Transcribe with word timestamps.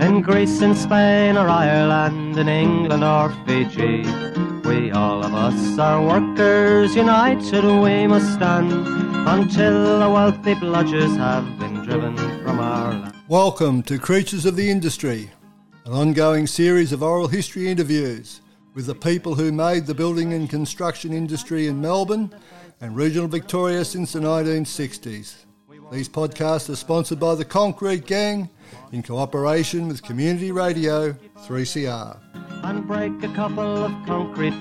in 0.00 0.20
Greece, 0.20 0.62
in 0.62 0.76
Spain 0.76 1.36
or 1.36 1.48
Ireland, 1.48 2.38
in 2.38 2.48
England 2.48 3.02
or 3.02 3.30
Fiji, 3.44 4.02
we 4.68 4.92
all 4.92 5.24
of 5.24 5.34
us 5.34 5.78
are 5.78 6.00
workers 6.00 6.94
united, 6.94 7.64
we 7.64 8.06
must 8.06 8.32
stand 8.34 8.70
until 9.28 9.98
the 9.98 10.08
wealthy 10.08 10.54
bludgers 10.54 11.16
have 11.16 11.58
been 11.58 11.82
driven 11.82 12.16
from 12.44 12.60
our 12.60 12.92
land. 12.92 13.14
Welcome 13.26 13.82
to 13.84 13.98
Creatures 13.98 14.46
of 14.46 14.54
the 14.54 14.70
Industry, 14.70 15.30
an 15.84 15.92
ongoing 15.92 16.46
series 16.46 16.92
of 16.92 17.02
oral 17.02 17.26
history 17.26 17.68
interviews 17.68 18.40
with 18.74 18.86
the 18.86 18.94
people 18.94 19.34
who 19.34 19.50
made 19.50 19.86
the 19.86 19.94
building 19.94 20.32
and 20.32 20.48
construction 20.48 21.12
industry 21.12 21.66
in 21.66 21.80
Melbourne 21.80 22.32
and 22.80 22.94
regional 22.94 23.26
Victoria 23.26 23.84
since 23.84 24.12
the 24.12 24.20
1960s. 24.20 25.44
These 25.90 26.08
podcasts 26.08 26.68
are 26.68 26.76
sponsored 26.76 27.18
by 27.18 27.34
the 27.34 27.44
Concrete 27.44 28.06
Gang 28.06 28.48
in 28.92 29.02
cooperation 29.02 29.88
with 29.88 30.02
Community 30.02 30.52
Radio 30.52 31.12
3CR. 31.46 32.18
and 32.64 32.86
break 32.86 33.12
a 33.22 33.32
couple 33.34 33.84
of 33.84 33.92
concrete 34.06 34.54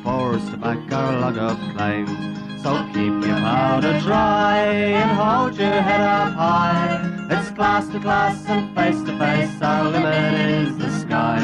to 0.52 0.58
back 0.58 0.92
our 0.92 1.14
of 1.38 1.58
claims. 1.76 2.38
So 2.64 2.86
keep 2.94 3.14
your 3.26 3.38
powder 3.40 4.00
dry 4.02 4.58
and 4.58 5.12
hold 5.18 5.58
your 5.58 5.82
head 5.82 6.02
up 6.02 6.34
high. 6.34 7.28
It's 7.30 7.50
class 7.52 7.88
to 7.90 8.00
class 8.00 8.44
and 8.48 8.76
face 8.76 9.02
to 9.04 9.18
face, 9.18 9.62
our 9.62 9.90
limit 9.90 10.34
is 10.34 10.78
the 10.78 10.92
sky. 11.00 11.40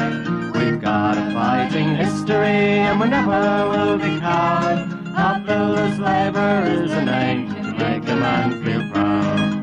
We've 0.54 0.80
got 0.80 1.18
a 1.18 1.32
fighting 1.32 1.94
history 1.96 2.78
and 2.86 3.00
we 3.00 3.08
never 3.08 3.68
will 3.68 3.98
be 3.98 4.18
cowed. 4.20 4.88
Our 5.16 5.40
builder's 5.40 5.98
labour 5.98 6.64
is 6.66 6.90
to 7.48 7.72
make 7.72 8.08
a 8.08 8.16
man 8.16 8.62
feel 8.64 8.90
proud. 8.90 9.53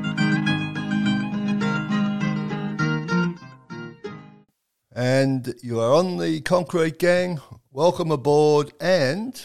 And 4.93 5.55
you 5.63 5.79
are 5.79 5.93
on 5.93 6.17
the 6.17 6.41
Concrete 6.41 6.99
Gang. 6.99 7.39
Welcome 7.71 8.11
aboard. 8.11 8.73
And 8.81 9.39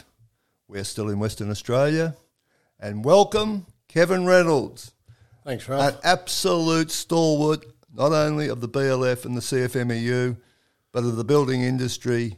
we're 0.66 0.82
still 0.82 1.08
in 1.08 1.20
Western 1.20 1.50
Australia. 1.50 2.16
And 2.80 3.04
welcome 3.04 3.66
Kevin 3.86 4.26
Reynolds, 4.26 4.92
Thanks, 5.44 5.68
an 5.68 5.74
Ralph. 5.74 6.00
absolute 6.02 6.90
stalwart, 6.90 7.64
not 7.94 8.12
only 8.12 8.48
of 8.48 8.60
the 8.60 8.68
BLF 8.68 9.24
and 9.24 9.36
the 9.36 9.40
CFMEU, 9.40 10.36
but 10.92 11.04
of 11.04 11.16
the 11.16 11.24
building 11.24 11.62
industry 11.62 12.36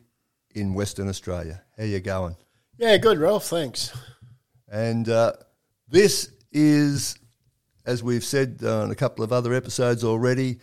in 0.54 0.74
Western 0.74 1.08
Australia. 1.08 1.62
How 1.78 1.84
you 1.84 2.00
going? 2.00 2.36
Yeah, 2.76 2.98
good, 2.98 3.18
Ralph. 3.18 3.46
Thanks. 3.46 3.90
And 4.70 5.08
uh, 5.08 5.32
this 5.88 6.30
is, 6.52 7.18
as 7.86 8.02
we've 8.02 8.22
said 8.24 8.58
uh, 8.62 8.82
on 8.82 8.90
a 8.90 8.94
couple 8.94 9.24
of 9.24 9.32
other 9.32 9.54
episodes 9.54 10.04
already, 10.04 10.58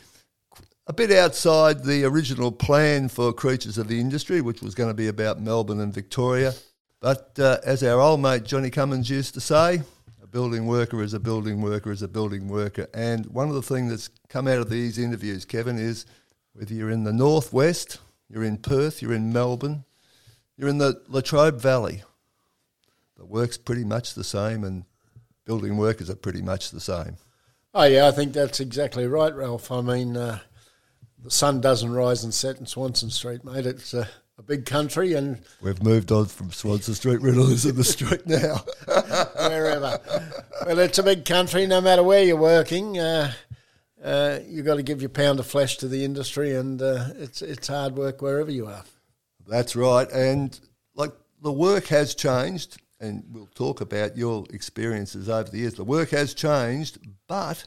a 0.88 0.94
bit 0.94 1.12
outside 1.12 1.84
the 1.84 2.04
original 2.04 2.52
plan 2.52 3.10
for 3.10 3.34
Creatures 3.34 3.78
of 3.78 3.88
the 3.88 4.00
Industry, 4.00 4.42
which 4.42 4.62
was 4.62 4.76
going 4.76 4.90
to 4.90 4.94
be 4.94 5.08
about 5.08 5.42
Melbourne 5.42 5.80
and 5.80 5.94
Victoria. 5.94 6.54
But 7.00 7.38
uh, 7.40 7.58
as 7.64 7.84
our 7.84 8.00
old 8.00 8.22
mate 8.22 8.44
Johnny 8.44 8.70
Cummins 8.70 9.10
used 9.10 9.34
to 9.34 9.42
say, 9.42 9.82
a 10.22 10.28
building 10.28 10.68
worker 10.68 11.02
is 11.02 11.14
a 11.14 11.20
building 11.20 11.62
worker 11.62 11.92
is 11.92 12.02
a 12.02 12.08
building 12.08 12.48
worker. 12.48 12.88
And 12.94 13.26
one 13.28 13.50
of 13.50 13.56
the 13.56 13.62
things 13.62 13.90
that's 13.90 14.10
come 14.30 14.48
out 14.48 14.60
of 14.60 14.70
these 14.70 14.98
interviews, 14.98 15.44
Kevin, 15.44 15.80
is 15.80 16.06
whether 16.54 16.74
you're 16.74 16.92
in 16.92 17.04
the 17.04 17.14
northwest, 17.14 18.00
you're 18.30 18.44
in 18.44 18.58
Perth, 18.58 19.02
you're 19.02 19.14
in 19.14 19.34
Melbourne, 19.34 19.86
you're 20.56 20.70
in 20.70 20.78
the 20.78 21.02
Latrobe 21.08 21.60
Valley, 21.60 22.04
the 23.18 23.26
work's 23.26 23.58
pretty 23.58 23.84
much 23.84 24.14
the 24.14 24.24
same 24.24 24.64
and 24.64 24.86
building 25.46 25.78
workers 25.78 26.10
are 26.10 26.16
pretty 26.16 26.42
much 26.42 26.72
the 26.72 26.80
same. 26.80 27.18
Oh, 27.74 27.84
yeah, 27.84 28.08
I 28.08 28.12
think 28.12 28.34
that's 28.34 28.60
exactly 28.60 29.06
right, 29.06 29.34
Ralph. 29.34 29.72
I 29.72 29.82
mean, 29.82 30.16
uh, 30.16 30.40
the 31.24 31.32
sun 31.32 31.62
doesn't 31.62 31.92
rise 31.92 32.24
and 32.24 32.34
set 32.34 32.60
in 32.60 32.66
Swanston 32.66 33.10
Street, 33.10 33.44
mate. 33.44 33.66
It's 33.66 33.94
a, 33.94 34.08
a 34.38 34.44
big 34.44 34.66
country 34.66 35.14
and 35.14 35.40
We've 35.62 35.82
moved 35.82 36.12
on 36.12 36.26
from 36.26 36.52
Swanston 36.52 36.94
Street, 36.96 37.20
Riddlers 37.20 37.68
in 37.68 37.76
the 37.76 37.84
street 37.84 38.28
now. 38.28 38.64
wherever. 39.50 40.00
well, 40.66 40.80
it's 40.80 41.00
a 41.00 41.04
big 41.04 41.26
country, 41.26 41.66
no 41.66 41.82
matter 41.82 42.04
where 42.04 42.24
you're 42.24 42.36
working. 42.36 43.00
Uh, 43.00 43.32
uh, 44.04 44.40
you've 44.48 44.66
got 44.66 44.76
to 44.76 44.84
give 44.84 45.02
your 45.02 45.10
pound 45.10 45.40
of 45.40 45.48
flesh 45.48 45.78
to 45.78 45.88
the 45.88 46.06
industry, 46.06 46.56
and 46.56 46.82
uh, 46.82 47.08
it's, 47.18 47.42
it's 47.42 47.68
hard 47.68 47.96
work 47.96 48.22
wherever 48.22 48.52
you 48.52 48.68
are. 48.68 48.84
That's 49.48 49.76
right. 49.76 50.10
And 50.12 50.60
like 50.96 51.12
the 51.42 51.52
work 51.52 51.88
has 51.88 52.14
changed, 52.14 52.82
and 53.00 53.24
we'll 53.32 53.50
talk 53.56 53.82
about 53.82 54.18
your 54.18 54.46
experiences 54.52 55.30
over 55.30 55.50
the 55.50 55.60
years. 55.60 55.74
The 55.74 55.84
work 55.84 56.10
has 56.12 56.34
changed, 56.34 57.00
but 57.28 57.66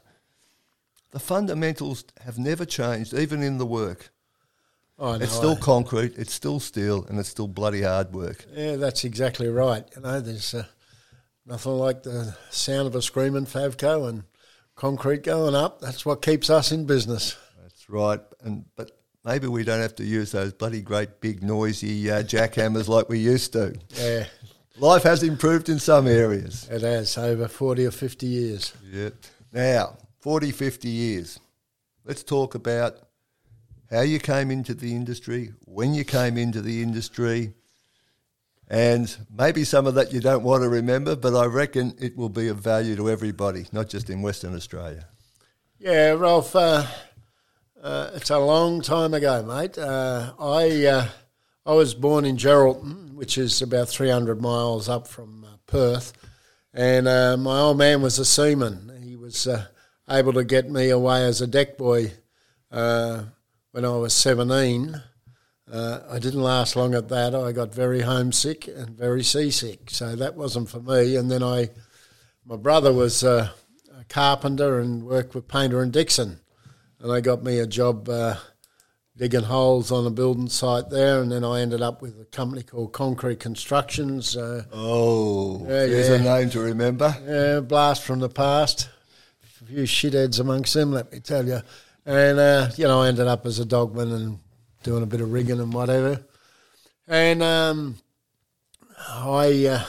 the 1.11 1.19
fundamentals 1.19 2.05
have 2.25 2.39
never 2.39 2.65
changed, 2.65 3.15
even 3.15 3.43
in 3.43 3.59
the 3.59 3.67
work. 3.67 4.11
Oh, 4.99 5.17
no, 5.17 5.23
It's 5.25 5.33
still 5.33 5.57
concrete, 5.57 6.15
it's 6.19 6.33
still 6.33 6.59
steel, 6.61 7.05
and 7.09 7.19
it's 7.21 7.29
still 7.29 7.47
bloody 7.49 7.83
hard 7.83 8.13
work. 8.13 8.45
Yeah, 8.53 8.77
that's 8.77 9.05
exactly 9.05 9.49
right. 9.49 9.85
You 9.95 10.03
know, 10.03 10.21
there's 10.21 10.55
uh, 10.55 10.65
nothing 11.47 11.73
like 11.73 12.03
the 12.03 12.37
sound 12.51 12.89
of 12.89 12.95
a 12.97 13.03
screaming 13.03 13.47
Favco 13.47 14.09
and 14.09 14.25
concrete 14.75 15.23
going 15.23 15.55
up. 15.55 15.81
That's 15.81 16.05
what 16.05 16.21
keeps 16.21 16.51
us 16.51 16.73
in 16.73 16.85
business. 16.85 17.37
That's 17.63 17.89
right. 17.89 18.21
And 18.43 18.65
but 18.75 18.91
maybe 19.25 19.47
we 19.47 19.63
don't 19.63 19.81
have 19.81 19.95
to 19.97 20.05
use 20.05 20.33
those 20.33 20.53
bloody 20.53 20.83
great 20.83 21.21
big 21.21 21.45
noisy 21.45 22.11
uh, 22.11 22.23
jackhammers 22.25 22.89
like 22.89 23.09
we 23.09 23.19
used 23.21 23.53
to. 23.53 23.77
Yeah, 23.95 24.25
Life 24.79 25.05
has 25.05 25.23
improved 25.23 25.69
in 25.69 25.79
some 25.79 26.09
areas. 26.09 26.69
it 26.71 26.83
has 26.83 27.17
over 27.17 27.47
40 27.47 27.87
or 27.87 27.91
50 27.93 28.27
years. 28.27 28.73
Yeah. 28.91 29.11
Now, 29.53 29.97
40, 30.29 30.51
50 30.51 30.89
years. 30.91 31.41
Let's 32.05 32.23
talk 32.23 32.55
about 32.55 32.99
how 33.91 34.03
you 34.03 34.19
came 34.19 34.51
into 34.51 34.75
the 34.75 34.95
industry, 34.95 35.55
when 35.65 35.95
you 35.95 36.05
came 36.05 36.37
into 36.37 36.61
the 36.61 36.83
industry, 36.83 37.55
and 38.69 39.17
maybe 39.35 39.65
some 39.65 39.87
of 39.87 39.95
that 39.95 40.13
you 40.13 40.21
don't 40.21 40.43
want 40.43 40.65
to 40.65 40.69
remember, 40.69 41.17
but 41.17 41.35
I 41.35 41.47
reckon 41.47 41.95
it 41.99 42.15
will 42.15 42.29
be 42.29 42.49
of 42.49 42.59
value 42.59 42.95
to 42.97 43.09
everybody, 43.09 43.69
not 43.73 43.89
just 43.89 44.11
in 44.11 44.21
Western 44.21 44.55
Australia. 44.55 45.09
Yeah, 45.79 46.11
Ralph, 46.11 46.55
uh, 46.55 46.85
uh, 47.83 48.11
it's 48.13 48.29
a 48.29 48.39
long 48.39 48.83
time 48.83 49.15
ago, 49.15 49.43
mate. 49.43 49.79
Uh, 49.79 50.35
I 50.39 50.85
uh, 50.85 51.09
I 51.65 51.73
was 51.73 51.95
born 51.95 52.27
in 52.27 52.37
Geraldton, 52.37 53.15
which 53.15 53.39
is 53.39 53.63
about 53.63 53.89
300 53.89 54.43
miles 54.43 54.91
up 54.91 55.07
from 55.07 55.47
uh, 55.47 55.57
Perth, 55.67 56.13
and 56.75 57.09
uh, 57.09 57.39
my 57.39 57.61
old 57.61 57.79
man 57.79 58.03
was 58.03 58.19
a 58.19 58.27
seaman. 58.27 58.93
He 59.03 59.17
was 59.17 59.49
able 60.11 60.33
to 60.35 60.45
get 60.45 60.71
me 60.71 60.91
away 60.91 61.25
as 61.25 61.41
a 61.41 61.47
deck 61.47 61.77
boy 61.79 62.13
uh, 62.71 63.25
when 63.73 63.85
I 63.85 63.97
was 63.97 64.15
17. 64.15 65.01
Uh, 65.71 66.01
I 66.11 66.19
didn't 66.19 66.41
last 66.43 66.77
long 66.77 66.95
at 66.95 67.09
that. 67.11 67.35
I 67.35 67.53
got 67.53 67.75
very 67.75 68.01
homesick 68.01 68.69
and 68.69 68.91
very 68.91 69.23
seasick, 69.23 69.91
so 69.91 70.17
that 70.17 70.35
wasn't 70.35 70.71
for 70.71 70.81
me. 70.81 71.17
And 71.17 71.31
then 71.31 71.43
I, 71.43 71.69
my 72.47 72.57
brother 72.57 72.93
was 72.93 73.23
uh, 73.23 73.51
a 73.99 74.05
carpenter 74.05 74.81
and 74.81 75.05
worked 75.05 75.35
with 75.35 75.47
Painter 75.47 75.83
and 75.83 75.93
Dixon, 75.93 76.41
and 77.01 77.13
they 77.13 77.21
got 77.21 77.43
me 77.45 77.59
a 77.59 77.67
job 77.67 78.09
uh, 78.09 78.37
digging 79.15 79.43
holes 79.43 79.93
on 79.93 80.07
a 80.07 80.11
building 80.11 80.49
site 80.49 80.89
there. 80.89 81.21
And 81.21 81.31
then 81.31 81.45
I 81.45 81.61
ended 81.61 81.83
up 81.83 82.01
with 82.01 82.19
a 82.19 82.25
company 82.25 82.63
called 82.63 82.95
Concrete 82.95 83.41
Constructions. 83.41 84.39
Uh, 84.39 84.65
Oh, 84.73 85.65
Yeah, 85.65 85.85
there's 85.85 86.09
yeah. 86.09 86.15
a 86.15 86.23
name 86.41 86.49
to 86.51 86.61
remember. 86.61 87.15
yeah, 87.27 87.61
blast 87.61 88.05
from 88.05 88.21
the 88.21 88.31
past. 88.31 88.89
Few 89.69 89.83
shitheads 89.83 90.41
amongst 90.41 90.73
them, 90.73 90.93
let 90.93 91.13
me 91.13 91.21
tell 91.21 91.47
you. 91.47 91.61
And, 92.07 92.39
uh, 92.39 92.71
you 92.79 92.89
know, 92.89 93.03
I 93.03 93.09
ended 93.09 93.27
up 93.27 93.45
as 93.45 93.59
a 93.59 93.67
dogman 93.67 94.11
and 94.11 94.39
doing 94.83 95.03
a 95.03 95.07
bit 95.07 95.21
of 95.21 95.31
rigging 95.31 95.61
and 95.61 95.75
whatever. 95.75 96.25
And 97.07 97.43
um, 97.43 97.97
I 99.07 99.67
uh, 99.67 99.85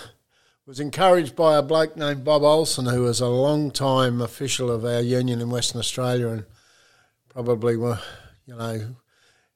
was 0.66 0.82
encouraged 0.82 1.34
by 1.34 1.56
a 1.56 1.62
bloke 1.62 1.96
named 1.96 2.26
Bob 2.26 2.44
Olsen, 2.44 2.88
who 2.88 3.04
was 3.04 3.22
a 3.22 3.30
long 3.30 3.72
time 3.72 4.20
official 4.20 4.70
of 4.70 4.84
our 4.84 5.00
union 5.00 5.40
in 5.40 5.50
Western 5.50 5.80
Australia 5.80 6.28
and 6.28 6.46
probably, 7.30 7.78
were, 7.78 8.00
you 8.46 8.58
know, 8.58 8.96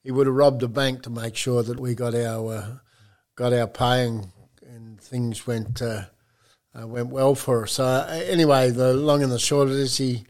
he 0.02 0.10
would 0.10 0.26
have 0.26 0.36
robbed 0.36 0.62
a 0.62 0.68
bank 0.68 1.02
to 1.02 1.10
make 1.10 1.36
sure 1.36 1.62
that 1.62 1.78
we 1.78 1.94
got 1.94 2.14
our 2.14 2.54
uh, 2.54 2.66
got 3.36 3.52
our 3.52 3.66
pay 3.66 4.06
and, 4.06 4.28
and 4.66 4.98
things 5.00 5.46
went 5.46 5.82
uh, 5.82 6.04
uh, 6.78 6.86
went 6.86 7.08
well 7.08 7.34
for 7.34 7.64
us. 7.64 7.72
So 7.72 7.84
uh, 7.84 8.22
anyway, 8.26 8.70
the 8.70 8.94
long 8.94 9.22
and 9.22 9.32
the 9.32 9.38
short 9.38 9.68
of 9.68 9.74
this, 9.74 9.96
he 9.96 10.24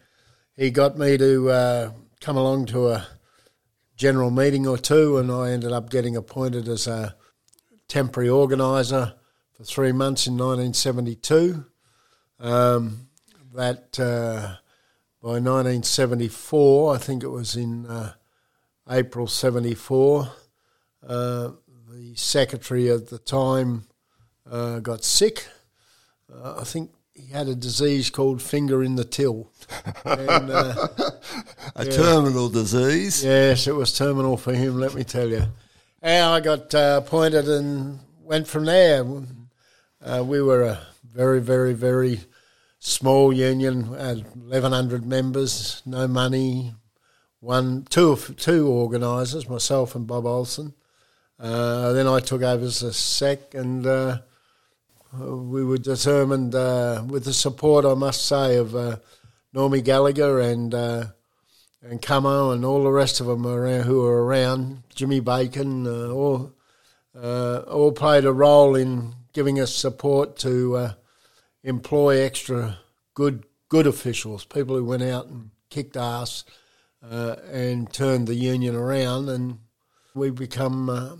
he 0.56 0.70
got 0.70 0.98
me 0.98 1.16
to 1.18 1.50
uh, 1.50 1.90
come 2.20 2.36
along 2.36 2.66
to 2.66 2.88
a 2.88 3.06
general 3.96 4.30
meeting 4.30 4.66
or 4.66 4.78
two, 4.78 5.18
and 5.18 5.30
I 5.30 5.50
ended 5.50 5.72
up 5.72 5.90
getting 5.90 6.16
appointed 6.16 6.68
as 6.68 6.86
a 6.86 7.16
temporary 7.88 8.28
organiser 8.28 9.14
for 9.52 9.64
three 9.64 9.92
months 9.92 10.26
in 10.26 10.34
1972. 10.34 11.64
Um, 12.40 13.08
that 13.54 13.98
uh, 14.00 14.56
by 15.22 15.38
1974, 15.38 16.94
I 16.94 16.98
think 16.98 17.22
it 17.22 17.28
was 17.28 17.56
in 17.56 17.86
uh, 17.86 18.14
April 18.90 19.26
74, 19.26 20.28
uh, 21.06 21.50
the 21.88 22.14
secretary 22.16 22.90
at 22.90 23.08
the 23.08 23.18
time 23.18 23.84
uh, 24.50 24.80
got 24.80 25.04
sick. 25.04 25.46
Uh, 26.42 26.56
I 26.60 26.64
think 26.64 26.90
he 27.14 27.26
had 27.32 27.48
a 27.48 27.54
disease 27.54 28.10
called 28.10 28.42
finger 28.42 28.82
in 28.82 28.96
the 28.96 29.04
till. 29.04 29.50
and, 30.04 30.50
uh, 30.50 30.88
a 31.76 31.84
yeah. 31.84 31.90
terminal 31.90 32.48
disease. 32.48 33.24
Yes, 33.24 33.66
it 33.66 33.74
was 33.74 33.96
terminal 33.96 34.36
for 34.36 34.52
him, 34.52 34.78
let 34.78 34.94
me 34.94 35.04
tell 35.04 35.28
you. 35.28 35.44
And 36.02 36.24
I 36.26 36.40
got 36.40 36.74
uh, 36.74 37.00
appointed 37.04 37.48
and 37.48 38.00
went 38.22 38.48
from 38.48 38.64
there. 38.64 39.06
Uh, 40.04 40.24
we 40.24 40.42
were 40.42 40.62
a 40.62 40.80
very, 41.04 41.40
very, 41.40 41.72
very 41.72 42.20
small 42.78 43.32
union, 43.32 43.84
had 43.94 44.24
1,100 44.34 45.06
members, 45.06 45.82
no 45.86 46.06
money, 46.06 46.74
one, 47.40 47.84
two, 47.88 48.16
two 48.36 48.68
organisers, 48.68 49.48
myself 49.48 49.94
and 49.94 50.06
Bob 50.06 50.26
Olsen. 50.26 50.74
Uh, 51.38 51.92
then 51.92 52.06
I 52.06 52.20
took 52.20 52.42
over 52.42 52.64
as 52.64 52.82
a 52.82 52.92
sec, 52.92 53.54
and 53.54 53.86
uh, 53.86 54.18
we 55.18 55.64
were 55.64 55.78
determined, 55.78 56.54
uh, 56.54 57.04
with 57.06 57.24
the 57.24 57.32
support, 57.32 57.84
I 57.84 57.94
must 57.94 58.26
say, 58.26 58.56
of 58.56 58.74
uh, 58.74 58.96
Normie 59.54 59.84
Gallagher 59.84 60.40
and 60.40 60.74
uh, 60.74 61.04
and 61.82 62.00
Camo 62.00 62.50
and 62.50 62.64
all 62.64 62.82
the 62.82 62.90
rest 62.90 63.20
of 63.20 63.26
them 63.26 63.46
around 63.46 63.82
who 63.82 64.02
were 64.02 64.24
around, 64.24 64.82
Jimmy 64.94 65.20
Bacon, 65.20 65.86
uh, 65.86 66.10
all 66.10 66.52
all 67.14 67.92
played 67.92 68.24
a 68.24 68.32
role 68.32 68.74
in 68.74 69.14
giving 69.32 69.60
us 69.60 69.74
support 69.74 70.36
to 70.38 70.90
employ 71.62 72.20
extra 72.20 72.78
good 73.14 73.44
good 73.68 73.86
officials, 73.86 74.44
people 74.44 74.76
who 74.76 74.84
went 74.84 75.02
out 75.02 75.26
and 75.26 75.50
kicked 75.70 75.96
ass 75.96 76.44
and 77.02 77.92
turned 77.92 78.26
the 78.26 78.34
union 78.34 78.74
around. 78.74 79.28
And 79.28 79.58
we 80.14 80.30
become 80.30 80.88
uh, 80.88 81.16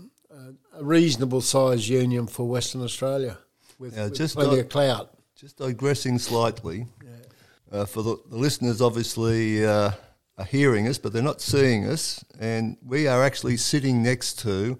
a 0.73 0.83
reasonable 0.83 1.41
sized 1.41 1.87
union 1.87 2.27
for 2.27 2.47
Western 2.47 2.81
Australia 2.81 3.37
with, 3.79 3.97
with 3.97 4.15
just 4.15 4.35
plenty 4.35 4.55
di- 4.55 4.61
of 4.61 4.69
clout. 4.69 5.11
Just 5.35 5.57
digressing 5.57 6.17
slightly, 6.17 6.85
yeah. 7.03 7.79
uh, 7.79 7.85
for 7.85 8.01
the, 8.01 8.17
the, 8.29 8.37
listeners, 8.37 8.81
obviously 8.81 9.65
uh, 9.65 9.91
are 10.37 10.45
hearing 10.45 10.87
us, 10.87 10.97
but 10.97 11.11
they're 11.11 11.21
not 11.21 11.41
seeing 11.41 11.85
us, 11.85 12.23
and 12.39 12.77
we 12.85 13.07
are 13.07 13.23
actually 13.23 13.57
sitting 13.57 14.01
next 14.01 14.39
to 14.39 14.77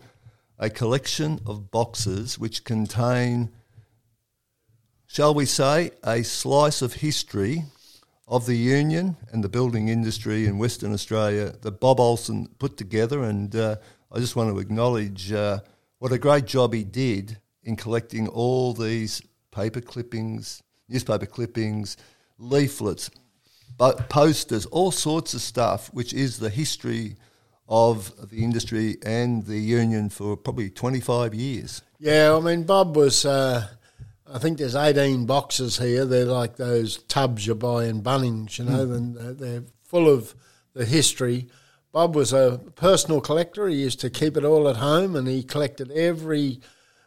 a 0.58 0.70
collection 0.70 1.42
of 1.46 1.72
boxes 1.72 2.40
which 2.40 2.64
contain, 2.64 3.50
shall 5.08 5.34
we 5.34 5.46
say, 5.46 5.92
a 6.06 6.24
slice 6.24 6.82
of 6.82 6.94
history 6.94 7.64
of 8.28 8.46
the 8.46 8.56
union 8.56 9.18
and 9.32 9.44
the 9.44 9.50
building 9.50 9.90
industry 9.90 10.46
in 10.46 10.58
Western 10.58 10.94
Australia 10.94 11.54
that 11.62 11.80
Bob 11.80 12.00
Olsen 12.00 12.48
put 12.60 12.78
together, 12.78 13.24
and 13.24 13.56
uh, 13.56 13.76
I 14.12 14.20
just 14.20 14.36
want 14.36 14.52
to 14.52 14.60
acknowledge 14.60 15.32
uh, 15.32 15.60
what 16.00 16.12
a 16.12 16.18
great 16.18 16.46
job 16.46 16.74
he 16.74 16.84
did 16.84 17.38
in 17.66 17.76
collecting 17.76 18.28
all 18.28 18.74
these 18.74 19.22
paper 19.52 19.82
clippings, 19.82 20.64
newspaper 20.88 21.26
clippings, 21.26 21.98
leaflets, 22.38 23.10
but 23.78 24.08
posters, 24.10 24.66
all 24.68 24.92
sorts 24.92 25.34
of 25.34 25.42
stuff, 25.42 25.90
which 25.94 26.14
is 26.14 26.40
the 26.40 26.50
history 26.50 27.18
of 27.68 28.30
the 28.30 28.44
industry 28.44 28.98
and 29.04 29.46
the 29.46 29.58
union 29.58 30.10
for 30.10 30.38
probably 30.38 30.70
25 30.70 31.34
years. 31.34 31.82
Yeah, 32.00 32.36
I 32.36 32.40
mean, 32.40 32.64
Bob 32.64 32.96
was, 32.96 33.26
uh, 33.26 33.68
I 34.32 34.38
think 34.38 34.60
there's 34.60 34.76
18 34.76 35.26
boxes 35.26 35.80
here. 35.80 36.06
They're 36.06 36.26
like 36.26 36.58
those 36.58 36.98
tubs 37.04 37.48
you 37.48 37.56
buy 37.56 37.86
in 37.86 38.04
Bunnings, 38.04 38.60
you 38.60 38.66
know, 38.66 38.86
mm. 38.86 38.96
and 38.96 39.40
they're 39.40 39.64
full 39.84 40.08
of 40.08 40.36
the 40.74 40.86
history. 40.86 41.48
Bob 41.92 42.16
was 42.16 42.34
a 42.34 42.62
personal 42.76 43.22
collector. 43.22 43.68
He 43.68 43.78
used 43.78 44.00
to 44.02 44.10
keep 44.10 44.38
it 44.38 44.44
all 44.46 44.68
at 44.68 44.76
home 44.76 45.16
and 45.16 45.28
he 45.28 45.44
collected 45.44 45.92
every 45.92 46.60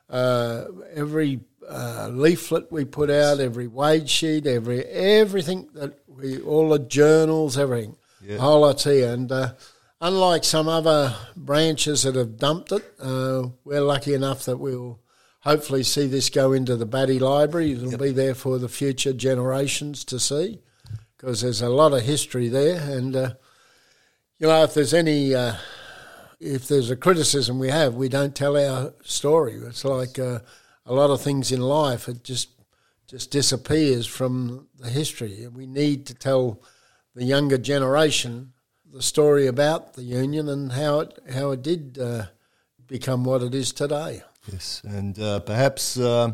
uh, 0.08 0.64
every 0.94 1.40
uh, 1.69 2.08
leaflet 2.12 2.70
we 2.72 2.84
put 2.84 3.10
out, 3.10 3.40
every 3.40 3.66
wage 3.66 4.08
sheet, 4.08 4.46
every 4.46 4.84
everything 4.84 5.69
that 5.75 5.99
we, 6.06 6.40
all 6.40 6.70
the 6.70 6.78
journals, 6.78 7.58
everything, 7.58 7.96
yeah. 8.22 8.37
the 8.37 8.40
whole 8.40 8.60
lot 8.60 8.82
here. 8.82 9.12
And 9.12 9.31
uh, 9.31 9.52
unlike 10.00 10.44
some 10.44 10.69
other 10.69 11.14
branches 11.37 12.02
that 12.02 12.14
have 12.14 12.38
dumped 12.38 12.72
it, 12.72 12.84
uh, 13.00 13.49
we're 13.64 13.81
lucky 13.81 14.14
enough 14.14 14.44
that 14.46 14.56
we'll 14.56 15.00
hopefully 15.40 15.82
see 15.82 16.06
this 16.06 16.31
go 16.31 16.52
into 16.52 16.76
the 16.76 16.87
Battye 16.87 17.20
Library. 17.20 17.72
It'll 17.72 17.90
yep. 17.90 18.00
be 18.00 18.12
there 18.12 18.34
for 18.34 18.58
the 18.58 18.69
future 18.69 19.12
generations 19.12 20.04
to 20.06 20.19
see 20.19 20.61
because 21.16 21.43
there's 21.43 21.62
a 21.62 21.69
lot 21.69 21.93
of 21.93 22.02
history 22.02 22.49
there. 22.49 22.81
And 22.81 23.14
uh, 23.14 23.34
you 24.38 24.46
know, 24.46 24.62
if 24.62 24.75
there's 24.75 24.94
any 24.94 25.34
uh, 25.34 25.54
if 26.40 26.69
there's 26.69 26.90
a 26.90 26.96
criticism 26.96 27.58
we 27.58 27.69
have, 27.69 27.94
we 27.94 28.08
don't 28.08 28.35
tell 28.35 28.56
our 28.56 28.93
story. 29.02 29.55
It's 29.55 29.85
like 29.85 30.19
uh, 30.19 30.40
a 30.87 30.93
lot 30.93 31.11
of 31.11 31.20
things 31.20 31.52
in 31.52 31.61
life; 31.61 32.08
it 32.08 32.25
just 32.25 32.50
just 33.06 33.31
disappears 33.31 34.06
from 34.06 34.69
the 34.79 34.90
history. 34.90 35.46
We 35.49 35.67
need 35.67 36.06
to 36.06 36.14
tell 36.14 36.62
the 37.14 37.25
younger 37.25 37.58
generation 37.58 38.52
the 38.93 39.02
story 39.02 39.46
about 39.46 39.94
the 39.94 40.02
union 40.02 40.49
and 40.49 40.73
how 40.73 41.00
it 41.00 41.19
how 41.32 41.50
it 41.50 41.62
did 41.62 41.99
uh, 41.99 42.26
become 42.87 43.25
what 43.25 43.43
it 43.43 43.55
is 43.55 43.73
today. 43.73 44.23
Yes, 44.50 44.82
and 44.85 45.19
uh, 45.19 45.40
perhaps 45.40 45.99
uh, 45.99 46.32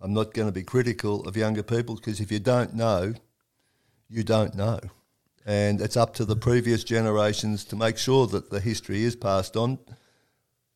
I'm 0.00 0.12
not 0.12 0.34
going 0.34 0.48
to 0.48 0.52
be 0.52 0.64
critical 0.64 1.26
of 1.26 1.36
younger 1.36 1.62
people 1.62 1.94
because 1.94 2.20
if 2.20 2.32
you 2.32 2.40
don't 2.40 2.74
know, 2.74 3.14
you 4.08 4.24
don't 4.24 4.54
know 4.54 4.80
and 5.44 5.80
it's 5.80 5.96
up 5.96 6.14
to 6.14 6.24
the 6.24 6.36
previous 6.36 6.84
generations 6.84 7.64
to 7.66 7.76
make 7.76 7.98
sure 7.98 8.26
that 8.28 8.50
the 8.50 8.60
history 8.60 9.02
is 9.02 9.16
passed 9.16 9.56
on. 9.56 9.78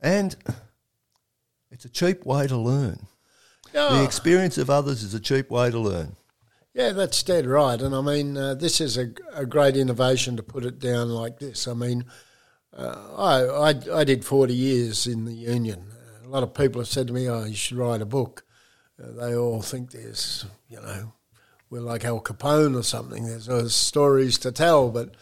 And 0.00 0.36
it's 1.70 1.84
a 1.84 1.90
cheap 1.90 2.24
way 2.24 2.46
to 2.46 2.56
learn. 2.56 3.06
The 3.72 4.04
experience 4.04 4.56
of 4.56 4.70
others 4.70 5.02
is 5.02 5.12
a 5.12 5.20
cheap 5.20 5.50
way 5.50 5.70
to 5.70 5.78
learn. 5.78 6.16
Yeah, 6.72 6.92
that's 6.92 7.22
dead 7.22 7.46
right. 7.46 7.80
And 7.80 7.94
I 7.94 8.00
mean, 8.00 8.36
uh, 8.36 8.54
this 8.54 8.80
is 8.80 8.98
a, 8.98 9.10
a, 9.34 9.46
great 9.46 9.76
innovation 9.76 10.36
to 10.36 10.42
put 10.42 10.64
it 10.64 10.78
down 10.78 11.08
like 11.08 11.38
this. 11.38 11.66
I 11.66 11.72
mean, 11.72 12.04
uh, 12.76 13.14
I, 13.16 13.70
I, 13.70 14.00
I 14.00 14.04
did 14.04 14.26
40 14.26 14.54
years 14.54 15.06
in 15.06 15.24
the 15.24 15.32
union. 15.32 15.86
A 16.22 16.28
lot 16.28 16.42
of 16.42 16.52
people 16.52 16.82
have 16.82 16.88
said 16.88 17.06
to 17.06 17.14
me, 17.14 17.28
oh, 17.28 17.44
you 17.44 17.54
should 17.54 17.78
write 17.78 18.02
a 18.02 18.06
book. 18.06 18.44
Uh, 19.02 19.12
they 19.12 19.34
all 19.34 19.62
think 19.62 19.90
there's, 19.90 20.44
you 20.68 20.80
know, 20.80 21.12
we're 21.70 21.80
like 21.80 22.04
Al 22.04 22.20
Capone 22.20 22.78
or 22.78 22.82
something. 22.82 23.26
There's, 23.26 23.46
there's 23.46 23.74
stories 23.74 24.38
to 24.38 24.52
tell, 24.52 24.90
but 24.90 25.14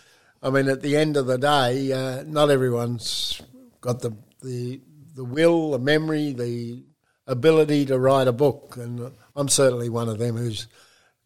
I 0.43 0.51
mean, 0.51 0.69
at 0.69 0.83
the 0.83 0.97
end 0.97 1.17
of 1.17 1.27
the 1.27 1.39
day, 1.39 1.93
uh, 1.93 2.23
not 2.25 2.51
everyone's 2.51 3.41
got 3.81 4.01
the, 4.01 4.17
the 4.43 4.81
the 5.15 5.25
will, 5.25 5.71
the 5.71 5.79
memory, 5.79 6.33
the 6.33 6.83
ability 7.27 7.87
to 7.87 7.99
write 7.99 8.29
a 8.29 8.33
book, 8.33 8.77
and 8.77 9.13
I'm 9.35 9.49
certainly 9.49 9.89
one 9.89 10.09
of 10.09 10.19
them 10.19 10.37
who's 10.37 10.67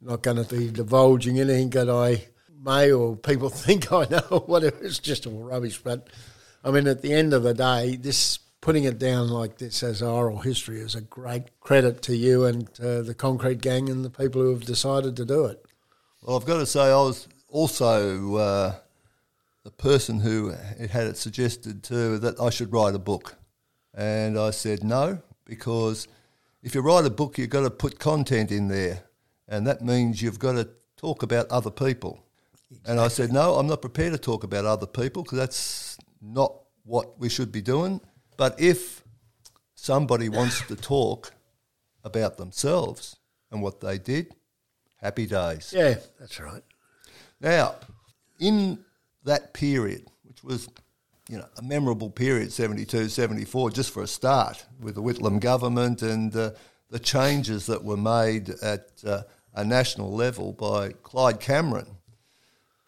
not 0.01 0.23
going 0.23 0.43
to 0.43 0.57
be 0.57 0.71
divulging 0.71 1.41
anything 1.41 1.71
that 1.71 1.91
I 1.91 2.27
may 2.63 2.93
or 2.93 3.17
people 3.17 3.49
think 3.51 3.93
I 3.93 4.07
know. 4.11 4.45
Whatever, 4.47 4.85
it's 4.85 4.99
just 4.99 5.27
all 5.27 5.43
rubbish. 5.43 5.79
But 5.79 6.09
I 6.63 6.71
mean, 6.71 6.87
at 6.87 7.03
the 7.03 7.13
end 7.13 7.33
of 7.33 7.43
the 7.43 7.55
day, 7.55 7.97
this 7.97 8.39
putting 8.61 8.85
it 8.85 8.99
down 8.99 9.29
like 9.29 9.59
this 9.59 9.83
as 9.83 10.03
oral 10.03 10.39
history 10.39 10.81
is 10.81 10.95
a 10.95 11.01
great 11.01 11.61
credit 11.61 12.03
to 12.03 12.17
you 12.17 12.45
and 12.45 12.69
uh, 12.81 13.03
the 13.03 13.15
Concrete 13.15 13.61
Gang 13.61 13.89
and 13.89 14.05
the 14.05 14.11
people 14.11 14.43
who 14.43 14.51
have 14.51 14.65
decided 14.65 15.17
to 15.17 15.25
do 15.25 15.45
it. 15.47 15.65
Well, 16.23 16.37
I've 16.37 16.47
got 16.47 16.59
to 16.59 16.67
say, 16.67 16.91
I 16.91 16.97
was 16.97 17.29
also 17.49 18.35
uh, 18.37 18.75
the 19.65 19.71
person 19.71 20.21
who 20.21 20.51
had 20.91 21.07
it 21.07 21.17
suggested 21.17 21.83
to 21.85 22.19
that 22.19 22.41
I 22.41 22.51
should 22.51 22.73
write 22.73 22.95
a 22.95 22.99
book. 22.99 23.37
And 23.95 24.39
I 24.39 24.51
said 24.51 24.85
no, 24.85 25.21
because 25.45 26.09
if 26.63 26.75
you 26.75 26.81
write 26.81 27.05
a 27.05 27.11
book, 27.11 27.39
you've 27.39 27.51
got 27.51 27.63
to 27.63 27.71
put 27.71 27.99
content 27.99 28.53
in 28.53 28.69
there. 28.69 29.05
And 29.49 29.67
that 29.67 29.83
means 29.83 30.21
you've 30.21 30.39
got 30.39 30.53
to 30.53 30.69
talk 30.97 31.23
about 31.23 31.49
other 31.51 31.71
people. 31.71 32.23
Exactly. 32.71 32.91
And 32.91 33.01
I 33.01 33.09
said, 33.09 33.33
no, 33.33 33.55
I'm 33.55 33.67
not 33.67 33.81
prepared 33.81 34.13
to 34.13 34.19
talk 34.19 34.45
about 34.45 34.65
other 34.65 34.87
people 34.87 35.23
because 35.23 35.39
that's 35.39 35.99
not 36.21 36.55
what 36.85 37.19
we 37.19 37.29
should 37.29 37.53
be 37.53 37.63
doing. 37.63 38.01
But 38.39 38.59
if 38.59 39.03
somebody 39.75 40.31
wants 40.31 40.67
to 40.69 40.77
talk 40.77 41.33
about 42.05 42.39
themselves 42.39 43.17
and 43.51 43.61
what 43.61 43.81
they 43.81 43.99
did, 43.99 44.33
happy 45.03 45.27
days. 45.27 45.75
Yeah, 45.77 45.97
that's 46.19 46.41
right. 46.41 46.63
Now, 47.41 47.75
in 48.39 48.79
that 49.25 49.53
period, 49.53 50.07
which 50.23 50.43
was 50.43 50.69
you 51.29 51.37
know, 51.37 51.47
a 51.59 51.63
memorable 51.63 52.11
period, 52.11 52.53
72, 52.53 53.09
74, 53.09 53.71
just 53.71 53.91
for 53.93 54.03
a 54.03 54.07
start, 54.07 54.65
with 54.81 54.95
the 54.95 55.03
Whitlam 55.03 55.41
government 55.41 56.01
and 56.01 56.35
uh, 56.35 56.53
the 56.91 56.99
changes 56.99 57.67
that 57.67 57.85
were 57.85 57.97
made 57.97 58.51
at 58.63 58.89
uh, 59.05 59.23
a 59.53 59.65
national 59.65 60.13
level 60.13 60.53
by 60.53 60.91
Clyde 61.03 61.41
Cameron. 61.41 61.97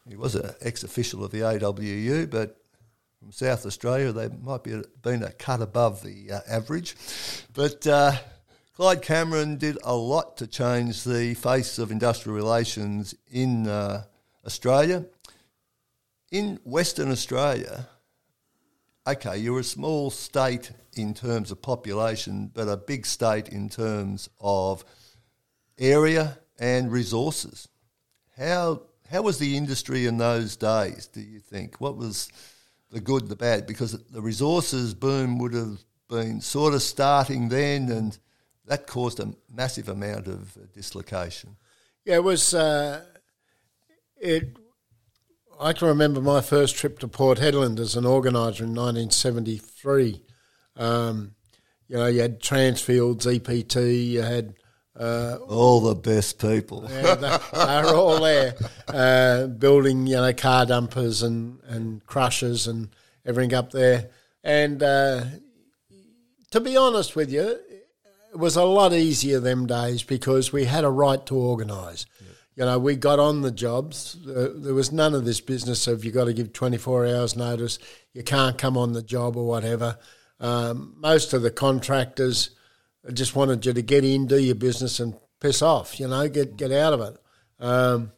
He 0.08 0.16
was 0.16 0.36
an 0.36 0.54
ex 0.60 0.84
official 0.84 1.24
of 1.24 1.32
the 1.32 1.40
AWU, 1.40 2.30
but 2.30 2.59
from 3.20 3.32
South 3.32 3.66
Australia. 3.66 4.12
They 4.12 4.28
might 4.28 4.64
be 4.64 4.82
been 5.02 5.22
a 5.22 5.30
cut 5.32 5.60
above 5.60 6.02
the 6.02 6.32
uh, 6.32 6.40
average, 6.48 6.96
but 7.52 7.86
uh, 7.86 8.12
Clyde 8.74 9.02
Cameron 9.02 9.58
did 9.58 9.76
a 9.84 9.94
lot 9.94 10.38
to 10.38 10.46
change 10.46 11.04
the 11.04 11.34
face 11.34 11.78
of 11.78 11.90
industrial 11.90 12.34
relations 12.34 13.14
in 13.30 13.68
uh, 13.68 14.04
Australia. 14.46 15.04
In 16.32 16.60
Western 16.64 17.10
Australia, 17.10 17.88
okay, 19.06 19.36
you're 19.36 19.60
a 19.60 19.64
small 19.64 20.10
state 20.10 20.70
in 20.94 21.12
terms 21.12 21.50
of 21.50 21.60
population, 21.60 22.50
but 22.54 22.68
a 22.68 22.76
big 22.76 23.04
state 23.04 23.48
in 23.48 23.68
terms 23.68 24.30
of 24.40 24.82
area 25.78 26.38
and 26.58 26.90
resources. 26.90 27.68
How 28.38 28.84
how 29.10 29.22
was 29.22 29.38
the 29.38 29.58
industry 29.58 30.06
in 30.06 30.16
those 30.16 30.56
days? 30.56 31.06
Do 31.06 31.20
you 31.20 31.40
think 31.40 31.80
what 31.80 31.98
was 31.98 32.30
the 32.90 33.00
good, 33.00 33.28
the 33.28 33.36
bad? 33.36 33.66
Because 33.66 33.92
the 33.92 34.20
resources 34.20 34.94
boom 34.94 35.38
would 35.38 35.54
have 35.54 35.78
been 36.08 36.40
sort 36.40 36.74
of 36.74 36.82
starting 36.82 37.48
then, 37.48 37.90
and 37.90 38.18
that 38.66 38.86
caused 38.86 39.20
a 39.20 39.32
massive 39.52 39.88
amount 39.88 40.26
of 40.26 40.56
dislocation. 40.72 41.56
Yeah, 42.04 42.16
it 42.16 42.24
was. 42.24 42.54
Uh, 42.54 43.04
it. 44.16 44.56
I 45.60 45.74
can 45.74 45.88
remember 45.88 46.22
my 46.22 46.40
first 46.40 46.76
trip 46.76 46.98
to 47.00 47.08
Port 47.08 47.38
Hedland 47.38 47.78
as 47.78 47.94
an 47.94 48.06
organiser 48.06 48.64
in 48.64 48.70
1973. 48.70 50.22
Um, 50.76 51.34
you 51.86 51.96
know, 51.96 52.06
you 52.06 52.20
had 52.22 52.40
Transfields, 52.40 53.26
EPT, 53.26 53.76
you 53.76 54.22
had 54.22 54.54
uh, 55.00 55.38
all 55.48 55.80
the 55.80 55.94
best 55.94 56.38
people. 56.38 56.86
yeah, 56.90 57.14
they, 57.14 57.58
are 57.58 57.94
all 57.94 58.20
there, 58.20 58.54
uh, 58.88 59.46
building 59.46 60.06
you 60.06 60.16
know 60.16 60.32
car 60.32 60.66
dumpers 60.66 61.22
and 61.22 61.58
and 61.66 62.04
crushers 62.06 62.66
and 62.66 62.90
everything 63.24 63.54
up 63.54 63.70
there. 63.70 64.10
And 64.44 64.82
uh, 64.82 65.24
to 66.50 66.60
be 66.60 66.76
honest 66.76 67.16
with 67.16 67.30
you, 67.30 67.58
it 68.32 68.38
was 68.38 68.56
a 68.56 68.64
lot 68.64 68.92
easier 68.92 69.40
them 69.40 69.66
days 69.66 70.02
because 70.02 70.52
we 70.52 70.64
had 70.66 70.84
a 70.84 70.90
right 70.90 71.24
to 71.26 71.34
organise. 71.34 72.06
Yep. 72.20 72.28
You 72.56 72.64
know, 72.66 72.78
we 72.78 72.96
got 72.96 73.18
on 73.18 73.40
the 73.40 73.50
jobs. 73.50 74.18
Uh, 74.26 74.50
there 74.54 74.74
was 74.74 74.92
none 74.92 75.14
of 75.14 75.24
this 75.24 75.40
business 75.40 75.86
of 75.86 76.04
you've 76.04 76.14
got 76.14 76.24
to 76.24 76.34
give 76.34 76.52
24 76.52 77.06
hours 77.06 77.36
notice, 77.36 77.78
you 78.12 78.22
can't 78.22 78.58
come 78.58 78.76
on 78.76 78.92
the 78.92 79.02
job 79.02 79.36
or 79.36 79.46
whatever. 79.46 79.98
Um, 80.40 80.94
most 80.98 81.32
of 81.32 81.42
the 81.42 81.50
contractors 81.50 82.50
just 83.12 83.34
wanted 83.34 83.64
you 83.64 83.72
to 83.72 83.82
get 83.82 84.04
in, 84.04 84.26
do 84.26 84.38
your 84.38 84.54
business, 84.54 85.00
and 85.00 85.14
piss 85.40 85.62
off. 85.62 85.98
You 85.98 86.08
know, 86.08 86.28
get 86.28 86.56
get 86.56 86.72
out 86.72 86.92
of 86.92 87.00
it. 87.00 87.16
Um, 87.58 88.12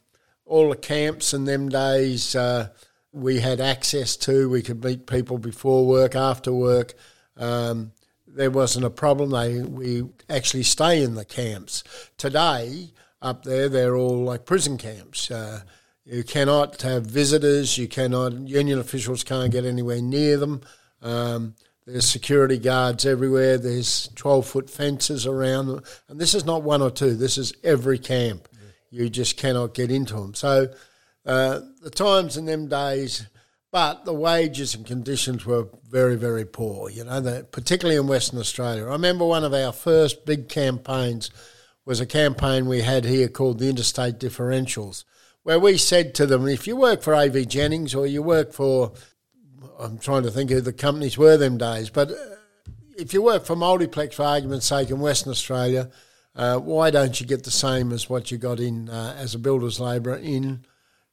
all 0.45 0.69
the 0.69 0.75
camps 0.75 1.33
in 1.33 1.45
them 1.45 1.69
days 1.69 2.35
uh, 2.35 2.69
we 3.11 3.39
had 3.39 3.61
access 3.61 4.17
to. 4.17 4.49
We 4.49 4.61
could 4.61 4.83
meet 4.83 5.07
people 5.07 5.37
before 5.37 5.87
work, 5.87 6.15
after 6.15 6.51
work. 6.51 6.93
Um, 7.37 7.93
there 8.27 8.51
wasn't 8.51 8.85
a 8.85 8.89
problem. 8.89 9.29
They 9.29 9.61
we 9.61 10.09
actually 10.29 10.63
stay 10.63 11.03
in 11.03 11.15
the 11.15 11.25
camps 11.25 11.83
today. 12.17 12.91
Up 13.21 13.43
there, 13.43 13.69
they're 13.69 13.95
all 13.95 14.23
like 14.23 14.45
prison 14.45 14.77
camps. 14.77 15.31
Uh, 15.31 15.61
you 16.03 16.23
cannot 16.23 16.81
have 16.81 17.05
visitors. 17.05 17.77
You 17.77 17.87
cannot. 17.87 18.33
Union 18.33 18.79
officials 18.79 19.23
can't 19.23 19.51
get 19.51 19.63
anywhere 19.63 20.01
near 20.01 20.37
them. 20.37 20.61
Um, 21.01 21.55
there's 21.85 22.07
security 22.07 22.57
guards 22.57 23.05
everywhere. 23.05 23.57
There's 23.57 24.09
12 24.15 24.47
foot 24.47 24.69
fences 24.69 25.27
around. 25.27 25.83
And 26.07 26.19
this 26.19 26.33
is 26.33 26.45
not 26.45 26.63
one 26.63 26.81
or 26.81 26.91
two, 26.91 27.15
this 27.15 27.37
is 27.37 27.53
every 27.63 27.99
camp. 27.99 28.47
You 28.89 29.09
just 29.09 29.37
cannot 29.37 29.73
get 29.73 29.91
into 29.91 30.13
them. 30.13 30.33
So 30.33 30.69
uh, 31.25 31.61
the 31.81 31.89
times 31.89 32.37
in 32.37 32.45
them 32.45 32.67
days, 32.67 33.27
but 33.71 34.05
the 34.05 34.13
wages 34.13 34.75
and 34.75 34.85
conditions 34.85 35.47
were 35.47 35.67
very, 35.89 36.15
very 36.15 36.45
poor, 36.45 36.91
you 36.91 37.03
know, 37.03 37.43
particularly 37.51 37.99
in 37.99 38.05
Western 38.05 38.37
Australia. 38.39 38.83
I 38.83 38.91
remember 38.91 39.25
one 39.25 39.43
of 39.43 39.53
our 39.53 39.71
first 39.71 40.27
big 40.27 40.47
campaigns 40.47 41.31
was 41.83 41.99
a 41.99 42.05
campaign 42.05 42.67
we 42.67 42.81
had 42.81 43.03
here 43.03 43.27
called 43.27 43.59
the 43.59 43.69
Interstate 43.69 44.19
Differentials, 44.19 45.05
where 45.41 45.59
we 45.59 45.77
said 45.77 46.13
to 46.15 46.27
them, 46.27 46.47
if 46.47 46.67
you 46.67 46.75
work 46.75 47.01
for 47.01 47.15
AV 47.15 47.47
Jennings 47.47 47.95
or 47.95 48.05
you 48.05 48.21
work 48.21 48.53
for 48.53 48.93
I'm 49.79 49.97
trying 49.97 50.23
to 50.23 50.31
think 50.31 50.49
who 50.49 50.61
the 50.61 50.73
companies 50.73 51.17
were 51.17 51.37
them 51.37 51.57
days, 51.57 51.89
but 51.89 52.11
uh, 52.11 52.15
if 52.97 53.13
you 53.13 53.21
work 53.21 53.45
for 53.45 53.55
Multiplex, 53.55 54.15
for 54.15 54.23
argument's 54.23 54.67
sake, 54.67 54.89
in 54.89 54.99
Western 54.99 55.31
Australia, 55.31 55.89
uh, 56.35 56.57
why 56.57 56.89
don't 56.89 57.19
you 57.19 57.27
get 57.27 57.43
the 57.43 57.51
same 57.51 57.91
as 57.91 58.09
what 58.09 58.31
you 58.31 58.37
got 58.37 58.59
in 58.59 58.89
uh, 58.89 59.15
as 59.17 59.35
a 59.35 59.39
builder's 59.39 59.79
labourer 59.79 60.17
in 60.17 60.65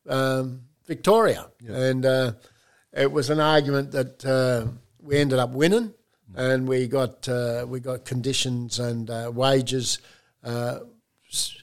um, 0.08 0.62
Victoria? 0.86 1.46
And 1.68 2.04
uh, 2.04 2.32
it 2.92 3.10
was 3.12 3.30
an 3.30 3.40
argument 3.40 3.92
that 3.92 4.24
uh, 4.24 4.66
we 5.00 5.18
ended 5.18 5.38
up 5.38 5.50
winning, 5.50 5.94
and 6.34 6.68
we 6.68 6.86
got 6.86 7.28
uh, 7.28 7.66
we 7.68 7.80
got 7.80 8.04
conditions 8.04 8.78
and 8.78 9.08
wages 9.34 9.98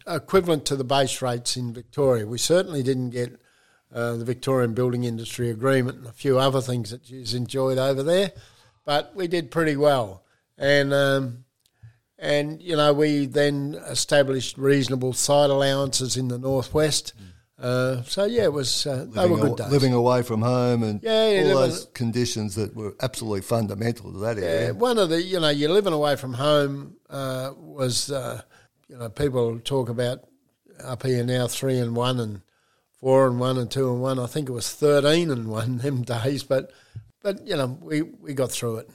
equivalent 0.08 0.66
to 0.66 0.76
the 0.76 0.84
base 0.84 1.22
rates 1.22 1.58
in 1.58 1.74
Victoria. 1.74 2.26
We 2.26 2.38
certainly 2.38 2.84
didn't 2.84 3.10
get 3.10 3.40
uh, 3.94 4.16
the 4.16 4.26
Victorian 4.26 4.74
Building 4.74 5.04
Industry 5.04 5.50
Agreement 5.50 6.00
and 6.00 6.08
a 6.08 6.12
few 6.12 6.40
other 6.40 6.62
things 6.62 6.92
that 6.92 7.10
you've 7.10 7.34
enjoyed 7.34 7.78
over 7.78 8.04
there. 8.04 8.32
But 8.86 9.16
we 9.16 9.28
did 9.28 9.52
pretty 9.52 9.76
well. 9.76 10.24
And, 10.58 10.94
um, 10.94 11.46
and 12.18 12.62
you 12.62 12.76
know, 12.76 12.94
we 12.94 13.26
then 13.26 13.76
established 13.88 14.58
reasonable 14.58 15.14
site 15.14 15.50
allowances 15.50 16.18
in 16.18 16.28
the 16.28 16.38
northwest. 16.38 17.14
Uh, 17.60 18.04
so 18.04 18.26
yeah, 18.26 18.44
it 18.44 18.54
was 18.54 18.86
uh, 18.86 19.06
they 19.10 19.28
were 19.28 19.38
good 19.38 19.58
days. 19.58 19.72
Living 19.72 19.94
away 19.94 20.22
from 20.22 20.44
home 20.44 20.84
and 20.84 21.02
yeah, 21.02 21.30
yeah, 21.30 21.52
all 21.54 21.62
those 21.62 21.86
conditions 21.94 22.54
that 22.54 22.76
were 22.76 22.96
absolutely 23.02 23.42
fundamental 23.42 24.14
to 24.14 24.20
that 24.20 24.38
area. 24.38 24.68
Yeah, 24.68 24.72
one 24.72 25.00
of 25.00 25.10
the 25.10 25.22
you 25.22 25.40
know 25.40 25.50
you're 25.50 25.72
living 25.72 25.94
away 25.94 26.16
from 26.18 26.34
home 26.34 26.98
uh, 27.10 27.54
was 27.58 28.12
uh, 28.12 28.44
you 28.88 28.98
know 28.98 29.10
people 29.10 29.60
talk 29.60 29.90
about 29.90 30.20
up 30.84 31.02
here 31.02 31.24
now 31.24 31.48
three 31.48 31.80
and 31.80 31.96
one 31.96 32.20
and 32.20 32.42
four 32.98 33.28
and 33.28 33.40
one 33.40 33.58
and 33.58 33.70
two 33.70 33.92
and 33.92 34.02
one. 34.02 34.20
I 34.20 34.26
think 34.26 34.50
it 34.50 34.54
was 34.54 34.74
thirteen 34.74 35.32
and 35.32 35.48
one 35.48 35.78
them 35.80 36.02
days, 36.04 36.44
but 36.44 36.72
but 37.22 37.48
you 37.48 37.56
know 37.56 37.78
we 37.82 38.02
we 38.02 38.34
got 38.34 38.52
through 38.52 38.78
it. 38.78 38.90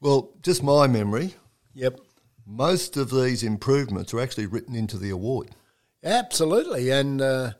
Well, 0.00 0.30
just 0.42 0.62
my 0.62 0.86
memory. 0.86 1.34
Yep. 1.74 2.00
Most 2.46 2.96
of 2.96 3.10
these 3.10 3.42
improvements 3.42 4.14
are 4.14 4.20
actually 4.20 4.46
written 4.46 4.74
into 4.74 4.98
the 4.98 5.10
award. 5.10 5.50
Absolutely, 6.04 6.90
and 6.90 7.20
uh, 7.20 7.52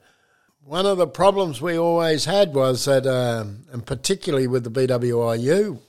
one 0.63 0.87
of 0.87 0.99
the 0.99 1.09
problems 1.09 1.61
we 1.61 1.77
always 1.77 2.25
had 2.25 2.55
was 2.55 2.85
that, 2.85 3.05
uh, 3.05 3.45
and 3.73 3.85
particularly 3.85 4.47
with 4.47 4.63
the 4.63 4.71
BWIU, 4.71 5.81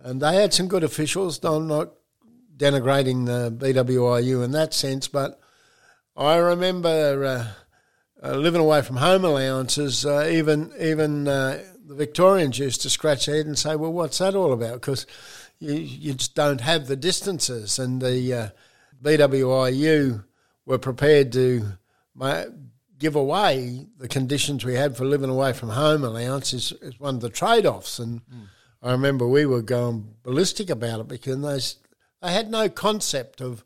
and 0.00 0.20
they 0.20 0.34
had 0.34 0.52
some 0.52 0.66
good 0.66 0.82
officials. 0.82 1.38
I'm 1.44 1.68
not 1.68 1.92
denigrating 2.56 3.26
the 3.26 3.52
BWIU 3.52 4.44
in 4.44 4.50
that 4.50 4.74
sense, 4.74 5.06
but 5.06 5.40
I 6.16 6.36
remember. 6.36 7.24
Uh, 7.24 7.63
uh, 8.24 8.36
living 8.36 8.60
away 8.60 8.80
from 8.80 8.96
home 8.96 9.24
allowances, 9.24 10.06
uh, 10.06 10.26
even 10.30 10.72
even 10.80 11.28
uh, 11.28 11.62
the 11.86 11.94
Victorians 11.94 12.58
used 12.58 12.80
to 12.82 12.90
scratch 12.90 13.26
their 13.26 13.36
head 13.36 13.46
and 13.46 13.58
say, 13.58 13.76
"Well, 13.76 13.92
what's 13.92 14.18
that 14.18 14.34
all 14.34 14.52
about?" 14.52 14.80
Because 14.80 15.06
you 15.58 15.74
you 15.74 16.14
just 16.14 16.34
don't 16.34 16.62
have 16.62 16.86
the 16.86 16.96
distances, 16.96 17.78
and 17.78 18.00
the 18.00 18.32
uh, 18.32 18.48
BWIU 19.02 20.24
were 20.64 20.78
prepared 20.78 21.32
to 21.32 21.72
give 22.98 23.16
away 23.16 23.86
the 23.98 24.08
conditions 24.08 24.64
we 24.64 24.74
had 24.74 24.96
for 24.96 25.04
living 25.04 25.28
away 25.28 25.52
from 25.52 25.68
home 25.68 26.04
allowance 26.04 26.54
is, 26.54 26.72
is 26.80 26.98
one 26.98 27.16
of 27.16 27.20
the 27.20 27.28
trade 27.28 27.66
offs, 27.66 27.98
and 27.98 28.20
mm. 28.26 28.46
I 28.82 28.92
remember 28.92 29.26
we 29.26 29.44
were 29.44 29.60
going 29.60 30.14
ballistic 30.22 30.70
about 30.70 31.00
it 31.00 31.08
because 31.08 31.42
they 31.42 32.26
they 32.26 32.32
had 32.32 32.50
no 32.50 32.70
concept 32.70 33.42
of 33.42 33.64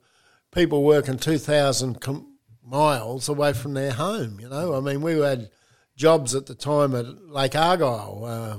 people 0.50 0.82
working 0.82 1.18
two 1.18 1.38
thousand. 1.38 2.00
Com- 2.00 2.37
miles 2.68 3.28
away 3.28 3.52
from 3.52 3.74
their 3.74 3.92
home. 3.92 4.38
You 4.40 4.48
know, 4.48 4.74
I 4.74 4.80
mean, 4.80 5.00
we 5.00 5.18
had 5.18 5.50
jobs 5.96 6.34
at 6.34 6.46
the 6.46 6.54
time 6.54 6.94
at 6.94 7.28
Lake 7.28 7.56
Argyle. 7.56 8.24
Uh, 8.24 8.56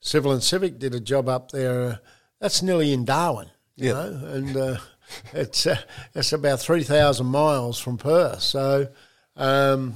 Civil 0.00 0.32
and 0.32 0.42
Civic 0.42 0.78
did 0.78 0.94
a 0.94 1.00
job 1.00 1.28
up 1.28 1.50
there. 1.50 2.00
that's 2.40 2.62
nearly 2.62 2.92
in 2.92 3.04
Darwin. 3.04 3.48
You 3.76 3.86
yep. 3.86 3.96
know, 3.96 4.26
and 4.26 4.56
uh, 4.56 4.76
it's 5.32 5.66
uh, 5.66 5.78
it's 6.14 6.32
about 6.32 6.60
three 6.60 6.84
thousand 6.84 7.26
miles 7.26 7.78
from 7.78 7.98
Perth. 7.98 8.42
So. 8.42 8.88
Um, 9.36 9.94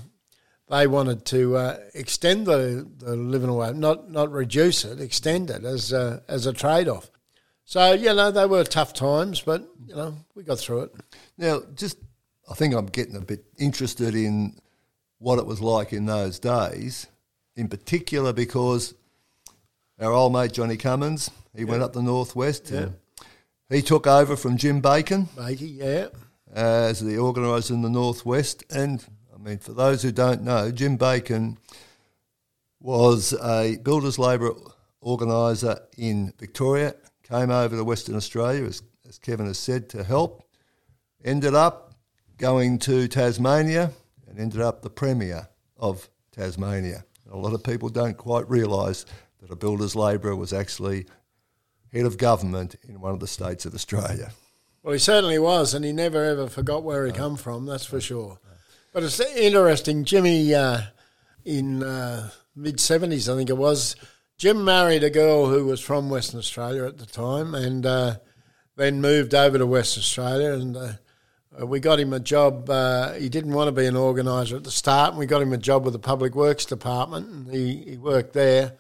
they 0.70 0.86
wanted 0.86 1.24
to 1.26 1.56
uh, 1.56 1.78
extend 1.94 2.46
the, 2.46 2.86
the 2.98 3.16
living 3.16 3.48
away, 3.48 3.72
not 3.72 4.10
not 4.10 4.30
reduce 4.30 4.84
it, 4.84 5.00
extend 5.00 5.48
it 5.48 5.64
as 5.64 5.92
a, 5.92 6.22
as 6.28 6.44
a 6.44 6.52
trade 6.52 6.88
off. 6.88 7.10
So 7.64 7.92
you 7.92 8.14
know 8.14 8.30
they 8.30 8.46
were 8.46 8.64
tough 8.64 8.94
times, 8.94 9.40
but 9.40 9.66
you 9.86 9.94
know 9.94 10.16
we 10.34 10.42
got 10.42 10.58
through 10.58 10.82
it. 10.82 10.94
Now, 11.36 11.60
just 11.74 11.98
I 12.50 12.55
think 12.55 12.75
I'm 12.75 12.87
getting 12.87 13.17
a 13.17 13.21
bit 13.21 13.45
interested 13.59 14.14
in 14.14 14.59
what 15.19 15.38
it 15.38 15.47
was 15.47 15.61
like 15.61 15.93
in 15.93 16.07
those 16.07 16.38
days, 16.38 17.07
in 17.57 17.69
particular 17.69 18.33
because 18.33 18.95
our 20.00 20.12
old 20.12 20.33
mate 20.33 20.52
Johnny 20.52 20.76
Cummins, 20.76 21.31
he 21.55 21.64
went 21.64 21.83
up 21.83 21.93
the 21.93 22.02
northwest. 22.02 22.71
Yeah. 22.71 22.88
He 23.69 23.83
took 23.83 24.07
over 24.07 24.37
from 24.37 24.57
Jim 24.57 24.81
Bacon. 24.81 25.28
Bacon, 25.37 25.69
yeah. 25.69 26.07
Uh, 26.57 26.88
as 26.88 27.00
the 27.00 27.19
organiser 27.19 27.75
in 27.75 27.83
the 27.83 27.90
northwest, 27.90 28.64
and 28.71 29.05
I 29.35 29.38
mean, 29.38 29.59
for 29.59 29.73
those 29.73 30.02
who 30.02 30.12
don't 30.12 30.43
know, 30.43 30.71
Jim 30.71 30.97
Bacon 30.97 31.59
was 32.81 33.35
a 33.35 33.76
builders 33.76 34.19
labour 34.19 34.55
organiser 35.00 35.81
in 35.99 36.33
Victoria, 36.38 36.95
came 37.23 37.50
over 37.50 37.76
to 37.76 37.85
Western 37.85 38.14
Australia, 38.14 38.64
as, 38.64 38.83
as 39.07 39.19
Kevin 39.19 39.47
has 39.47 39.59
said, 39.59 39.90
to 39.90 40.02
help. 40.02 40.45
Ended 41.23 41.55
up 41.55 41.88
going 42.38 42.78
to 42.78 43.09
Tasmania 43.09 43.92
and 44.28 44.38
ended 44.38 44.61
up 44.61 44.83
the 44.83 44.90
Premier 44.90 45.49
of 45.76 46.09
Tasmania. 46.33 47.04
A 47.30 47.37
lot 47.37 47.52
of 47.52 47.62
people 47.62 47.88
don't 47.88 48.16
quite 48.16 48.49
realise 48.49 49.04
that 49.40 49.50
a 49.50 49.57
builder's 49.57 49.95
labourer 49.95 50.35
was 50.35 50.52
actually 50.52 51.07
head 51.92 52.07
of 52.07 52.16
government 52.16 52.76
in 52.88 53.00
one 53.00 53.12
of 53.12 53.21
the 53.21 53.26
states 53.26 53.66
of 53.66 53.75
Australia. 53.75 54.33
Well, 54.83 54.92
he 54.92 54.99
certainly 54.99 55.38
was, 55.38 55.75
and 55.75 55.85
he 55.85 55.92
never 55.92 56.25
ever 56.25 56.49
forgot 56.49 56.85
where 56.85 57.04
he 57.04 57.12
come 57.12 57.37
from. 57.37 57.66
That's 57.66 57.85
for 57.85 58.00
sure. 58.00 58.38
But 58.92 59.02
it's 59.02 59.21
interesting, 59.21 60.04
Jimmy. 60.04 60.54
Uh, 60.54 60.83
in 61.45 61.83
uh, 61.83 62.30
mid 62.54 62.80
seventies, 62.80 63.28
I 63.28 63.37
think 63.37 63.50
it 63.50 63.57
was. 63.57 63.97
Jim 64.37 64.64
married 64.64 65.02
a 65.02 65.11
girl 65.11 65.47
who 65.47 65.66
was 65.66 65.80
from 65.80 66.11
Western 66.11 66.38
Australia 66.38 66.87
at 66.87 66.99
the 66.99 67.07
time, 67.07 67.54
and 67.54 67.85
uh, 67.85 68.16
then 68.76 69.00
moved 69.00 69.35
over 69.35 69.59
to 69.59 69.66
Western 69.66 70.00
Australia. 70.00 70.52
And 70.52 70.76
uh, 70.76 70.92
we 71.66 71.80
got 71.80 71.98
him 71.98 72.12
a 72.12 72.20
job. 72.20 72.70
Uh, 72.70 73.12
he 73.14 73.28
didn't 73.28 73.52
want 73.52 73.68
to 73.68 73.72
be 73.72 73.86
an 73.86 73.96
organiser 73.96 74.56
at 74.56 74.64
the 74.64 74.70
start, 74.70 75.10
and 75.10 75.18
we 75.18 75.26
got 75.26 75.42
him 75.42 75.52
a 75.52 75.58
job 75.58 75.84
with 75.84 75.92
the 75.92 75.98
Public 75.98 76.34
Works 76.34 76.64
Department, 76.64 77.28
and 77.28 77.50
he, 77.50 77.76
he 77.90 77.96
worked 77.96 78.32
there. 78.32 78.74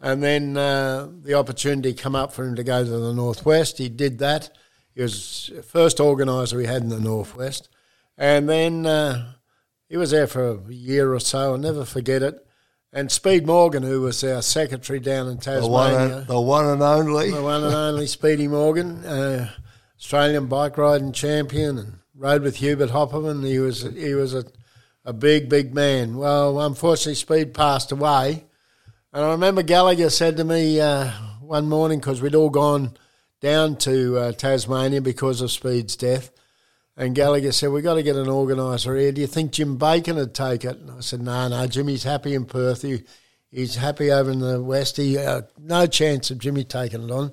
And 0.00 0.22
then 0.22 0.56
uh, 0.56 1.08
the 1.22 1.34
opportunity 1.34 1.94
come 1.94 2.14
up 2.14 2.32
for 2.32 2.44
him 2.44 2.56
to 2.56 2.64
go 2.64 2.84
to 2.84 2.90
the 2.90 3.14
Northwest. 3.14 3.78
He 3.78 3.88
did 3.88 4.18
that. 4.18 4.50
He 4.94 5.02
was 5.02 5.50
the 5.54 5.62
first 5.62 5.98
organiser 5.98 6.56
we 6.56 6.66
had 6.66 6.82
in 6.82 6.88
the 6.88 7.00
Northwest. 7.00 7.68
And 8.16 8.48
then 8.48 8.86
uh, 8.86 9.32
he 9.88 9.96
was 9.96 10.10
there 10.10 10.26
for 10.26 10.52
a 10.52 10.72
year 10.72 11.12
or 11.12 11.20
so. 11.20 11.52
I'll 11.52 11.58
never 11.58 11.84
forget 11.84 12.22
it. 12.22 12.46
And 12.92 13.10
Speed 13.10 13.44
Morgan, 13.46 13.82
who 13.82 14.02
was 14.02 14.22
our 14.22 14.40
secretary 14.40 15.00
down 15.00 15.26
in 15.26 15.38
Tasmania. 15.38 15.62
The 15.62 15.68
one 15.68 15.94
and, 15.94 16.26
the 16.26 16.40
one 16.40 16.66
and 16.66 16.82
only. 16.82 17.30
The 17.32 17.42
one 17.42 17.64
and 17.64 17.74
only 17.74 18.06
Speedy 18.06 18.46
Morgan, 18.46 19.04
uh, 19.04 19.50
Australian 19.98 20.46
bike 20.46 20.78
riding 20.78 21.12
champion 21.12 21.78
and 21.78 21.98
rode 22.14 22.42
with 22.42 22.56
Hubert 22.56 22.90
Opperman. 22.90 23.46
He 23.46 23.58
was, 23.58 23.82
he 23.82 24.14
was 24.14 24.34
a, 24.34 24.44
a 25.04 25.12
big, 25.12 25.48
big 25.48 25.74
man. 25.74 26.16
Well, 26.16 26.60
unfortunately, 26.60 27.14
Speed 27.14 27.54
passed 27.54 27.92
away. 27.92 28.44
And 29.12 29.24
I 29.24 29.30
remember 29.32 29.62
Gallagher 29.62 30.10
said 30.10 30.36
to 30.38 30.44
me 30.44 30.80
uh, 30.80 31.10
one 31.40 31.68
morning, 31.68 32.00
because 32.00 32.20
we'd 32.20 32.34
all 32.34 32.50
gone 32.50 32.96
down 33.40 33.76
to 33.76 34.18
uh, 34.18 34.32
Tasmania 34.32 35.00
because 35.00 35.40
of 35.40 35.50
Speed's 35.50 35.96
death. 35.96 36.30
And 36.96 37.14
Gallagher 37.14 37.52
said, 37.52 37.70
We've 37.70 37.82
got 37.82 37.94
to 37.94 38.02
get 38.02 38.16
an 38.16 38.28
organiser 38.28 38.96
here. 38.96 39.12
Do 39.12 39.20
you 39.20 39.26
think 39.26 39.52
Jim 39.52 39.76
Bacon 39.76 40.16
would 40.16 40.34
take 40.34 40.64
it? 40.64 40.76
And 40.78 40.90
I 40.90 41.00
said, 41.00 41.20
No, 41.20 41.48
no, 41.48 41.66
Jimmy's 41.66 42.04
happy 42.04 42.34
in 42.34 42.44
Perth. 42.44 42.82
He, 42.82 43.02
he's 43.50 43.76
happy 43.76 44.12
over 44.12 44.30
in 44.30 44.38
the 44.38 44.62
West. 44.62 44.96
He, 44.96 45.18
uh, 45.18 45.42
no 45.58 45.86
chance 45.86 46.30
of 46.30 46.38
Jimmy 46.38 46.64
taking 46.64 47.02
it 47.02 47.10
on. 47.10 47.32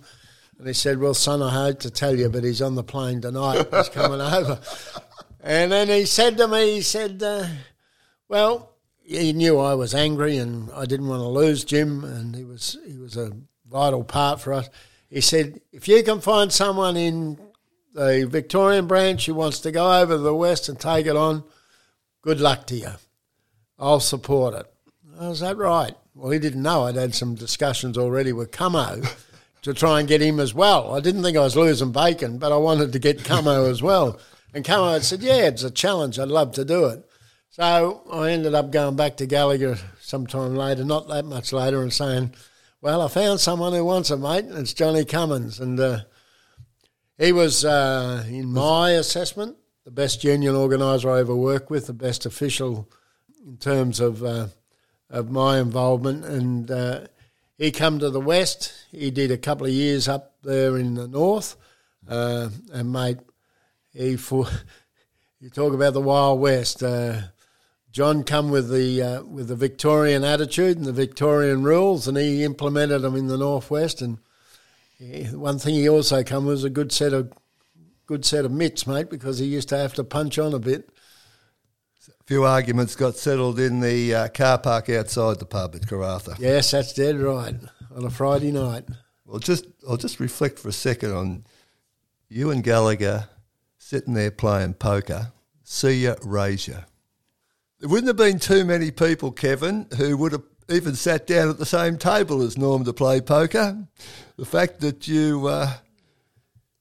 And 0.61 0.67
he 0.67 0.75
said, 0.75 0.99
Well, 0.99 1.15
son, 1.15 1.41
I 1.41 1.65
hate 1.65 1.79
to 1.79 1.89
tell 1.89 2.15
you, 2.15 2.29
but 2.29 2.43
he's 2.43 2.61
on 2.61 2.75
the 2.75 2.83
plane 2.83 3.19
tonight. 3.19 3.65
He's 3.73 3.89
coming 3.89 4.21
over. 4.21 4.59
And 5.39 5.71
then 5.71 5.87
he 5.87 6.05
said 6.05 6.37
to 6.37 6.47
me, 6.47 6.75
He 6.75 6.81
said, 6.81 7.23
uh, 7.23 7.47
Well, 8.29 8.75
he 9.01 9.33
knew 9.33 9.57
I 9.57 9.73
was 9.73 9.95
angry 9.95 10.37
and 10.37 10.69
I 10.71 10.85
didn't 10.85 11.07
want 11.07 11.21
to 11.21 11.27
lose 11.27 11.63
Jim, 11.63 12.03
and 12.03 12.35
he 12.35 12.43
was 12.43 12.77
he 12.85 12.99
was 12.99 13.17
a 13.17 13.31
vital 13.67 14.03
part 14.03 14.39
for 14.39 14.53
us. 14.53 14.69
He 15.09 15.19
said, 15.19 15.61
if 15.71 15.87
you 15.87 16.03
can 16.03 16.21
find 16.21 16.53
someone 16.53 16.95
in 16.95 17.39
the 17.95 18.27
Victorian 18.29 18.85
branch 18.85 19.25
who 19.25 19.33
wants 19.33 19.61
to 19.61 19.71
go 19.71 19.99
over 19.99 20.13
to 20.13 20.19
the 20.19 20.35
West 20.35 20.69
and 20.69 20.79
take 20.79 21.07
it 21.07 21.15
on, 21.15 21.43
good 22.21 22.39
luck 22.39 22.67
to 22.67 22.75
you. 22.75 22.91
I'll 23.79 23.99
support 23.99 24.53
it. 24.53 24.71
Is 25.21 25.39
that 25.39 25.57
right? 25.57 25.95
Well, 26.13 26.29
he 26.29 26.37
didn't 26.37 26.61
know 26.61 26.83
I'd 26.83 26.97
had 26.97 27.15
some 27.15 27.33
discussions 27.33 27.97
already 27.97 28.31
with 28.31 28.51
Camo 28.51 29.01
to 29.61 29.73
try 29.73 29.99
and 29.99 30.07
get 30.07 30.21
him 30.21 30.39
as 30.39 30.53
well. 30.53 30.93
I 30.95 30.99
didn't 30.99 31.23
think 31.23 31.37
I 31.37 31.41
was 31.41 31.55
losing 31.55 31.91
bacon, 31.91 32.37
but 32.37 32.51
I 32.51 32.57
wanted 32.57 32.93
to 32.93 32.99
get 32.99 33.23
Camo 33.23 33.69
as 33.69 33.81
well. 33.81 34.19
And 34.53 34.65
Camo 34.65 34.93
had 34.93 35.03
said, 35.03 35.21
yeah, 35.21 35.47
it's 35.47 35.63
a 35.63 35.71
challenge. 35.71 36.17
I'd 36.17 36.27
love 36.27 36.51
to 36.53 36.65
do 36.65 36.85
it. 36.85 37.05
So 37.51 38.03
I 38.11 38.31
ended 38.31 38.55
up 38.55 38.71
going 38.71 38.95
back 38.95 39.17
to 39.17 39.25
Gallagher 39.25 39.77
sometime 39.99 40.55
later, 40.55 40.83
not 40.83 41.07
that 41.09 41.25
much 41.25 41.53
later, 41.53 41.81
and 41.81 41.93
saying, 41.93 42.33
well, 42.81 43.01
I 43.01 43.07
found 43.07 43.39
someone 43.39 43.73
who 43.73 43.85
wants 43.85 44.09
it, 44.09 44.17
mate. 44.17 44.45
And 44.45 44.57
it's 44.57 44.73
Johnny 44.73 45.05
Cummins. 45.05 45.59
And 45.59 45.79
uh, 45.79 45.99
he 47.17 47.31
was, 47.31 47.63
uh, 47.63 48.25
in 48.27 48.47
my 48.51 48.91
assessment, 48.91 49.57
the 49.83 49.91
best 49.91 50.23
union 50.23 50.55
organiser 50.55 51.11
I 51.11 51.19
ever 51.19 51.35
worked 51.35 51.69
with, 51.69 51.87
the 51.87 51.93
best 51.93 52.25
official 52.25 52.89
in 53.45 53.57
terms 53.57 53.99
of 53.99 54.23
uh, 54.23 54.47
of 55.09 55.29
my 55.29 55.59
involvement. 55.59 56.23
And 56.25 56.71
uh, 56.71 57.07
he 57.61 57.71
come 57.71 57.99
to 57.99 58.09
the 58.09 58.19
west. 58.19 58.73
He 58.91 59.11
did 59.11 59.29
a 59.29 59.37
couple 59.37 59.67
of 59.67 59.71
years 59.71 60.07
up 60.07 60.33
there 60.41 60.79
in 60.79 60.95
the 60.95 61.07
north. 61.07 61.55
Uh, 62.07 62.49
and, 62.73 62.91
mate, 62.91 63.19
he 63.93 64.17
for 64.17 64.47
you 65.39 65.51
talk 65.51 65.71
about 65.71 65.93
the 65.93 66.01
Wild 66.01 66.39
West. 66.39 66.81
Uh, 66.81 67.21
John 67.91 68.23
come 68.23 68.49
with 68.49 68.71
the 68.71 69.03
uh, 69.03 69.23
with 69.23 69.47
the 69.47 69.55
Victorian 69.55 70.23
attitude 70.23 70.77
and 70.77 70.87
the 70.87 70.91
Victorian 70.91 71.61
rules, 71.61 72.07
and 72.07 72.17
he 72.17 72.43
implemented 72.43 73.03
them 73.03 73.15
in 73.15 73.27
the 73.27 73.37
northwest. 73.37 74.01
And 74.01 74.17
one 75.31 75.59
thing 75.59 75.75
he 75.75 75.87
also 75.87 76.23
come 76.23 76.47
was 76.47 76.63
a 76.63 76.69
good 76.69 76.91
set 76.91 77.13
of 77.13 77.31
good 78.07 78.25
set 78.25 78.43
of 78.43 78.51
mitts, 78.51 78.87
mate, 78.87 79.11
because 79.11 79.37
he 79.37 79.45
used 79.45 79.69
to 79.69 79.77
have 79.77 79.93
to 79.93 80.03
punch 80.03 80.39
on 80.39 80.55
a 80.55 80.59
bit. 80.59 80.89
Few 82.31 82.45
arguments 82.45 82.95
got 82.95 83.17
settled 83.17 83.59
in 83.59 83.81
the 83.81 84.15
uh, 84.15 84.27
car 84.29 84.57
park 84.57 84.89
outside 84.89 85.37
the 85.39 85.45
pub 85.45 85.75
at 85.75 85.81
Karratha. 85.81 86.39
Yes, 86.39 86.71
that's 86.71 86.93
dead 86.93 87.19
right 87.19 87.55
on 87.93 88.05
a 88.05 88.09
Friday 88.09 88.53
night. 88.53 88.85
Well, 89.25 89.39
just 89.39 89.65
I'll 89.85 89.97
just 89.97 90.17
reflect 90.21 90.57
for 90.57 90.69
a 90.69 90.71
second 90.71 91.11
on 91.11 91.43
you 92.29 92.49
and 92.49 92.63
Gallagher 92.63 93.27
sitting 93.79 94.13
there 94.13 94.31
playing 94.31 94.75
poker. 94.75 95.33
See 95.65 96.05
ya, 96.05 96.15
raise 96.23 96.69
ya. 96.69 96.77
There 97.81 97.89
wouldn't 97.89 98.07
have 98.07 98.15
been 98.15 98.39
too 98.39 98.63
many 98.63 98.91
people, 98.91 99.33
Kevin, 99.33 99.87
who 99.97 100.15
would 100.15 100.31
have 100.31 100.45
even 100.69 100.95
sat 100.95 101.27
down 101.27 101.49
at 101.49 101.57
the 101.57 101.65
same 101.65 101.97
table 101.97 102.41
as 102.43 102.57
Norm 102.57 102.85
to 102.85 102.93
play 102.93 103.19
poker. 103.19 103.89
The 104.37 104.45
fact 104.45 104.79
that 104.79 105.05
you 105.05 105.47
uh, 105.47 105.69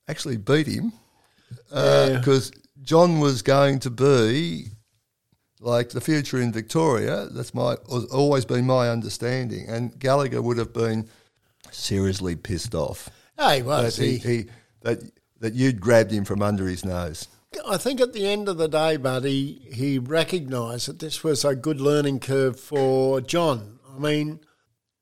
actually 0.07 0.37
beat 0.37 0.69
him, 0.69 0.93
because 1.69 2.53
uh, 2.53 2.55
yeah. 2.55 2.85
John 2.85 3.19
was 3.19 3.43
going 3.43 3.81
to 3.81 3.91
be 3.91 4.69
like 5.61 5.91
the 5.91 6.01
future 6.01 6.41
in 6.41 6.53
Victoria. 6.53 7.27
That's 7.31 7.55
my 7.55 7.75
always 8.13 8.45
been 8.45 8.67
my 8.67 8.89
understanding, 8.89 9.69
and 9.69 9.99
Gallagher 9.99 10.43
would 10.43 10.59
have 10.59 10.73
been 10.73 11.09
seriously 11.71 12.35
pissed 12.35 12.75
off. 12.75 13.11
Oh, 13.39 13.51
he 13.51 13.63
was. 13.63 13.97
That, 13.97 14.05
he, 14.05 14.17
he, 14.19 14.47
that, 14.83 14.99
that 15.41 15.55
you'd 15.55 15.81
grabbed 15.81 16.11
him 16.11 16.25
from 16.25 16.43
under 16.43 16.67
his 16.67 16.85
nose. 16.85 17.29
I 17.67 17.77
think 17.79 18.01
at 18.01 18.13
the 18.13 18.27
end 18.27 18.49
of 18.49 18.59
the 18.59 18.69
day, 18.69 18.97
buddy, 18.97 19.69
he 19.73 19.99
recognised 19.99 20.89
that 20.89 21.01
this 21.01 21.25
was 21.25 21.45
a 21.45 21.57
good 21.57 21.81
learning 21.81 22.21
curve 22.21 22.59
for 22.61 23.21
John. 23.21 23.79
I 23.95 23.99
mean, 23.99 24.41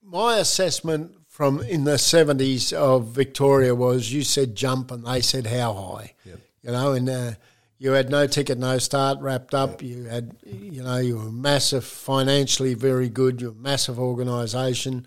my 0.03 0.38
assessment 0.38 1.14
from 1.27 1.61
in 1.61 1.85
the 1.85 1.99
seventies 1.99 2.73
of 2.73 3.09
Victoria 3.09 3.75
was 3.75 4.12
you 4.12 4.23
said 4.23 4.57
jump 4.57 4.90
and 4.90 5.07
they 5.07 5.21
said 5.21 5.47
how 5.47 5.75
high. 5.75 6.14
Yep. 6.25 6.40
You 6.62 6.73
know, 6.73 6.92
and 6.92 7.09
uh, 7.09 7.33
you 7.79 7.93
had 7.93 8.11
no 8.11 8.27
ticket, 8.27 8.59
no 8.59 8.79
start 8.79 9.21
wrapped 9.21 9.55
up. 9.55 9.83
You 9.83 10.05
had, 10.05 10.37
you 10.45 10.83
know, 10.83 10.99
you 10.99 11.17
were 11.17 11.31
massive 11.31 11.85
financially, 11.85 12.75
very 12.75 13.09
good. 13.09 13.41
You're 13.41 13.53
a 13.53 13.55
massive 13.55 13.99
organisation. 14.01 15.07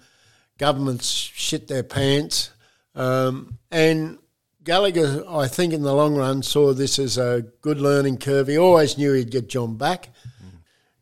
Governments 0.57 1.10
shit 1.10 1.67
their 1.67 1.84
pants, 1.84 2.51
um, 2.95 3.57
and 3.71 4.19
Gallagher, 4.63 5.23
I 5.27 5.47
think, 5.47 5.73
in 5.73 5.81
the 5.81 5.93
long 5.93 6.15
run, 6.15 6.43
saw 6.43 6.71
this 6.71 6.99
as 6.99 7.17
a 7.17 7.43
good 7.62 7.79
learning 7.79 8.17
curve. 8.17 8.47
He 8.47 8.60
always 8.60 8.95
knew 8.95 9.13
he'd 9.13 9.31
get 9.31 9.49
John 9.49 9.75
back, 9.75 10.10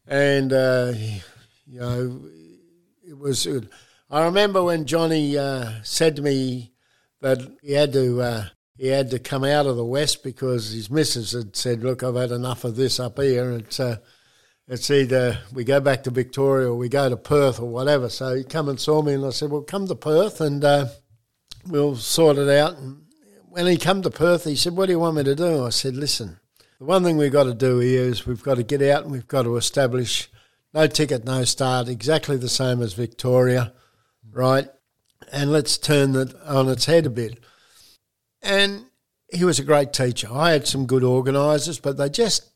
and 0.08 0.53
uh, 0.53 0.93
you 1.67 1.79
know, 1.79 2.21
it 3.05 3.17
was. 3.17 3.47
I 4.10 4.23
remember 4.23 4.63
when 4.63 4.86
Johnny 4.86 5.38
uh, 5.38 5.71
said 5.84 6.15
to 6.15 6.21
me 6.21 6.71
that 7.19 7.39
he 7.62 7.73
had 7.73 7.91
to 7.93 8.21
uh, 8.21 8.45
he 8.79 8.87
had 8.87 9.09
to 9.11 9.19
come 9.19 9.43
out 9.43 9.65
of 9.65 9.75
the 9.75 9.83
west 9.83 10.23
because 10.23 10.71
his 10.71 10.89
missus 10.89 11.33
had 11.33 11.53
said, 11.53 11.83
"Look, 11.83 12.01
I've 12.01 12.15
had 12.15 12.31
enough 12.31 12.63
of 12.63 12.77
this 12.77 12.97
up 12.97 13.19
here. 13.19 13.51
It's 13.51 13.77
uh, 13.77 13.97
it's 14.69 14.89
either 14.89 15.39
we 15.53 15.65
go 15.65 15.81
back 15.81 16.03
to 16.03 16.11
Victoria 16.11 16.69
or 16.69 16.75
we 16.75 16.87
go 16.87 17.09
to 17.09 17.17
Perth 17.17 17.59
or 17.59 17.67
whatever." 17.67 18.07
So 18.07 18.35
he 18.35 18.45
come 18.45 18.69
and 18.69 18.79
saw 18.79 19.01
me, 19.01 19.13
and 19.13 19.25
I 19.25 19.31
said, 19.31 19.51
"Well, 19.51 19.63
come 19.63 19.85
to 19.87 19.95
Perth 19.95 20.39
and 20.39 20.63
uh, 20.63 20.85
we'll 21.67 21.97
sort 21.97 22.37
it 22.37 22.49
out." 22.49 22.77
And, 22.77 23.03
when 23.49 23.65
he 23.65 23.77
come 23.77 24.01
to 24.03 24.11
Perth, 24.11 24.45
he 24.45 24.55
said, 24.55 24.77
"What 24.77 24.85
do 24.85 24.93
you 24.93 24.99
want 24.99 25.17
me 25.17 25.23
to 25.23 25.35
do?" 25.35 25.65
I 25.65 25.71
said, 25.71 25.97
"Listen, 25.97 26.39
the 26.77 26.85
one 26.85 27.03
thing 27.03 27.17
we've 27.17 27.33
got 27.33 27.45
to 27.45 27.53
do 27.53 27.79
here 27.79 28.03
is 28.03 28.25
we've 28.25 28.43
got 28.43 28.55
to 28.55 28.63
get 28.63 28.81
out 28.81 29.03
and 29.03 29.11
we've 29.11 29.27
got 29.27 29.43
to 29.43 29.57
establish 29.57 30.29
no 30.73 30.87
ticket, 30.87 31.25
no 31.25 31.43
start, 31.43 31.89
exactly 31.89 32.37
the 32.37 32.47
same 32.47 32.81
as 32.81 32.93
Victoria, 32.93 33.73
right? 34.31 34.69
And 35.33 35.51
let's 35.51 35.77
turn 35.77 36.13
that 36.13 36.33
on 36.43 36.69
its 36.69 36.85
head 36.85 37.05
a 37.05 37.09
bit." 37.09 37.39
And 38.41 38.86
he 39.32 39.43
was 39.43 39.60
a 39.60 39.63
great 39.63 39.93
teacher. 39.93 40.28
I 40.32 40.52
had 40.52 40.67
some 40.67 40.86
good 40.86 41.04
organisers, 41.04 41.80
but 41.80 41.97
they 41.97 42.10
just 42.10 42.49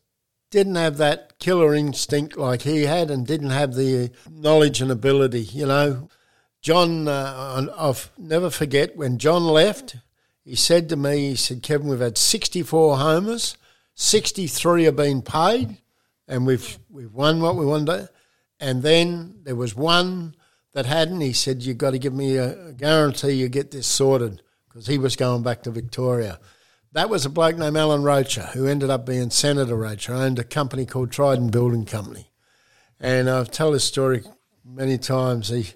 didn't 0.50 0.76
have 0.76 0.98
that 0.98 1.40
killer 1.40 1.74
instinct 1.74 2.38
like 2.38 2.62
he 2.62 2.84
had, 2.84 3.10
and 3.10 3.26
didn't 3.26 3.50
have 3.50 3.74
the 3.74 4.12
knowledge 4.30 4.82
and 4.82 4.92
ability, 4.92 5.42
you 5.42 5.66
know 5.66 6.10
John, 6.64 7.10
uh, 7.10 7.68
I'll 7.78 7.98
never 8.18 8.50
forget 8.50 8.96
when 8.96 9.18
John 9.18 9.44
left. 9.44 9.98
He 10.46 10.56
said 10.56 10.88
to 10.90 10.96
me, 10.96 11.30
he 11.30 11.36
said, 11.36 11.62
Kevin, 11.62 11.90
we've 11.90 12.00
had 12.00 12.18
64 12.18 12.98
homers, 12.98 13.58
63 13.96 14.86
have 14.86 14.96
been 14.96 15.22
paid, 15.22 15.78
and 16.26 16.48
we've 16.48 16.80
we've 16.90 17.14
won 17.14 17.42
what 17.42 17.58
we 17.58 17.66
wanted. 17.66 18.08
And 18.62 18.82
then 18.82 19.42
there 19.44 19.58
was 19.58 19.76
one 19.76 20.36
that 20.72 20.86
hadn't. 20.86 21.20
He 21.20 21.34
said, 21.34 21.64
"You've 21.64 21.78
got 21.78 21.92
to 21.92 22.00
give 22.00 22.14
me 22.14 22.38
a 22.38 22.72
guarantee 22.72 23.32
you 23.32 23.50
get 23.50 23.72
this 23.72 23.86
sorted," 23.86 24.42
because 24.74 24.88
he 24.88 24.98
was 24.98 25.16
going 25.16 25.44
back 25.44 25.62
to 25.64 25.72
Victoria. 25.72 26.40
That 26.94 27.10
was 27.10 27.26
a 27.26 27.30
bloke 27.30 27.58
named 27.58 27.78
Allan 27.78 28.04
Rocher, 28.04 28.50
who 28.54 28.66
ended 28.66 28.90
up 28.90 29.06
being 29.06 29.30
Senator 29.30 29.76
Rocher, 29.76 30.14
owned 30.14 30.40
a 30.40 30.44
company 30.44 30.86
called 30.86 31.12
Trident 31.12 31.52
Building 31.52 31.86
Company. 31.86 32.32
And 33.00 33.30
I've 33.30 33.52
told 33.52 33.76
this 33.76 33.84
story 33.84 34.24
many 34.66 34.98
times. 34.98 35.50
He, 35.50 35.68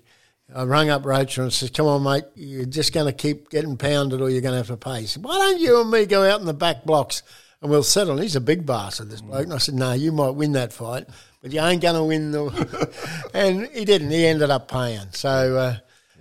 I 0.53 0.63
rang 0.63 0.89
up 0.89 1.05
Rocher 1.05 1.43
and 1.43 1.53
said, 1.53 1.73
"Come 1.73 1.87
on, 1.87 2.03
mate, 2.03 2.23
you're 2.35 2.65
just 2.65 2.93
going 2.93 3.05
to 3.07 3.11
keep 3.11 3.49
getting 3.49 3.77
pounded, 3.77 4.21
or 4.21 4.29
you're 4.29 4.41
going 4.41 4.53
to 4.53 4.57
have 4.57 4.67
to 4.67 4.77
pay." 4.77 5.01
He 5.01 5.07
said, 5.07 5.23
"Why 5.23 5.37
don't 5.37 5.59
you 5.59 5.81
and 5.81 5.91
me 5.91 6.05
go 6.05 6.23
out 6.23 6.39
in 6.39 6.45
the 6.45 6.53
back 6.53 6.85
blocks 6.85 7.23
and 7.61 7.69
we'll 7.69 7.83
settle?" 7.83 8.17
He's 8.17 8.35
a 8.35 8.41
big 8.41 8.65
bastard, 8.65 9.09
this 9.09 9.21
bloke. 9.21 9.43
And 9.43 9.53
I 9.53 9.57
said, 9.57 9.75
"No, 9.75 9.93
you 9.93 10.11
might 10.11 10.35
win 10.35 10.53
that 10.53 10.71
fight, 10.71 11.07
but 11.41 11.51
you 11.51 11.59
ain't 11.61 11.81
going 11.81 11.95
to 11.95 12.03
win 12.03 12.31
the." 12.31 13.29
and 13.33 13.67
he 13.67 13.85
didn't. 13.85 14.11
He 14.11 14.25
ended 14.25 14.49
up 14.49 14.69
paying. 14.71 15.07
So. 15.11 15.57
Uh, 15.57 15.77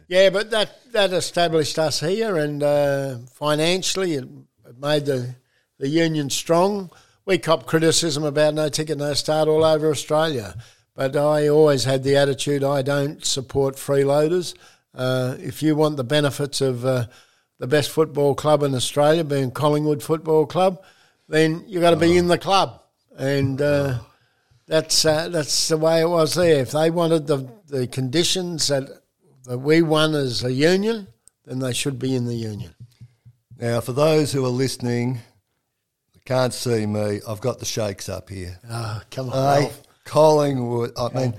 yeah, 0.09 0.31
but 0.31 0.51
that, 0.51 0.93
that 0.93 1.13
established 1.13 1.79
us 1.79 2.01
here, 2.01 2.37
and 2.37 2.63
uh, 2.63 3.19
financially, 3.35 4.15
it, 4.15 4.25
it 4.67 4.79
made 4.79 5.07
the 5.07 5.35
the 5.79 5.89
union 5.89 6.31
strong. 6.31 6.91
We 7.25 7.39
cop 7.39 7.67
criticism 7.67 8.25
about 8.25 8.55
no 8.55 8.69
ticket, 8.69 8.99
no 8.99 9.15
start 9.15 9.49
all 9.49 9.65
over 9.65 9.91
Australia, 9.91 10.57
but 10.95 11.17
I 11.17 11.49
always 11.49 11.85
had 11.85 12.03
the 12.03 12.17
attitude 12.17 12.63
I 12.63 12.83
don't 12.83 13.25
support 13.25 13.77
freeloaders. 13.77 14.55
Uh, 14.95 15.37
if 15.39 15.63
you 15.63 15.77
want 15.77 15.97
the 15.97 16.05
benefits 16.05 16.61
of 16.61 16.85
uh, 16.87 17.07
the 17.59 17.67
best 17.67 17.91
football 17.91 18.35
club 18.35 18.63
in 18.63 18.75
Australia, 18.75 19.25
being 19.25 19.51
Collingwood 19.51 20.03
Football 20.03 20.47
Club, 20.47 20.83
then 21.29 21.65
you've 21.67 21.83
got 21.83 21.91
to 21.91 21.97
be 21.97 22.17
in 22.17 22.29
the 22.29 22.39
club, 22.39 22.83
and 23.19 23.61
uh, 23.61 23.99
that's 24.67 25.05
uh, 25.05 25.29
that's 25.29 25.69
the 25.69 25.77
way 25.77 26.01
it 26.01 26.09
was 26.09 26.35
there. 26.35 26.61
If 26.61 26.71
they 26.71 26.91
wanted 26.91 27.27
the 27.27 27.51
the 27.67 27.87
conditions 27.89 28.69
that 28.69 29.03
that 29.47 29.59
we 29.59 29.83
won 29.83 30.15
as 30.15 30.45
a 30.45 30.53
union, 30.53 31.09
then 31.45 31.59
they 31.59 31.73
should 31.73 31.99
be 31.99 32.15
in 32.15 32.27
the 32.27 32.35
union. 32.35 32.75
Now, 33.59 33.81
for 33.81 33.93
those 33.93 34.33
who 34.33 34.45
are 34.45 34.51
listening, 34.51 35.21
can't 36.27 36.53
see 36.53 36.85
me, 36.87 37.21
I've 37.27 37.41
got 37.41 37.61
the 37.61 37.65
shakes 37.65 38.09
up 38.09 38.29
here. 38.29 38.59
Oh, 38.69 39.01
come 39.11 39.31
on, 39.31 39.63
Hey, 39.63 39.73
Collingwood. 40.05 40.93
I 40.99 41.09
mean, 41.11 41.35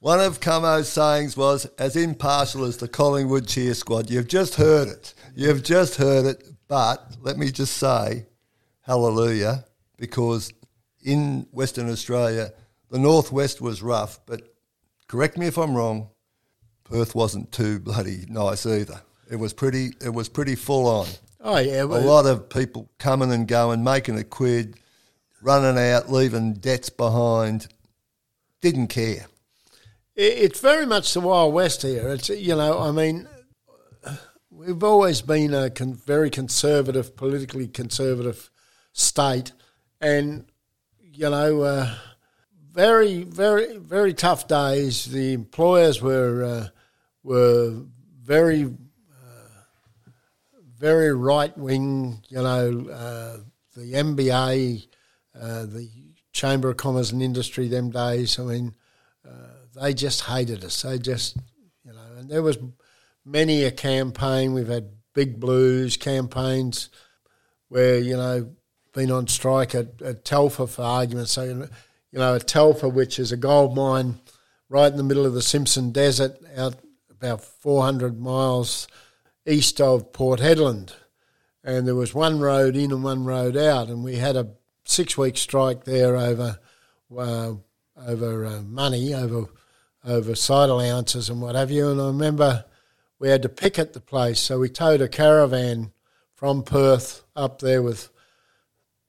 one 0.00 0.18
of 0.18 0.40
Camo's 0.40 0.88
sayings 0.88 1.36
was, 1.36 1.66
as 1.78 1.94
impartial 1.94 2.64
as 2.64 2.76
the 2.78 2.88
Collingwood 2.88 3.46
cheer 3.46 3.72
squad. 3.74 4.10
You've 4.10 4.28
just 4.28 4.56
heard 4.56 4.88
it. 4.88 5.14
You've 5.36 5.62
just 5.62 5.96
heard 5.96 6.26
it. 6.26 6.42
But 6.66 7.16
let 7.20 7.38
me 7.38 7.52
just 7.52 7.76
say, 7.76 8.26
hallelujah, 8.82 9.64
because 9.96 10.52
in 11.02 11.46
Western 11.52 11.88
Australia, 11.88 12.52
the 12.90 12.98
Northwest 12.98 13.60
was 13.60 13.82
rough, 13.82 14.18
but 14.26 14.42
correct 15.06 15.38
me 15.38 15.46
if 15.46 15.56
I'm 15.56 15.76
wrong, 15.76 16.10
Perth 16.90 17.14
wasn't 17.14 17.52
too 17.52 17.78
bloody 17.78 18.24
nice 18.28 18.66
either. 18.66 19.00
It 19.30 19.36
was 19.36 19.52
pretty. 19.52 19.92
It 20.04 20.10
was 20.10 20.28
pretty 20.28 20.56
full 20.56 20.86
on. 20.86 21.06
Oh 21.40 21.58
yeah, 21.58 21.82
A 21.82 21.84
lot 21.84 22.26
of 22.26 22.50
people 22.50 22.90
coming 22.98 23.32
and 23.32 23.46
going, 23.48 23.82
making 23.82 24.18
a 24.18 24.24
quid, 24.24 24.76
running 25.40 25.82
out, 25.82 26.10
leaving 26.10 26.54
debts 26.54 26.90
behind. 26.90 27.68
Didn't 28.60 28.88
care. 28.88 29.26
It's 30.16 30.60
very 30.60 30.84
much 30.84 31.14
the 31.14 31.20
Wild 31.20 31.54
West 31.54 31.82
here. 31.82 32.08
It's 32.08 32.28
you 32.28 32.56
know, 32.56 32.80
I 32.80 32.90
mean, 32.90 33.26
we've 34.50 34.82
always 34.82 35.22
been 35.22 35.54
a 35.54 35.70
con- 35.70 35.94
very 35.94 36.28
conservative, 36.28 37.16
politically 37.16 37.68
conservative 37.68 38.50
state, 38.92 39.52
and 40.00 40.44
you 41.00 41.30
know, 41.30 41.62
uh, 41.62 41.94
very, 42.72 43.22
very, 43.22 43.78
very 43.78 44.12
tough 44.12 44.48
days. 44.48 45.06
The 45.06 45.32
employers 45.32 46.02
were 46.02 46.44
uh, 46.44 46.68
were 47.22 47.82
very, 48.22 48.64
uh, 48.64 49.48
very 50.78 51.14
right 51.14 51.56
wing. 51.56 52.22
You 52.28 52.42
know, 52.42 52.88
uh, 52.90 53.38
the 53.76 53.92
MBA, 53.92 54.86
uh, 55.34 55.66
the 55.66 55.88
Chamber 56.32 56.70
of 56.70 56.76
Commerce 56.76 57.12
and 57.12 57.22
Industry, 57.22 57.68
them 57.68 57.90
days. 57.90 58.38
I 58.38 58.42
mean 58.42 58.74
they 59.74 59.94
just 59.94 60.22
hated 60.22 60.64
us. 60.64 60.82
They 60.82 60.98
just, 60.98 61.36
you 61.84 61.92
know, 61.92 62.18
and 62.18 62.28
there 62.28 62.42
was 62.42 62.58
many 63.24 63.64
a 63.64 63.70
campaign. 63.70 64.52
We've 64.52 64.68
had 64.68 64.90
big 65.14 65.40
blues 65.40 65.96
campaigns 65.96 66.90
where, 67.68 67.98
you 67.98 68.16
know, 68.16 68.50
been 68.92 69.10
on 69.10 69.28
strike 69.28 69.74
at, 69.74 70.02
at 70.02 70.24
Telfer 70.24 70.66
for 70.66 70.82
argument's 70.82 71.32
sake. 71.32 71.48
You 72.12 72.18
know, 72.18 72.34
at 72.34 72.48
Telfer, 72.48 72.88
which 72.88 73.18
is 73.18 73.30
a 73.30 73.36
gold 73.36 73.76
mine 73.76 74.20
right 74.68 74.90
in 74.90 74.96
the 74.96 75.04
middle 75.04 75.26
of 75.26 75.34
the 75.34 75.42
Simpson 75.42 75.92
Desert, 75.92 76.36
out 76.56 76.74
about 77.20 77.44
400 77.44 78.18
miles 78.18 78.88
east 79.46 79.80
of 79.80 80.12
Port 80.12 80.40
Hedland. 80.40 80.94
And 81.62 81.86
there 81.86 81.94
was 81.94 82.14
one 82.14 82.40
road 82.40 82.76
in 82.76 82.90
and 82.90 83.04
one 83.04 83.24
road 83.24 83.56
out, 83.56 83.88
and 83.88 84.02
we 84.02 84.16
had 84.16 84.36
a 84.36 84.48
six 84.84 85.18
week 85.18 85.36
strike 85.36 85.84
there 85.84 86.16
over 86.16 86.58
uh, 87.16 87.54
over 88.06 88.46
uh, 88.46 88.62
money, 88.62 89.12
over 89.12 89.46
over 90.02 90.34
side 90.34 90.70
allowances 90.70 91.28
and 91.28 91.42
what 91.42 91.54
have 91.54 91.70
you. 91.70 91.90
And 91.90 92.00
I 92.00 92.06
remember 92.06 92.64
we 93.18 93.28
had 93.28 93.42
to 93.42 93.50
picket 93.50 93.92
the 93.92 94.00
place, 94.00 94.40
so 94.40 94.58
we 94.58 94.70
towed 94.70 95.02
a 95.02 95.08
caravan 95.08 95.92
from 96.34 96.62
Perth 96.62 97.22
up 97.36 97.60
there 97.60 97.82
with 97.82 98.08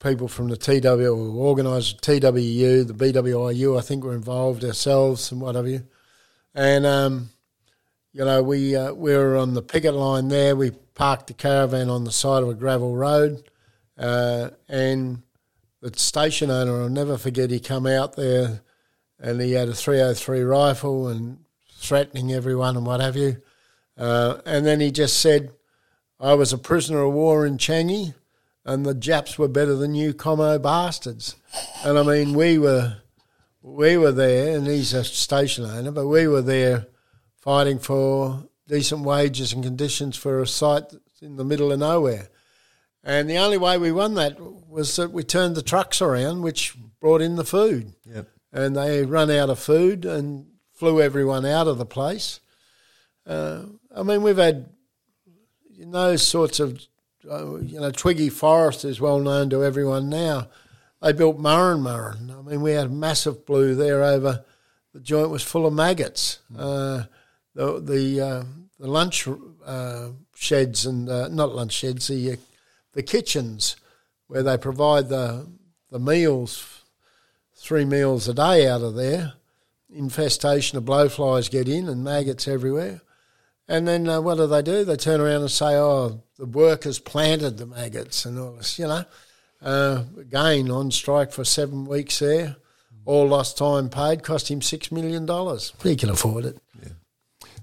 people 0.03 0.27
from 0.27 0.49
the 0.49 0.57
TW, 0.57 0.85
or 0.85 1.47
organised 1.47 2.01
TWU, 2.01 2.85
the 2.85 2.93
BWIU, 2.93 3.77
I 3.77 3.81
think 3.81 4.03
were 4.03 4.13
involved 4.13 4.65
ourselves 4.65 5.31
and 5.31 5.39
what 5.39 5.55
have 5.55 5.67
you. 5.67 5.87
And 6.53 6.85
um, 6.85 7.29
you 8.13 8.25
know, 8.25 8.43
we 8.43 8.75
uh, 8.75 8.93
we 8.93 9.15
were 9.15 9.37
on 9.37 9.53
the 9.53 9.61
picket 9.61 9.93
line 9.93 10.27
there. 10.27 10.55
We 10.55 10.71
parked 10.71 11.27
the 11.27 11.33
caravan 11.33 11.89
on 11.89 12.03
the 12.03 12.11
side 12.11 12.43
of 12.43 12.49
a 12.49 12.53
gravel 12.53 12.95
road, 12.95 13.43
uh, 13.97 14.49
and 14.67 15.23
the 15.81 15.97
station 15.97 16.51
owner, 16.51 16.81
I'll 16.81 16.89
never 16.89 17.17
forget, 17.17 17.49
he 17.49 17.59
come 17.59 17.87
out 17.87 18.15
there 18.15 18.61
and 19.19 19.41
he 19.41 19.53
had 19.53 19.67
a 19.67 19.73
303 19.73 20.41
rifle 20.41 21.07
and 21.07 21.39
threatening 21.79 22.31
everyone 22.31 22.77
and 22.77 22.85
what 22.85 23.01
have 23.01 23.15
you. 23.15 23.41
Uh, 23.97 24.37
and 24.45 24.65
then 24.65 24.79
he 24.79 24.91
just 24.91 25.19
said, 25.19 25.51
I 26.19 26.35
was 26.35 26.53
a 26.53 26.57
prisoner 26.57 27.01
of 27.01 27.13
war 27.13 27.45
in 27.45 27.57
Changi 27.57 28.13
and 28.63 28.85
the 28.85 28.93
Japs 28.93 29.39
were 29.39 29.47
better 29.47 29.75
than 29.75 29.95
you 29.95 30.13
Como 30.13 30.57
bastards. 30.59 31.35
And 31.83 31.97
I 31.97 32.03
mean, 32.03 32.33
we 32.33 32.59
were, 32.59 32.97
we 33.63 33.97
were 33.97 34.11
there, 34.11 34.55
and 34.55 34.67
he's 34.67 34.93
a 34.93 35.03
station 35.03 35.65
owner, 35.65 35.91
but 35.91 36.07
we 36.07 36.27
were 36.27 36.41
there 36.41 36.87
fighting 37.41 37.79
for 37.79 38.47
decent 38.67 39.01
wages 39.01 39.51
and 39.51 39.63
conditions 39.63 40.15
for 40.15 40.41
a 40.41 40.47
site 40.47 40.85
in 41.21 41.35
the 41.35 41.43
middle 41.43 41.71
of 41.71 41.79
nowhere. 41.79 42.29
And 43.03 43.29
the 43.29 43.37
only 43.37 43.57
way 43.57 43.77
we 43.77 43.91
won 43.91 44.13
that 44.13 44.39
was 44.39 44.95
that 44.95 45.11
we 45.11 45.23
turned 45.23 45.55
the 45.55 45.63
trucks 45.63 46.01
around, 46.01 46.43
which 46.43 46.75
brought 46.99 47.21
in 47.21 47.35
the 47.35 47.43
food. 47.43 47.93
Yep. 48.05 48.27
And 48.53 48.75
they 48.77 49.03
run 49.03 49.31
out 49.31 49.49
of 49.49 49.59
food 49.59 50.05
and 50.05 50.45
flew 50.71 51.01
everyone 51.01 51.45
out 51.45 51.67
of 51.67 51.77
the 51.77 51.85
place. 51.85 52.39
Uh, 53.25 53.63
I 53.95 54.03
mean, 54.03 54.21
we've 54.21 54.37
had 54.37 54.69
those 55.79 56.25
sorts 56.25 56.59
of, 56.59 56.79
uh, 57.29 57.57
you 57.57 57.79
know, 57.79 57.91
Twiggy 57.91 58.29
Forrest 58.29 58.85
is 58.85 59.01
well 59.01 59.19
known 59.19 59.49
to 59.49 59.63
everyone 59.63 60.09
now. 60.09 60.49
They 61.01 61.13
built 61.13 61.39
Murrin 61.39 61.81
Murrin. 61.81 62.37
I 62.37 62.41
mean, 62.43 62.61
we 62.61 62.73
had 62.73 62.87
a 62.87 62.89
massive 62.89 63.45
blue 63.47 63.73
there 63.73 64.03
over. 64.03 64.45
The 64.93 64.99
joint 64.99 65.31
was 65.31 65.41
full 65.41 65.65
of 65.65 65.73
maggots. 65.73 66.39
Uh, 66.55 67.03
the 67.53 67.79
the 67.79 68.21
uh, 68.21 68.43
the 68.79 68.87
lunch 68.87 69.27
uh, 69.65 70.09
sheds 70.35 70.85
and 70.85 71.09
uh, 71.09 71.27
not 71.27 71.55
lunch 71.55 71.73
sheds, 71.73 72.07
the 72.07 72.33
uh, 72.33 72.35
the 72.93 73.03
kitchens 73.03 73.75
where 74.27 74.43
they 74.43 74.57
provide 74.57 75.09
the 75.09 75.47
the 75.89 75.99
meals, 75.99 76.83
three 77.55 77.85
meals 77.85 78.27
a 78.27 78.33
day 78.33 78.67
out 78.67 78.81
of 78.81 78.95
there. 78.95 79.33
Infestation 79.93 80.77
of 80.77 80.85
blowflies 80.85 81.51
get 81.51 81.67
in 81.67 81.89
and 81.89 82.03
maggots 82.03 82.47
everywhere. 82.47 83.01
And 83.67 83.87
then 83.87 84.07
uh, 84.07 84.21
what 84.21 84.35
do 84.35 84.47
they 84.47 84.61
do? 84.61 84.85
They 84.85 84.95
turn 84.95 85.19
around 85.19 85.41
and 85.41 85.51
say, 85.51 85.75
"Oh, 85.75 86.23
the 86.37 86.45
workers 86.45 86.99
planted 86.99 87.57
the 87.57 87.65
maggots 87.65 88.25
and 88.25 88.39
all 88.39 88.53
this." 88.53 88.79
You 88.79 88.87
know, 88.87 89.05
uh, 89.61 90.03
again 90.19 90.71
on 90.71 90.91
strike 90.91 91.31
for 91.31 91.43
seven 91.43 91.85
weeks 91.85 92.19
there, 92.19 92.55
all 93.05 93.27
lost 93.27 93.57
time 93.57 93.89
paid, 93.89 94.23
cost 94.23 94.49
him 94.49 94.61
six 94.61 94.91
million 94.91 95.25
dollars. 95.25 95.73
He 95.83 95.95
can 95.95 96.09
afford 96.09 96.45
it. 96.45 96.57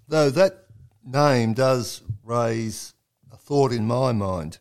Though 0.08 0.30
that 0.30 0.64
name 1.04 1.52
does 1.52 2.02
raise 2.24 2.94
a 3.30 3.36
thought 3.36 3.72
in 3.72 3.86
my 3.86 4.12
mind. 4.12 4.58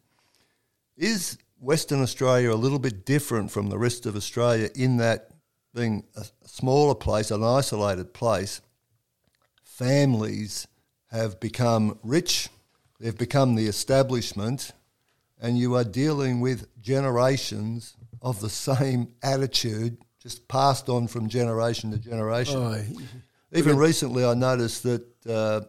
Is 0.98 1.38
Western 1.60 2.02
Australia 2.02 2.52
a 2.52 2.56
little 2.56 2.80
bit 2.80 3.06
different 3.06 3.52
from 3.52 3.70
the 3.70 3.78
rest 3.78 4.06
of 4.06 4.16
Australia 4.16 4.70
in 4.76 4.98
that 4.98 5.32
being 5.74 6.04
a 6.16 6.26
smaller 6.46 6.96
place, 6.96 7.32
an 7.32 7.44
isolated 7.44 8.14
place, 8.14 8.62
families 9.64 10.68
have 11.12 11.40
become 11.40 11.98
rich, 12.04 12.50
they've 13.00 13.18
become 13.18 13.56
the 13.56 13.68
establishment, 13.68 14.72
and 15.40 15.58
you 15.58 15.76
are 15.76 15.84
dealing 15.84 16.42
with 16.42 16.68
generations 16.82 17.96
of 18.22 18.42
the 18.42 18.50
same 18.50 19.10
attitude 19.22 19.98
just 20.20 20.48
passed 20.48 20.90
on 20.90 21.08
from 21.08 21.30
generation 21.30 21.92
to 21.92 21.98
generation. 21.98 22.58
Oh, 22.58 22.84
Even 23.54 23.78
recently, 23.78 24.26
I 24.26 24.34
noticed 24.34 24.84
that 24.84 25.17
uh, 25.28 25.62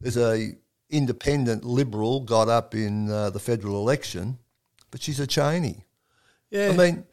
there's 0.00 0.16
a 0.16 0.52
independent 0.90 1.64
liberal 1.64 2.20
got 2.20 2.48
up 2.48 2.74
in 2.74 3.10
uh, 3.10 3.30
the 3.30 3.40
federal 3.40 3.76
election, 3.76 4.38
but 4.90 5.00
she's 5.02 5.20
a 5.20 5.26
Chaney. 5.26 5.84
yeah, 6.50 6.70
I 6.72 6.76
mean, 6.76 7.04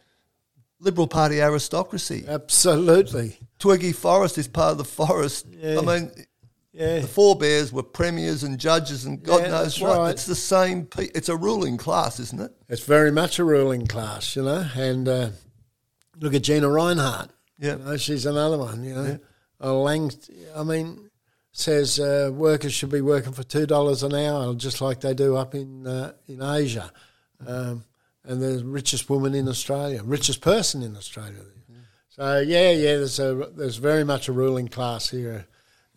Liberal 0.81 1.07
Party 1.07 1.41
aristocracy. 1.41 2.25
absolutely. 2.27 3.37
Twiggy 3.59 3.91
Forrest 3.91 4.37
is 4.37 4.47
part 4.47 4.71
of 4.71 4.77
the 4.77 4.85
forest. 4.85 5.45
Yeah. 5.51 5.79
I 5.79 5.81
mean, 5.81 6.11
Yeah, 6.71 6.99
the 6.99 7.07
forebears 7.07 7.73
were 7.73 7.83
premiers 7.83 8.43
and 8.43 8.57
judges 8.59 9.03
and 9.05 9.21
God 9.21 9.41
Yeah, 9.41 9.49
knows 9.49 9.79
what. 9.81 9.97
right. 9.97 10.11
It's 10.11 10.25
the 10.25 10.35
same. 10.35 10.85
Pe- 10.85 11.09
it's 11.15 11.27
a 11.29 11.35
ruling 11.35 11.77
class, 11.77 12.19
isn't 12.19 12.39
it? 12.41 12.51
it's 12.69 12.83
very 12.83 13.11
much 13.11 13.39
a 13.39 13.43
ruling 13.43 13.87
class, 13.87 14.35
you 14.35 14.43
know. 14.43 14.65
And 14.75 15.07
uh, 15.09 15.29
look 16.19 16.33
at 16.33 16.43
Gina 16.43 16.67
Rinehart. 16.67 17.29
Yeah. 17.59 17.75
You 17.77 17.83
know, 17.83 17.97
she's 17.97 18.25
another 18.25 18.57
one. 18.57 18.83
You 18.85 18.93
know, 18.95 19.19
A 19.59 19.73
Lang. 19.73 20.11
I 20.55 20.63
mean, 20.63 21.08
says 21.51 21.99
uh, 21.99 22.31
workers 22.33 22.73
should 22.73 22.91
be 22.91 23.01
working 23.01 23.33
for 23.33 23.43
two 23.43 23.65
dollars 23.65 24.03
an 24.03 24.13
hour, 24.13 24.53
just 24.55 24.81
like 24.81 25.01
they 25.01 25.13
do 25.13 25.35
up 25.35 25.55
in 25.55 25.85
uh, 25.87 26.13
in 26.27 26.41
Asia. 26.41 26.91
Um, 27.45 27.85
and 28.23 28.41
the 28.41 28.63
richest 28.65 29.09
woman 29.09 29.33
in 29.33 29.47
Australia, 29.47 30.03
richest 30.03 30.41
person 30.41 30.83
in 30.83 30.95
Australia. 30.95 31.39
So 32.09 32.39
yeah, 32.39 32.71
yeah, 32.71 32.97
there's 32.97 33.19
a 33.19 33.49
there's 33.55 33.77
very 33.77 34.03
much 34.03 34.27
a 34.27 34.33
ruling 34.33 34.67
class 34.67 35.09
here, 35.09 35.47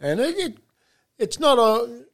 and 0.01 0.21
it, 0.21 0.38
it 0.38 0.59
it's 1.19 1.38
not 1.38 1.59
a. 1.59 2.05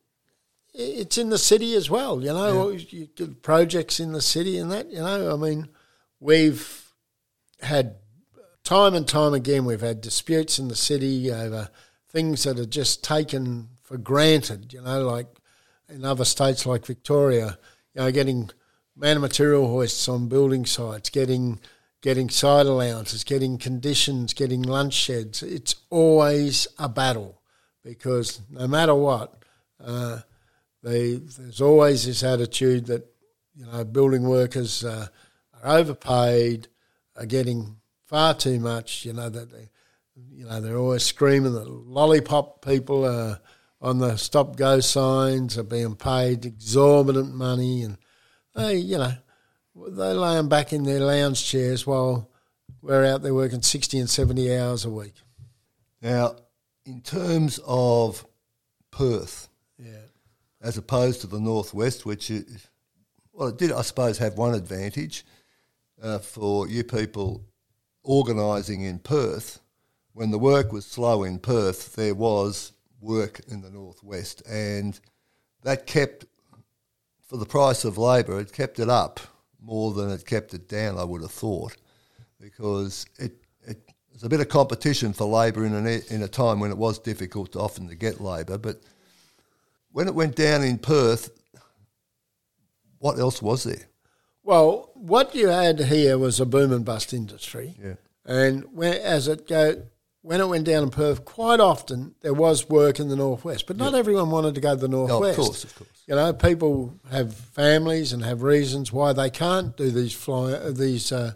It's 0.75 1.19
in 1.19 1.31
the 1.31 1.39
city 1.39 1.75
as 1.75 1.91
well, 1.91 2.23
you 2.23 2.29
know. 2.29 2.71
You 2.71 3.07
do 3.07 3.29
projects 3.29 3.99
in 3.99 4.13
the 4.13 4.21
city 4.21 4.59
and 4.59 4.71
that, 4.71 4.91
you 4.91 5.01
know. 5.01 5.33
I 5.33 5.37
mean, 5.37 5.69
we've 6.21 6.93
had 7.61 7.97
time 8.63 8.95
and 8.95 9.09
time 9.09 9.35
again, 9.35 9.65
we've 9.65 9.81
had 9.81 10.01
disputes 10.01 10.59
in 10.59 10.69
the 10.69 10.77
city 10.77 11.33
over 11.33 11.71
things 12.09 12.45
that 12.45 12.59
are 12.59 12.67
just 12.67 13.05
taken 13.05 13.69
for 13.83 13.99
granted, 13.99 14.73
you 14.73 14.83
know, 14.83 15.03
like 15.03 15.27
in 15.89 16.05
other 16.05 16.25
states 16.25 16.67
like 16.67 16.87
Victoria, 16.87 17.59
you 17.95 18.03
know, 18.03 18.11
getting 18.11 18.51
man 18.97 19.21
material 19.21 19.69
hoists 19.69 20.09
on 20.09 20.29
building 20.29 20.67
sites, 20.67 21.11
getting 21.11 21.61
getting 22.01 22.29
site 22.31 22.67
allowances, 22.67 23.25
getting 23.25 23.59
conditions, 23.59 24.33
getting 24.33 24.63
lunch 24.63 24.95
sheds. 24.95 25.43
It's 25.43 25.77
always 25.91 26.69
a 26.79 26.89
battle 26.89 27.41
because 27.83 28.41
no 28.51 28.69
matter 28.69 28.95
what, 28.95 29.43
uh, 29.83 30.21
there's 30.83 31.61
always 31.61 32.07
this 32.07 32.23
attitude 32.23 32.87
that 32.87 33.07
you 33.57 33.67
know 33.67 33.85
building 33.85 34.23
workers 34.23 34.85
uh, 34.85 35.09
are 35.63 35.79
overpaid, 35.79 36.69
are 37.17 37.27
getting 37.27 37.77
far 38.07 38.35
too 38.35 38.61
much. 38.61 39.05
You 39.05 39.13
know 39.13 39.29
that 39.29 39.51
they, 39.51 39.69
you 40.39 40.45
know 40.47 40.61
they're 40.61 40.79
always 40.79 41.03
screaming 41.03 41.53
that 41.55 41.69
lollipop 41.69 42.65
people 42.65 43.05
are 43.05 43.41
on 43.83 43.99
the 43.99 44.17
stop 44.17 44.55
go 44.57 44.79
signs 44.79 45.59
are 45.59 45.65
being 45.65 45.97
paid 45.97 46.47
exorbitant 46.47 47.35
money, 47.35 47.83
and 47.83 47.99
they 48.55 48.77
you 48.77 48.99
know 48.99 49.13
they 49.75 50.13
lay 50.13 50.37
them 50.37 50.49
back 50.49 50.73
in 50.73 50.85
their 50.85 51.01
lounge 51.01 51.45
chairs 51.45 51.85
while 51.89 52.31
we're 52.83 53.05
out 53.05 53.23
there 53.23 53.35
working 53.35 53.63
sixty 53.63 53.99
and 53.99 54.09
seventy 54.09 54.57
hours 54.57 54.85
a 54.85 54.91
week. 54.91 55.15
Now, 56.01 56.37
in 56.87 57.01
terms 57.01 57.59
of 57.67 58.25
Perth, 58.93 59.49
Yeah. 59.77 60.07
as 60.61 60.79
opposed 60.79 61.21
to 61.23 61.27
the 61.27 61.41
northwest, 61.41 62.07
which 62.07 62.31
is, 62.31 62.69
well, 63.33 63.49
it 63.49 63.59
did, 63.59 63.73
I 63.73 63.83
suppose, 63.83 64.19
have 64.19 64.39
one 64.39 64.55
advantage 64.55 65.25
uh, 66.01 66.21
for 66.21 66.69
you 66.69 66.85
people 66.85 67.45
organising 68.05 68.83
in 68.83 69.01
Perth. 69.01 69.61
When 70.19 70.33
the 70.33 70.39
work 70.41 70.73
was 70.73 70.85
slow 70.85 71.23
in 71.23 71.39
Perth, 71.39 71.95
there 71.95 72.13
was 72.13 72.73
work 73.01 73.41
in 73.47 73.61
the 73.61 73.71
northwest, 73.71 74.43
and 74.49 74.99
that 75.63 75.87
kept, 75.87 76.25
for 77.29 77.37
the 77.37 77.47
price 77.47 77.85
of 77.85 77.99
labour, 77.99 78.41
it 78.41 78.53
kept 78.53 78.81
it 78.81 78.89
up 78.89 79.21
more 79.63 79.93
than 79.93 80.11
it 80.11 80.27
kept 80.27 80.55
it 80.55 80.69
down. 80.69 80.99
I 80.99 81.05
would 81.05 81.23
have 81.23 81.31
thought, 81.31 81.77
because 82.41 83.07
it 83.17 83.45
it 83.65 83.79
was 84.13 84.25
a 84.25 84.29
bit 84.29 84.41
of 84.41 84.49
competition 84.49 85.13
for 85.13 85.25
labour 85.25 85.65
in 85.65 85.73
an, 85.73 85.87
in 86.11 86.25
a 86.25 86.29
time 86.29 86.59
when 86.59 86.73
it 86.73 86.79
was 86.79 86.99
difficult 86.99 87.55
often 87.55 87.87
to 87.87 87.95
get 87.95 88.21
labour, 88.21 88.59
but 88.59 88.81
when 89.93 90.09
it 90.09 90.17
went 90.17 90.35
down 90.35 90.65
in 90.65 90.79
Perth, 90.79 91.31
what 92.99 93.21
else 93.21 93.41
was 93.41 93.63
there? 93.63 93.87
Well, 94.43 94.91
what 94.95 95.37
you 95.37 95.47
had 95.47 95.79
here 95.79 96.19
was 96.19 96.41
a 96.41 96.45
boom 96.45 96.73
and 96.73 96.85
bust 96.85 97.15
industry. 97.15 97.77
Yeah. 97.81 97.95
And 98.25 98.65
when, 98.75 98.95
as 98.95 99.29
it 99.29 99.47
go, 99.47 99.85
when 100.23 100.41
it 100.41 100.49
went 100.49 100.65
down 100.65 100.83
in 100.83 100.91
Perth, 100.91 101.25
quite 101.25 101.61
often 101.61 102.15
there 102.23 102.35
was 102.35 102.69
work 102.69 102.99
in 102.99 103.09
the 103.09 103.17
northwest, 103.17 103.67
but 103.67 103.77
not 103.77 103.95
everyone 103.95 104.31
wanted 104.31 104.55
to 104.57 104.61
go 104.61 104.75
to 104.75 104.81
the 104.81 104.89
northwest. 104.89 105.39
Of 105.39 105.45
course, 105.45 105.65
of 105.65 105.77
course. 105.77 106.05
You 106.07 106.15
know, 106.15 106.33
people 106.33 106.95
have 107.11 107.35
families 107.35 108.13
and 108.13 108.25
have 108.25 108.43
reasons 108.43 108.93
why 108.93 109.13
they 109.13 109.31
can't 109.31 109.77
do 109.77 109.91
these 109.91 110.13
fly 110.13 110.71
these 110.71 111.13
uh, 111.13 111.35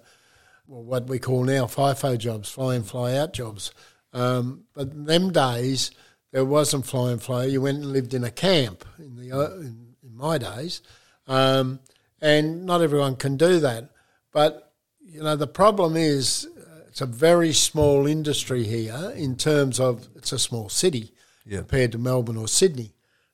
well, 0.66 0.82
what 0.82 1.06
we 1.06 1.18
call 1.18 1.44
now 1.44 1.66
FIFO 1.66 2.18
jobs, 2.18 2.50
fly 2.50 2.74
in 2.74 2.82
fly 2.82 3.16
out 3.16 3.32
jobs. 3.32 3.72
Um, 4.12 4.64
but 4.74 4.88
in 4.88 5.04
them 5.04 5.32
days 5.32 5.90
there 6.32 6.44
wasn't 6.44 6.86
fly 6.86 7.12
in 7.12 7.18
fly. 7.18 7.44
You 7.44 7.60
went 7.60 7.78
and 7.78 7.92
lived 7.92 8.14
in 8.14 8.24
a 8.24 8.30
camp 8.30 8.84
in 8.98 9.16
the 9.16 9.32
uh, 9.32 9.54
in, 9.56 9.94
in 10.02 10.16
my 10.16 10.38
days, 10.38 10.82
um, 11.26 11.80
and 12.20 12.66
not 12.66 12.82
everyone 12.82 13.16
can 13.16 13.36
do 13.36 13.60
that. 13.60 13.90
But 14.32 14.72
you 15.04 15.22
know, 15.22 15.36
the 15.36 15.46
problem 15.46 15.96
is 15.96 16.48
it's 16.92 17.00
a 17.00 17.06
very 17.06 17.54
small 17.54 18.06
industry 18.06 18.64
here 18.64 19.14
in 19.16 19.34
terms 19.34 19.80
of 19.80 20.08
it's 20.14 20.30
a 20.30 20.38
small 20.38 20.68
city 20.68 21.14
Yeah. 21.46 21.60
compared 21.60 21.92
to 21.92 21.98
Melbourne 21.98 22.36
or 22.36 22.46
Sydney, 22.48 22.92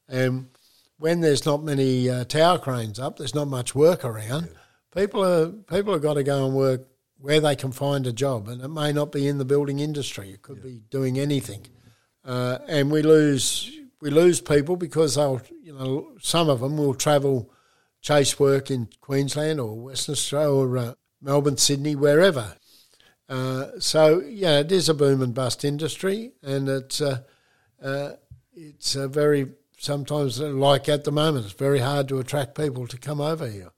and 0.08 0.46
when 0.98 1.20
there's 1.22 1.44
not 1.44 1.64
many 1.64 2.08
uh, 2.08 2.22
tower 2.24 2.58
cranes 2.60 3.00
up, 3.00 3.16
there's 3.18 3.34
not 3.34 3.48
much 3.48 3.74
work 3.74 4.04
around. 4.04 4.48
People 4.94 5.24
are 5.24 5.48
people 5.48 5.92
have 5.92 6.02
got 6.02 6.14
to 6.14 6.22
go 6.22 6.46
and 6.46 6.54
work 6.54 6.86
where 7.18 7.40
they 7.40 7.56
can 7.56 7.72
find 7.72 8.06
a 8.06 8.12
job, 8.12 8.46
and 8.46 8.62
it 8.62 8.68
may 8.68 8.92
not 8.92 9.10
be 9.10 9.26
in 9.26 9.38
the 9.38 9.44
building 9.44 9.80
industry. 9.80 10.30
It 10.30 10.42
could 10.42 10.62
be 10.62 10.82
doing 10.88 11.18
anything, 11.18 11.66
uh, 12.24 12.58
and 12.68 12.92
we 12.92 13.02
lose 13.02 13.72
we 14.00 14.10
lose 14.10 14.40
people 14.40 14.76
because 14.76 15.16
they'll 15.16 15.42
you 15.60 15.72
know 15.72 16.12
some 16.20 16.48
of 16.48 16.60
them 16.60 16.76
will 16.78 16.94
travel 16.94 17.50
chase 18.00 18.38
work 18.38 18.70
in 18.70 18.88
Queensland 19.00 19.58
or 19.58 19.74
Western 19.80 20.12
Australia 20.12 20.54
or 20.54 20.78
uh, 20.78 20.94
Melbourne, 21.20 21.56
Sydney, 21.56 21.96
wherever. 21.96 22.54
Uh, 23.28 23.66
so 23.78 24.20
yeah, 24.26 24.58
it 24.60 24.72
is 24.72 24.88
a 24.88 24.94
boom 24.94 25.20
and 25.22 25.34
bust 25.34 25.64
industry, 25.64 26.32
and 26.42 26.68
it's 26.68 27.00
uh, 27.00 27.18
uh, 27.82 28.12
it's 28.54 28.96
a 28.96 29.06
very 29.08 29.48
sometimes 29.78 30.40
uh, 30.40 30.48
like 30.48 30.88
at 30.88 31.04
the 31.04 31.12
moment 31.12 31.44
it's 31.44 31.54
very 31.54 31.78
hard 31.80 32.08
to 32.08 32.18
attract 32.18 32.54
people 32.56 32.86
to 32.86 32.96
come 32.96 33.20
over 33.20 33.46
here. 33.48 33.68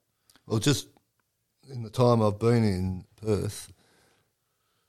Well, 0.47 0.59
just 0.59 0.87
in 1.69 1.83
the 1.83 1.89
time 1.89 2.21
I've 2.21 2.39
been 2.39 2.63
in 2.63 3.05
Perth, 3.21 3.71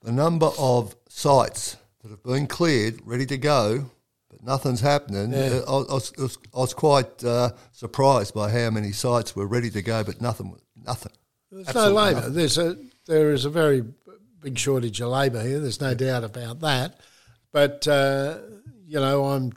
the 0.02 0.12
number 0.12 0.50
of 0.58 0.94
sites 1.08 1.76
that 2.02 2.10
have 2.10 2.22
been 2.22 2.46
cleared, 2.46 3.00
ready 3.04 3.26
to 3.26 3.38
go, 3.38 3.90
but 4.30 4.42
nothing's 4.44 4.80
happening. 4.80 5.32
Yeah. 5.32 5.60
uh, 5.66 5.82
I, 5.86 5.90
I, 5.90 5.94
was, 5.94 6.12
I 6.18 6.22
was- 6.22 6.38
I 6.54 6.58
was 6.58 6.74
quite 6.74 7.24
uh, 7.24 7.50
surprised 7.72 8.32
by 8.34 8.50
how 8.50 8.70
many 8.70 8.92
sites 8.92 9.34
were 9.34 9.46
ready 9.46 9.70
to 9.70 9.82
go, 9.82 10.04
but 10.04 10.20
nothing. 10.20 10.56
Nothing. 10.84 11.12
There's 11.50 11.68
Absolutely 11.68 11.94
no 11.94 12.00
labour. 12.04 12.30
There's 12.30 12.58
a 12.58 12.76
there 13.06 13.32
is 13.32 13.44
a 13.44 13.50
very 13.50 13.82
big 14.42 14.58
shortage 14.58 15.00
of 15.00 15.08
labour 15.08 15.42
here. 15.42 15.60
There's 15.60 15.80
no 15.80 15.94
doubt 15.94 16.24
about 16.24 16.60
that. 16.60 17.00
But 17.52 17.86
uh, 17.86 18.38
you 18.86 18.98
know, 19.00 19.24
I'm 19.26 19.52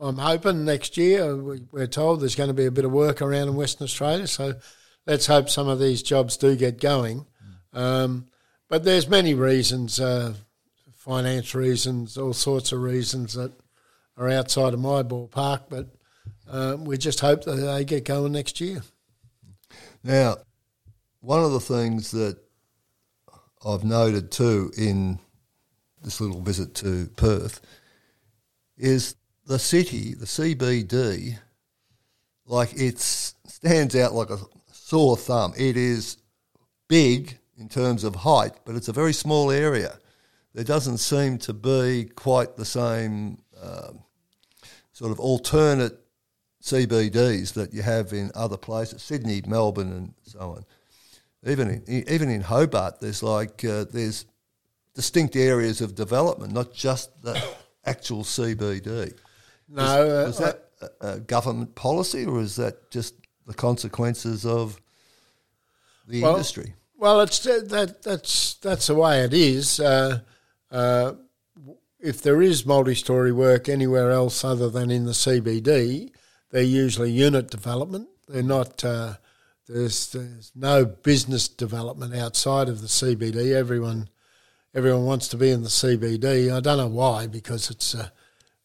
I'm 0.00 0.16
hoping 0.16 0.64
next 0.64 0.96
year 0.96 1.36
we, 1.36 1.60
we're 1.70 1.86
told 1.86 2.20
there's 2.20 2.34
going 2.34 2.48
to 2.48 2.54
be 2.54 2.66
a 2.66 2.70
bit 2.70 2.84
of 2.84 2.92
work 2.92 3.20
around 3.20 3.48
in 3.48 3.56
Western 3.56 3.84
Australia. 3.84 4.26
So 4.26 4.54
let's 5.06 5.26
hope 5.26 5.48
some 5.48 5.68
of 5.68 5.78
these 5.78 6.02
jobs 6.02 6.36
do 6.36 6.56
get 6.56 6.80
going. 6.80 7.26
Um, 7.72 8.26
but 8.68 8.84
there's 8.84 9.08
many 9.08 9.34
reasons, 9.34 10.00
uh, 10.00 10.34
finance 10.94 11.54
reasons, 11.54 12.16
all 12.16 12.32
sorts 12.32 12.72
of 12.72 12.80
reasons 12.80 13.34
that 13.34 13.52
are 14.16 14.28
outside 14.28 14.74
of 14.74 14.80
my 14.80 15.02
ballpark. 15.02 15.64
But 15.68 15.88
uh, 16.48 16.76
we 16.78 16.96
just 16.96 17.20
hope 17.20 17.44
that 17.44 17.56
they 17.56 17.84
get 17.84 18.04
going 18.04 18.32
next 18.32 18.60
year. 18.60 18.82
Now, 20.02 20.36
one 21.20 21.44
of 21.44 21.52
the 21.52 21.60
things 21.60 22.12
that 22.12 22.38
I've 23.64 23.84
noted 23.84 24.30
too 24.30 24.72
in 24.76 25.18
this 26.02 26.20
little 26.20 26.40
visit 26.40 26.74
to 26.76 27.10
Perth 27.16 27.60
is 28.78 29.16
the 29.46 29.58
city, 29.58 30.14
the 30.14 30.26
CBD, 30.26 31.38
like 32.46 32.72
it 32.74 32.98
stands 32.98 33.94
out 33.94 34.14
like 34.14 34.30
a 34.30 34.38
sore 34.72 35.16
thumb. 35.16 35.52
It 35.56 35.76
is 35.76 36.16
big 36.88 37.38
in 37.58 37.68
terms 37.68 38.04
of 38.04 38.14
height, 38.14 38.52
but 38.64 38.74
it's 38.74 38.88
a 38.88 38.92
very 38.92 39.12
small 39.12 39.50
area. 39.50 39.98
There 40.54 40.64
doesn't 40.64 40.98
seem 40.98 41.38
to 41.38 41.52
be 41.52 42.06
quite 42.16 42.56
the 42.56 42.64
same 42.64 43.38
um, 43.62 44.00
sort 44.92 45.12
of 45.12 45.20
alternate 45.20 45.98
CBDs 46.62 47.52
that 47.54 47.72
you 47.72 47.82
have 47.82 48.12
in 48.12 48.30
other 48.34 48.56
places, 48.56 49.02
Sydney, 49.02 49.42
Melbourne, 49.46 49.92
and 49.92 50.14
so 50.22 50.40
on. 50.40 50.64
Even 51.46 51.82
in, 51.86 52.04
even 52.08 52.28
in 52.28 52.42
Hobart, 52.42 53.00
there's 53.00 53.22
like 53.22 53.64
uh, 53.64 53.84
there's 53.90 54.26
distinct 54.94 55.36
areas 55.36 55.80
of 55.80 55.94
development, 55.94 56.52
not 56.52 56.72
just 56.74 57.22
the 57.22 57.42
actual 57.84 58.24
CBD. 58.24 59.14
No, 59.68 60.26
was, 60.26 60.40
uh, 60.40 60.44
that 60.44 60.96
a, 61.00 61.08
a 61.14 61.20
government 61.20 61.74
policy, 61.74 62.26
or 62.26 62.40
is 62.40 62.56
that 62.56 62.90
just 62.90 63.14
the 63.46 63.54
consequences 63.54 64.44
of 64.44 64.80
the 66.06 66.22
Well, 66.22 66.32
industry? 66.32 66.74
Well, 66.98 67.20
it's 67.22 67.46
uh, 67.46 67.60
that 67.66 68.02
that's 68.02 68.54
that's 68.54 68.88
the 68.88 68.94
way 68.94 69.20
it 69.22 69.32
is. 69.32 69.80
Uh, 69.80 70.20
uh, 70.70 71.12
if 71.98 72.20
there 72.22 72.42
is 72.42 72.66
multi-story 72.66 73.32
work 73.32 73.68
anywhere 73.68 74.10
else 74.10 74.44
other 74.44 74.68
than 74.68 74.90
in 74.90 75.04
the 75.04 75.12
CBD, 75.12 76.10
they're 76.50 76.62
usually 76.62 77.10
unit 77.10 77.50
development. 77.50 78.08
They're 78.28 78.42
not. 78.42 78.84
There's 79.72 80.10
there's 80.10 80.50
no 80.54 80.84
business 80.84 81.46
development 81.46 82.14
outside 82.14 82.68
of 82.68 82.80
the 82.80 82.88
CBD. 82.88 83.52
Everyone 83.54 84.08
everyone 84.74 85.04
wants 85.04 85.28
to 85.28 85.36
be 85.36 85.50
in 85.50 85.62
the 85.62 85.68
CBD. 85.68 86.52
I 86.52 86.60
don't 86.60 86.78
know 86.78 86.88
why, 86.88 87.26
because 87.28 87.70
it's 87.70 87.94
a 87.94 88.12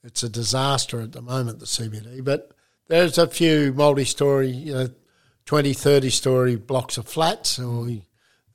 it's 0.03 0.23
a 0.23 0.29
disaster 0.29 1.01
at 1.01 1.11
the 1.11 1.21
moment 1.21 1.59
the 1.59 1.65
CBD. 1.65 2.23
But 2.23 2.51
there's 2.87 3.17
a 3.17 3.27
few 3.27 3.73
multi-story, 3.73 4.49
you 4.49 4.73
know, 4.73 4.89
20, 5.45 5.73
30 5.73 6.09
story 6.09 6.55
blocks 6.55 6.97
of 6.97 7.07
flats, 7.07 7.59
or 7.59 7.87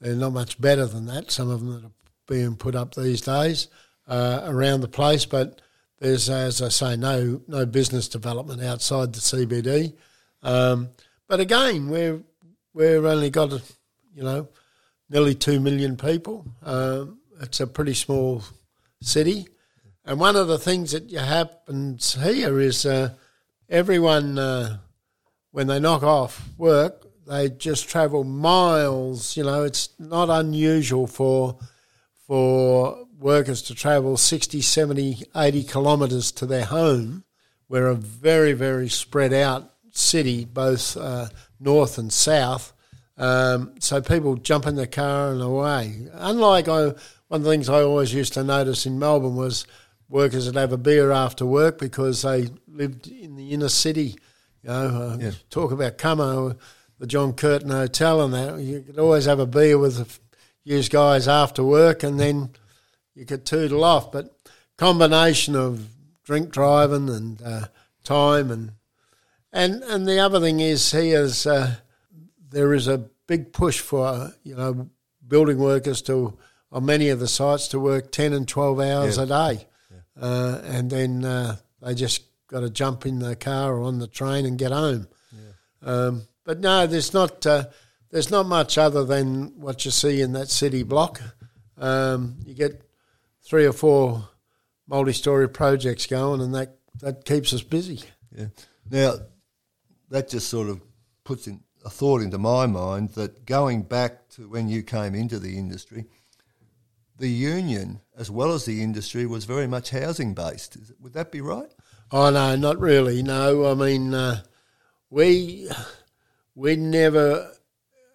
they're 0.00 0.14
not 0.14 0.32
much 0.32 0.60
better 0.60 0.86
than 0.86 1.06
that. 1.06 1.30
Some 1.30 1.50
of 1.50 1.60
them 1.60 1.72
that 1.72 1.86
are 1.86 1.92
being 2.26 2.56
put 2.56 2.74
up 2.74 2.94
these 2.94 3.20
days 3.20 3.68
uh, 4.08 4.42
around 4.44 4.80
the 4.80 4.88
place, 4.88 5.24
but 5.24 5.60
there's, 5.98 6.28
as 6.28 6.62
I 6.62 6.68
say, 6.68 6.96
no 6.96 7.42
no 7.46 7.64
business 7.64 8.08
development 8.08 8.60
outside 8.62 9.12
the 9.12 9.20
CBD. 9.20 9.94
Um, 10.42 10.88
but 11.28 11.38
again, 11.38 11.88
we're 11.88 12.22
we've 12.72 13.04
only 13.04 13.30
got, 13.30 13.52
you 14.14 14.22
know, 14.22 14.48
nearly 15.08 15.34
two 15.34 15.60
million 15.60 15.96
people. 15.96 16.46
Um, 16.62 17.18
it's 17.40 17.60
a 17.60 17.66
pretty 17.66 17.94
small 17.94 18.42
city, 19.00 19.48
and 20.04 20.20
one 20.20 20.36
of 20.36 20.48
the 20.48 20.58
things 20.58 20.92
that 20.92 21.10
happens 21.10 22.14
here 22.22 22.60
is 22.60 22.84
uh, 22.84 23.14
everyone 23.68 24.38
uh, 24.38 24.78
when 25.52 25.66
they 25.66 25.80
knock 25.80 26.02
off 26.02 26.48
work, 26.58 27.06
they 27.26 27.48
just 27.48 27.88
travel 27.88 28.24
miles. 28.24 29.36
You 29.36 29.44
know, 29.44 29.64
it's 29.64 29.88
not 29.98 30.30
unusual 30.30 31.06
for 31.06 31.58
for 32.26 33.06
workers 33.18 33.62
to 33.62 33.74
travel 33.74 34.16
60, 34.16 34.60
70, 34.60 35.24
80 35.36 35.64
kilometres 35.64 36.32
to 36.32 36.46
their 36.46 36.64
home. 36.64 37.24
We're 37.68 37.88
a 37.88 37.94
very, 37.94 38.52
very 38.52 38.88
spread 38.88 39.32
out 39.32 39.74
city, 39.92 40.44
both 40.44 40.96
uh, 40.96 41.28
north 41.58 41.98
and 41.98 42.12
south. 42.12 42.72
Um, 43.16 43.74
so 43.80 44.00
people 44.00 44.36
jump 44.36 44.66
in 44.66 44.76
the 44.76 44.86
car 44.86 45.30
and 45.32 45.42
away. 45.42 46.08
Unlike 46.14 46.68
I, 46.68 46.82
one 47.28 47.40
of 47.40 47.42
the 47.42 47.50
things 47.50 47.68
I 47.68 47.82
always 47.82 48.14
used 48.14 48.32
to 48.34 48.42
notice 48.44 48.86
in 48.86 48.98
Melbourne 48.98 49.36
was 49.36 49.66
workers 50.08 50.46
would 50.46 50.56
have 50.56 50.72
a 50.72 50.78
beer 50.78 51.10
after 51.12 51.44
work 51.44 51.78
because 51.78 52.22
they 52.22 52.48
lived 52.66 53.06
in 53.08 53.36
the 53.36 53.50
inner 53.50 53.68
city. 53.68 54.16
You 54.62 54.70
know, 54.70 54.86
uh, 54.86 55.16
Yeah. 55.20 55.30
talk 55.50 55.70
about 55.72 55.98
Cummer, 55.98 56.56
the 56.98 57.06
John 57.06 57.32
Curtin 57.34 57.70
Hotel 57.70 58.22
and 58.22 58.32
that. 58.34 58.60
You 58.60 58.80
could 58.82 58.98
always 58.98 59.26
have 59.26 59.38
a 59.38 59.46
beer 59.46 59.78
with 59.78 59.96
the 59.96 60.02
f- 60.02 60.20
use 60.64 60.88
guys 60.88 61.28
after 61.28 61.62
work 61.62 62.02
and 62.02 62.18
then 62.18 62.50
you 63.14 63.24
could 63.26 63.44
tootle 63.44 63.84
off. 63.84 64.10
But 64.12 64.34
combination 64.78 65.54
of 65.56 65.88
drink 66.24 66.50
driving 66.50 67.08
and 67.10 67.42
uh, 67.42 67.64
time 68.02 68.50
and 68.50 68.72
and 69.52 69.82
and 69.84 70.06
the 70.06 70.18
other 70.18 70.40
thing 70.40 70.60
is 70.60 70.90
here's 70.92 71.46
uh, 71.46 71.74
there 72.50 72.72
is 72.74 72.88
a 72.88 72.98
big 73.26 73.52
push 73.52 73.80
for 73.80 74.32
you 74.42 74.54
know 74.56 74.88
building 75.26 75.58
workers 75.58 76.02
to 76.02 76.38
on 76.72 76.84
many 76.84 77.08
of 77.08 77.18
the 77.20 77.28
sites 77.28 77.68
to 77.68 77.80
work 77.80 78.12
ten 78.12 78.32
and 78.32 78.46
twelve 78.48 78.80
hours 78.80 79.16
Yeah. 79.16 79.22
a 79.24 79.26
day, 79.26 79.66
uh, 80.20 80.60
and 80.64 80.90
then 80.90 81.24
uh, 81.24 81.56
they 81.82 81.94
just 81.94 82.22
got 82.46 82.60
to 82.60 82.70
jump 82.70 83.06
in 83.06 83.18
the 83.20 83.36
car 83.36 83.74
or 83.74 83.82
on 83.82 83.98
the 83.98 84.06
train 84.08 84.44
and 84.46 84.58
get 84.58 84.72
home. 84.72 85.06
Um, 85.82 86.22
but 86.44 86.60
no, 86.60 86.86
there's 86.86 87.14
not 87.14 87.44
uh, 87.46 87.64
there's 88.10 88.30
not 88.30 88.46
much 88.46 88.76
other 88.78 89.04
than 89.04 89.58
what 89.60 89.84
you 89.84 89.90
see 89.90 90.20
in 90.20 90.32
that 90.32 90.48
city 90.50 90.82
block. 90.82 91.20
Um, 91.78 92.36
you 92.44 92.54
get 92.54 92.82
three 93.42 93.64
or 93.66 93.72
four 93.72 94.28
multi-story 94.86 95.48
projects 95.48 96.06
going, 96.06 96.40
and 96.40 96.54
that 96.54 96.76
that 97.00 97.24
keeps 97.24 97.52
us 97.54 97.62
busy. 97.62 98.02
Yeah. 98.36 98.46
Now, 98.90 99.14
that 100.10 100.28
just 100.28 100.48
sort 100.48 100.68
of 100.68 100.80
puts 101.24 101.46
in 101.46 101.60
a 101.84 101.90
thought 101.90 102.20
into 102.20 102.38
my 102.38 102.66
mind 102.66 103.10
that 103.10 103.46
going 103.46 103.82
back 103.82 104.28
to 104.30 104.48
when 104.48 104.68
you 104.68 104.82
came 104.82 105.14
into 105.14 105.38
the 105.38 105.56
industry, 105.56 106.04
the 107.18 107.28
union 107.28 108.00
as 108.16 108.30
well 108.30 108.52
as 108.52 108.64
the 108.64 108.82
industry 108.82 109.26
was 109.26 109.44
very 109.44 109.66
much 109.66 109.90
housing 109.90 110.34
based. 110.34 110.76
Is 110.76 110.92
would 111.00 111.12
that 111.14 111.30
be 111.32 111.40
right? 111.40 111.70
Oh 112.10 112.30
no, 112.30 112.56
not 112.56 112.78
really. 112.78 113.22
No, 113.22 113.70
I 113.70 113.74
mean 113.74 114.12
uh, 114.14 114.42
we 115.10 115.68
we 116.54 116.76
never 116.76 117.52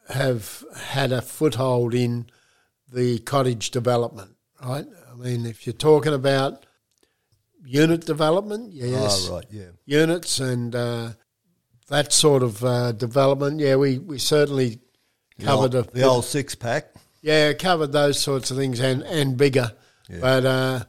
have 0.09 0.63
had 0.77 1.11
a 1.11 1.21
foothold 1.21 1.93
in 1.95 2.27
the 2.91 3.19
cottage 3.19 3.71
development, 3.71 4.35
right? 4.63 4.85
I 5.11 5.15
mean, 5.15 5.45
if 5.45 5.65
you're 5.65 5.73
talking 5.73 6.13
about 6.13 6.65
unit 7.63 8.05
development, 8.05 8.71
yes, 8.73 9.27
Ah, 9.29 9.35
right. 9.37 9.45
Yeah. 9.49 9.71
units 9.85 10.39
and 10.39 10.75
uh, 10.75 11.09
that 11.87 12.11
sort 12.13 12.43
of 12.43 12.63
uh, 12.63 12.91
development, 12.93 13.59
yeah, 13.59 13.75
we, 13.75 13.99
we 13.99 14.17
certainly 14.17 14.79
The 15.37 15.45
covered 15.45 15.75
old, 15.75 15.87
a, 15.87 15.91
the 15.91 16.03
old 16.03 16.25
six 16.25 16.55
pack. 16.55 16.93
yeah, 17.21 17.53
covered 17.53 17.91
those 17.91 18.19
sorts 18.19 18.51
of 18.51 18.57
things 18.57 18.79
and, 18.79 19.03
and 19.03 19.37
bigger. 19.37 19.71
Yeah. 20.09 20.17
But 20.21 20.45
uh, 20.45 20.83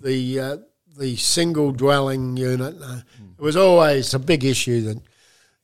the 0.00 0.40
uh, 0.40 0.56
the 0.98 1.16
single 1.16 1.72
dwelling 1.72 2.36
unit, 2.36 2.76
uh, 2.82 3.00
it 3.38 3.42
was 3.42 3.56
always 3.56 4.12
a 4.14 4.18
big 4.18 4.44
issue 4.44 4.82
that 4.82 5.00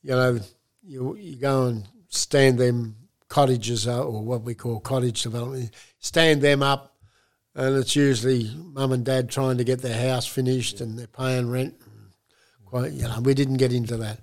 you 0.01 0.11
know 0.11 0.39
you 0.83 1.15
you 1.15 1.35
go 1.35 1.67
and 1.67 1.87
stand 2.09 2.57
them 2.57 2.95
cottages 3.27 3.87
uh, 3.87 4.03
or 4.03 4.23
what 4.23 4.41
we 4.41 4.55
call 4.55 4.79
cottage 4.79 5.21
development, 5.21 5.69
stand 5.99 6.41
them 6.41 6.63
up, 6.63 6.95
and 7.53 7.77
it's 7.77 7.95
usually 7.95 8.49
mum 8.73 8.91
and 8.91 9.05
dad 9.05 9.29
trying 9.29 9.57
to 9.57 9.63
get 9.63 9.81
their 9.83 10.09
house 10.09 10.25
finished 10.25 10.81
and 10.81 10.97
they're 10.97 11.05
paying 11.05 11.47
rent. 11.49 11.75
Quite, 12.65 12.91
you 12.93 13.03
know, 13.03 13.19
we 13.21 13.35
didn't 13.35 13.57
get 13.57 13.71
into 13.73 13.97
that. 13.97 14.19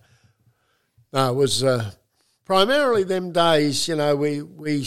No, 1.13 1.31
it 1.31 1.35
was 1.35 1.63
uh, 1.65 1.93
primarily 2.45 3.05
them 3.05 3.33
days. 3.33 3.89
You 3.89 3.97
know, 3.97 4.17
we 4.17 4.43
we 4.43 4.87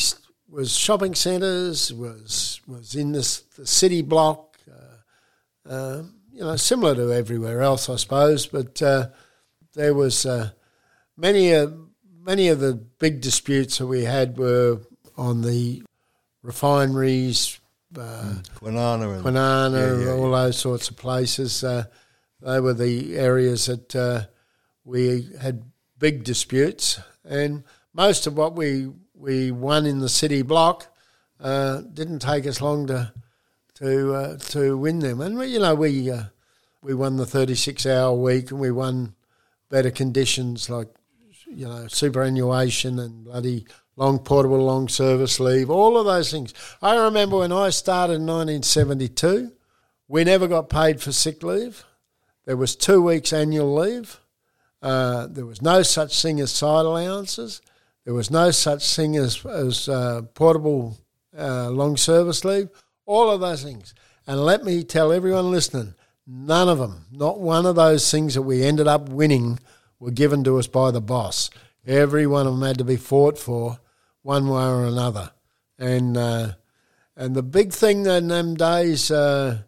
was 0.49 0.75
shopping 0.75 1.15
centres, 1.15 1.93
was 1.93 2.62
was 2.67 2.95
in 2.95 3.12
this 3.12 3.41
the 3.58 3.65
city 3.67 4.01
block. 4.01 4.58
Uh, 4.69 5.69
uh, 5.69 6.03
you 6.32 6.41
know, 6.41 6.55
similar 6.55 6.95
to 6.95 7.12
everywhere 7.12 7.62
else, 7.62 7.89
I 7.89 7.97
suppose. 7.97 8.47
But 8.47 8.82
uh, 8.82 9.08
there 9.73 9.93
was 9.93 10.25
uh, 10.25 10.51
many 11.17 11.53
uh, 11.53 11.67
many 12.21 12.49
of 12.49 12.60
the 12.60 12.73
big 12.73 13.21
disputes 13.21 13.77
that 13.77 13.88
we 13.88 14.03
had 14.03 14.38
were 14.38 14.79
on 15.17 15.41
the 15.41 15.84
refineries, 16.41 17.60
uh, 17.97 18.36
Kwinana 18.55 19.15
and 19.15 19.23
Banana, 19.23 19.77
Yeah, 19.77 20.05
yeah, 20.05 20.12
all 20.12 20.32
those 20.32 20.58
sorts 20.58 20.89
of 20.89 20.97
places. 20.97 21.63
Uh, 21.63 21.86
they 22.41 22.60
were 22.60 22.73
the 22.73 23.17
areas 23.17 23.65
that 23.65 23.95
uh, 23.95 24.21
we 24.86 25.27
had 25.41 25.68
big 25.99 26.23
disputes, 26.23 26.99
and 27.23 27.63
most 27.93 28.25
of 28.25 28.35
what 28.38 28.55
we 28.55 28.89
we 29.13 29.51
won 29.51 29.85
in 29.85 29.99
the 29.99 30.09
city 30.09 30.41
block 30.41 30.88
uh, 31.39 31.82
didn't 31.93 32.19
take 32.19 32.47
us 32.47 32.61
long 32.61 32.88
to 32.88 33.11
to 33.76 34.13
uh, 34.13 34.38
to 34.38 34.78
win 34.78 34.99
them. 34.99 35.21
And 35.21 35.38
we, 35.38 35.47
you 35.47 35.59
know, 35.59 35.76
we 35.76 36.09
uh, 36.09 36.24
we 36.82 36.93
won 36.93 37.17
the 37.17 37.26
thirty 37.26 37.55
six 37.55 37.86
hour 37.86 38.13
week, 38.13 38.51
and 38.51 38.59
we 38.59 38.71
won 38.71 39.13
better 39.69 39.91
conditions 39.91 40.69
like 40.69 40.88
you 41.45 41.67
know 41.67 41.88
superannuation 41.88 42.99
and 42.99 43.26
bloody 43.26 43.65
long 43.95 44.19
portable 44.19 44.63
long 44.63 44.88
service 44.88 45.39
leave, 45.39 45.69
all 45.69 45.97
of 45.97 46.05
those 46.05 46.32
things. 46.32 46.53
I 46.82 46.95
remember 46.95 47.39
when 47.39 47.51
I 47.51 47.69
started 47.69 48.13
in 48.13 48.26
1972, 48.26 49.51
we 50.07 50.24
never 50.24 50.47
got 50.47 50.69
paid 50.69 51.01
for 51.01 51.11
sick 51.11 51.43
leave. 51.43 51.84
There 52.45 52.55
was 52.55 52.76
two 52.78 53.01
weeks 53.01 53.34
annual 53.34 53.76
leave. 53.76 54.19
Uh, 54.82 55.27
there 55.27 55.45
was 55.45 55.61
no 55.61 55.82
such 55.84 56.21
thing 56.21 56.39
as 56.39 56.51
side 56.51 56.86
allowances. 56.86 57.61
There 58.05 58.13
was 58.13 58.32
no 58.32 58.51
such 58.51 58.95
thing 58.95 59.17
as, 59.17 59.45
as 59.45 59.89
uh, 59.89 60.23
portable 60.34 60.97
uh, 61.38 61.69
long 61.69 61.97
service 61.97 62.45
leave. 62.45 62.69
All 63.05 63.30
of 63.30 63.41
those 63.41 63.63
things. 63.63 63.93
And 64.25 64.45
let 64.45 64.63
me 64.63 64.84
tell 64.84 65.11
everyone 65.11 65.51
listening, 65.51 65.95
none 66.25 66.69
of 66.69 66.77
them, 66.77 67.05
not 67.11 67.39
one 67.39 67.65
of 67.65 67.75
those 67.75 68.09
things 68.09 68.36
that 68.36 68.43
we 68.43 68.63
ended 68.63 68.88
up 68.88 69.09
winning, 69.09 69.59
were 69.99 70.11
given 70.11 70.43
to 70.45 70.57
us 70.57 70.67
by 70.67 70.91
the 70.91 71.01
boss. 71.01 71.49
Every 71.86 72.27
one 72.27 72.47
of 72.47 72.53
them 72.53 72.61
had 72.67 72.77
to 72.77 72.84
be 72.84 72.95
fought 72.95 73.38
for, 73.38 73.80
one 74.21 74.47
way 74.47 74.63
or 74.63 74.86
another. 74.86 75.32
And 75.77 76.15
uh, 76.15 76.53
and 77.15 77.36
the 77.36 77.43
big 77.43 77.73
thing 77.73 78.05
in 78.05 78.27
them 78.27 78.55
days, 78.55 79.11
uh, 79.11 79.63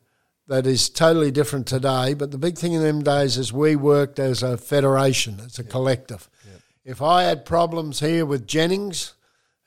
that 0.51 0.67
is 0.67 0.89
totally 0.89 1.31
different 1.31 1.65
today. 1.65 2.13
But 2.13 2.31
the 2.31 2.37
big 2.37 2.57
thing 2.57 2.73
in 2.73 2.83
them 2.83 3.01
days 3.03 3.37
is 3.37 3.53
we 3.53 3.77
worked 3.77 4.19
as 4.19 4.43
a 4.43 4.57
federation, 4.57 5.39
as 5.45 5.57
a 5.57 5.63
collective. 5.63 6.29
If 6.83 7.01
I 7.01 7.23
had 7.23 7.45
problems 7.45 8.01
here 8.01 8.25
with 8.25 8.45
Jennings, 8.47 9.13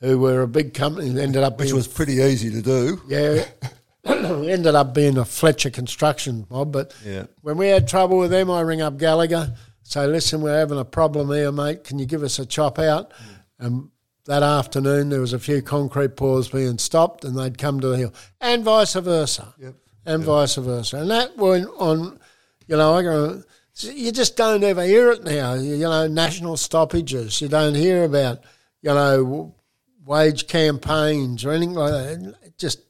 who 0.00 0.18
were 0.18 0.42
a 0.42 0.48
big 0.48 0.74
company, 0.74 1.08
ended 1.18 1.42
up 1.42 1.58
Which 1.58 1.68
being 1.68 1.76
was 1.76 1.88
pretty 1.88 2.14
easy 2.14 2.50
to 2.50 2.60
do. 2.60 3.00
yeah, 3.08 3.44
ended 4.04 4.74
up 4.74 4.92
being 4.94 5.16
a 5.16 5.24
Fletcher 5.24 5.70
construction 5.70 6.46
mob. 6.50 6.72
But 6.72 6.92
Yeah. 7.04 7.24
when 7.40 7.56
we 7.56 7.68
had 7.68 7.88
trouble 7.88 8.18
with 8.18 8.30
them, 8.30 8.50
I 8.50 8.60
ring 8.60 8.82
up 8.82 8.98
Gallagher, 8.98 9.54
say, 9.84 10.06
listen, 10.06 10.42
we're 10.42 10.58
having 10.58 10.78
a 10.78 10.84
problem 10.84 11.30
here, 11.30 11.52
mate. 11.52 11.84
Can 11.84 11.98
you 11.98 12.06
give 12.06 12.22
us 12.22 12.38
a 12.38 12.44
chop 12.46 12.78
out? 12.78 13.12
And 13.58 13.88
that 14.26 14.42
afternoon, 14.42 15.08
there 15.10 15.20
was 15.20 15.32
a 15.32 15.38
few 15.38 15.62
concrete 15.62 16.16
pours 16.16 16.48
being 16.48 16.78
stopped, 16.78 17.24
and 17.24 17.38
they'd 17.38 17.56
come 17.58 17.80
to 17.80 17.88
the 17.88 17.96
hill, 17.96 18.14
and 18.40 18.64
vice 18.64 18.94
versa, 18.94 19.54
Yep. 19.58 19.74
And 20.06 20.22
vice 20.24 20.56
versa. 20.56 20.98
And 20.98 21.10
that 21.10 21.36
went 21.36 21.68
on, 21.78 22.18
you 22.66 22.76
know, 22.76 22.94
I 22.94 23.02
go. 23.02 23.42
You 23.80 24.12
just 24.12 24.36
don't 24.36 24.62
ever 24.62 24.84
hear 24.84 25.10
it 25.10 25.24
now. 25.24 25.54
You 25.54 25.78
know, 25.78 26.06
national 26.06 26.56
stoppages. 26.56 27.40
You 27.40 27.48
don't 27.48 27.74
hear 27.74 28.04
about, 28.04 28.40
you 28.82 28.90
know, 28.90 29.54
wage 30.04 30.46
campaigns 30.46 31.44
or 31.44 31.50
anything 31.50 31.74
like 31.74 31.90
that. 31.90 32.34
It 32.42 32.58
just, 32.58 32.80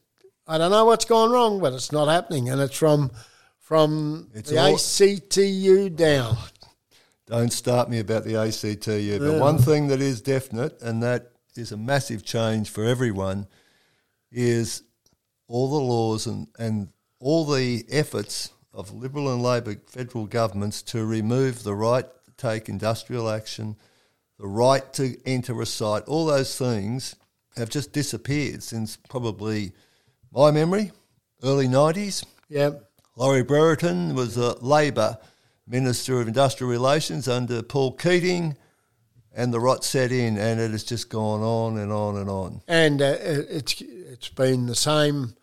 I 0.47 0.57
don't 0.59 0.69
know 0.71 0.85
what's 0.85 1.05
gone 1.05 1.31
wrong, 1.31 1.59
but 1.59 1.73
it's 1.73 1.91
not 1.91 2.07
happening, 2.07 2.49
and 2.49 2.61
it's 2.61 2.77
from 2.77 3.11
from 3.57 4.29
It's 4.35 4.51
the 4.51 4.59
all- 4.59 4.75
ACTU 4.75 5.89
down. 5.89 6.35
Oh, 6.37 6.49
don't 7.25 7.51
start 7.51 7.89
me 7.89 7.97
about 7.99 8.23
the 8.23 8.35
ACTU. 8.35 9.17
But 9.17 9.39
one 9.39 9.57
thing 9.57 9.87
that 9.87 10.01
is 10.01 10.21
definite, 10.21 10.79
and 10.83 11.01
that 11.01 11.31
is 11.55 11.71
a 11.71 11.77
massive 11.77 12.23
change 12.23 12.69
for 12.69 12.83
everyone, 12.83 13.47
is 14.31 14.83
all 15.47 15.71
the 15.71 15.83
laws 15.83 16.27
and, 16.27 16.47
and 16.59 16.89
all 17.19 17.45
the 17.45 17.85
efforts 17.89 18.51
of 18.73 18.93
Liberal 18.93 19.31
and 19.31 19.41
Labor 19.41 19.75
federal 19.87 20.25
governments 20.25 20.81
to 20.83 21.05
remove 21.05 21.63
the 21.63 21.75
right 21.75 22.05
to 22.25 22.31
take 22.37 22.67
industrial 22.67 23.29
action, 23.29 23.77
the 24.37 24.47
right 24.47 24.91
to 24.93 25.17
enter 25.25 25.61
a 25.61 25.65
site, 25.65 26.03
all 26.03 26.25
those 26.25 26.57
things 26.57 27.15
have 27.55 27.69
just 27.69 27.93
disappeared 27.93 28.61
since 28.61 28.97
probably 29.09 29.71
my 30.31 30.51
memory, 30.51 30.91
early 31.43 31.67
90s. 31.67 32.25
Yep. 32.49 32.89
Laurie 33.15 33.43
Brereton 33.43 34.13
was 34.13 34.35
a 34.35 34.61
Labor 34.63 35.17
Minister 35.65 36.19
of 36.19 36.27
Industrial 36.27 36.69
Relations 36.69 37.27
under 37.27 37.63
Paul 37.63 37.93
Keating, 37.93 38.57
and 39.33 39.53
the 39.53 39.59
rot 39.59 39.83
set 39.83 40.11
in, 40.11 40.37
and 40.37 40.59
it 40.59 40.71
has 40.71 40.83
just 40.83 41.09
gone 41.09 41.41
on 41.41 41.77
and 41.77 41.91
on 41.91 42.17
and 42.17 42.29
on. 42.29 42.61
and 42.67 43.01
uh, 43.01 43.15
it's 43.19 43.81
it's 43.81 44.29
been 44.29 44.65
the 44.65 44.75
same 44.75 45.35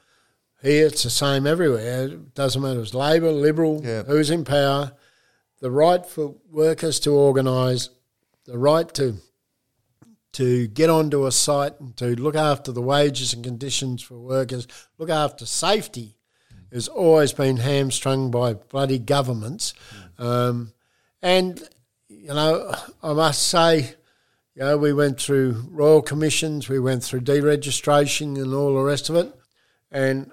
here. 0.62 0.86
It's 0.86 1.02
the 1.02 1.10
same 1.10 1.46
everywhere. 1.46 2.04
It 2.06 2.34
doesn't 2.34 2.62
matter. 2.62 2.80
if 2.80 2.86
It's 2.86 2.94
Labor, 2.94 3.32
Liberal, 3.32 3.80
Yeah. 3.84 4.02
who's 4.04 4.30
in 4.30 4.44
power. 4.44 4.92
The 5.60 5.70
right 5.70 6.04
for 6.04 6.36
workers 6.50 6.98
to 7.00 7.10
organise, 7.12 7.90
the 8.46 8.58
right 8.58 8.92
to 8.94 9.16
to 10.32 10.66
get 10.68 10.88
onto 10.88 11.26
a 11.26 11.30
site 11.32 11.78
and 11.78 11.94
to 11.98 12.16
look 12.16 12.34
after 12.34 12.72
the 12.72 12.80
wages 12.80 13.34
and 13.34 13.44
conditions 13.44 14.00
for 14.00 14.18
workers, 14.18 14.66
look 14.96 15.10
after 15.10 15.44
safety, 15.44 16.16
has 16.72 16.88
always 16.88 17.34
been 17.34 17.58
hamstrung 17.58 18.30
by 18.30 18.54
bloody 18.54 18.98
governments. 18.98 19.74
Um, 20.18 20.72
and 21.20 21.62
you 22.08 22.28
know, 22.28 22.74
I 23.02 23.12
must 23.12 23.42
say. 23.42 23.94
You 24.54 24.64
know, 24.64 24.76
we 24.76 24.92
went 24.92 25.18
through 25.18 25.64
royal 25.70 26.02
commissions, 26.02 26.68
we 26.68 26.78
went 26.78 27.02
through 27.02 27.22
deregistration 27.22 28.36
and 28.36 28.52
all 28.52 28.74
the 28.74 28.82
rest 28.82 29.08
of 29.08 29.16
it, 29.16 29.32
and 29.90 30.30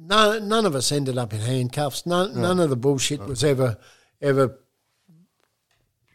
none, 0.00 0.48
none 0.48 0.66
of 0.66 0.74
us 0.74 0.90
ended 0.90 1.18
up 1.18 1.32
in 1.32 1.40
handcuffs. 1.40 2.06
None, 2.06 2.40
none 2.40 2.58
of 2.58 2.70
the 2.70 2.76
bullshit 2.76 3.20
was 3.20 3.44
ever 3.44 3.78
ever 4.20 4.58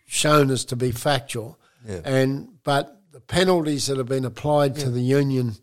shown 0.06 0.52
as 0.52 0.66
to 0.66 0.76
be 0.76 0.92
factual. 0.92 1.60
Yeah. 1.88 2.02
And 2.04 2.64
but 2.64 3.02
the 3.12 3.22
penalties 3.22 3.88
that 3.88 3.98
have 3.98 4.08
been 4.08 4.26
applied 4.26 4.76
to 4.76 4.90
the 4.90 5.02
union, 5.02 5.56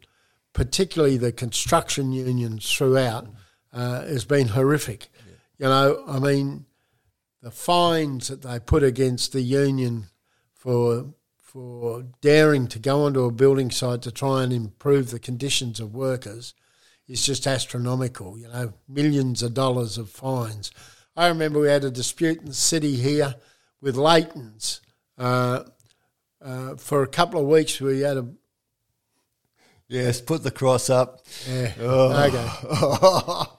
particularly 0.52 1.16
the 1.16 1.32
construction 1.32 2.12
unions 2.12 2.70
throughout, 2.72 3.28
uh, 3.72 4.02
has 4.02 4.24
been 4.24 4.48
horrific. 4.48 5.08
You 5.58 5.66
know, 5.66 6.02
I 6.06 6.18
mean, 6.18 6.66
the 7.42 7.50
fines 7.50 8.28
that 8.28 8.42
they 8.42 8.58
put 8.58 8.82
against 8.82 9.32
the 9.32 9.42
union 9.42 10.06
for 10.54 11.14
for 11.38 12.04
daring 12.22 12.66
to 12.66 12.78
go 12.78 13.04
onto 13.04 13.24
a 13.24 13.30
building 13.30 13.70
site 13.70 14.00
to 14.02 14.10
try 14.10 14.42
and 14.42 14.52
improve 14.52 15.10
the 15.10 15.18
conditions 15.18 15.80
of 15.80 15.94
workers 15.94 16.54
is 17.12 17.24
just 17.24 17.46
astronomical. 17.46 18.38
You 18.38 18.48
know, 18.48 18.72
millions 18.88 19.42
of 19.42 19.54
dollars 19.54 19.98
of 19.98 20.08
fines. 20.10 20.70
I 21.16 21.28
remember 21.28 21.60
we 21.60 21.68
had 21.68 21.84
a 21.84 21.90
dispute 21.90 22.38
in 22.40 22.46
the 22.46 22.54
city 22.54 22.96
here 22.96 23.34
with 23.80 23.96
Leighton's. 23.96 24.80
Uh, 25.18 25.64
uh, 26.40 26.74
for 26.76 27.02
a 27.02 27.06
couple 27.06 27.40
of 27.40 27.46
weeks, 27.46 27.80
we 27.80 28.00
had 28.00 28.16
a 28.16 28.26
Yes, 29.88 30.22
put 30.22 30.42
the 30.42 30.50
cross 30.50 30.88
up. 30.88 31.20
yeah, 31.46 31.72
Oh. 31.80 33.46
okay. 33.46 33.50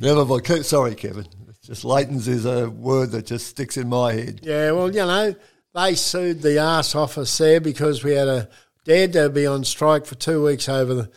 Never 0.00 0.24
mind. 0.24 0.66
Sorry, 0.66 0.94
Kevin. 0.96 1.26
It's 1.48 1.60
just 1.60 1.84
Leightons 1.84 2.26
is 2.26 2.44
a 2.44 2.68
word 2.68 3.12
that 3.12 3.26
just 3.26 3.46
sticks 3.46 3.76
in 3.76 3.88
my 3.88 4.12
head. 4.12 4.40
Yeah, 4.42 4.72
well, 4.72 4.88
you 4.90 4.96
know, 5.06 5.36
they 5.72 5.94
sued 5.94 6.42
the 6.42 6.58
arse 6.58 6.96
office 6.96 7.38
there 7.38 7.60
because 7.60 8.02
we 8.02 8.12
had 8.12 8.26
a 8.26 8.48
dared 8.84 9.12
to 9.12 9.28
be 9.30 9.46
on 9.46 9.62
strike 9.64 10.04
for 10.04 10.16
two 10.16 10.44
weeks 10.44 10.68
over 10.68 10.94
the 10.94 11.10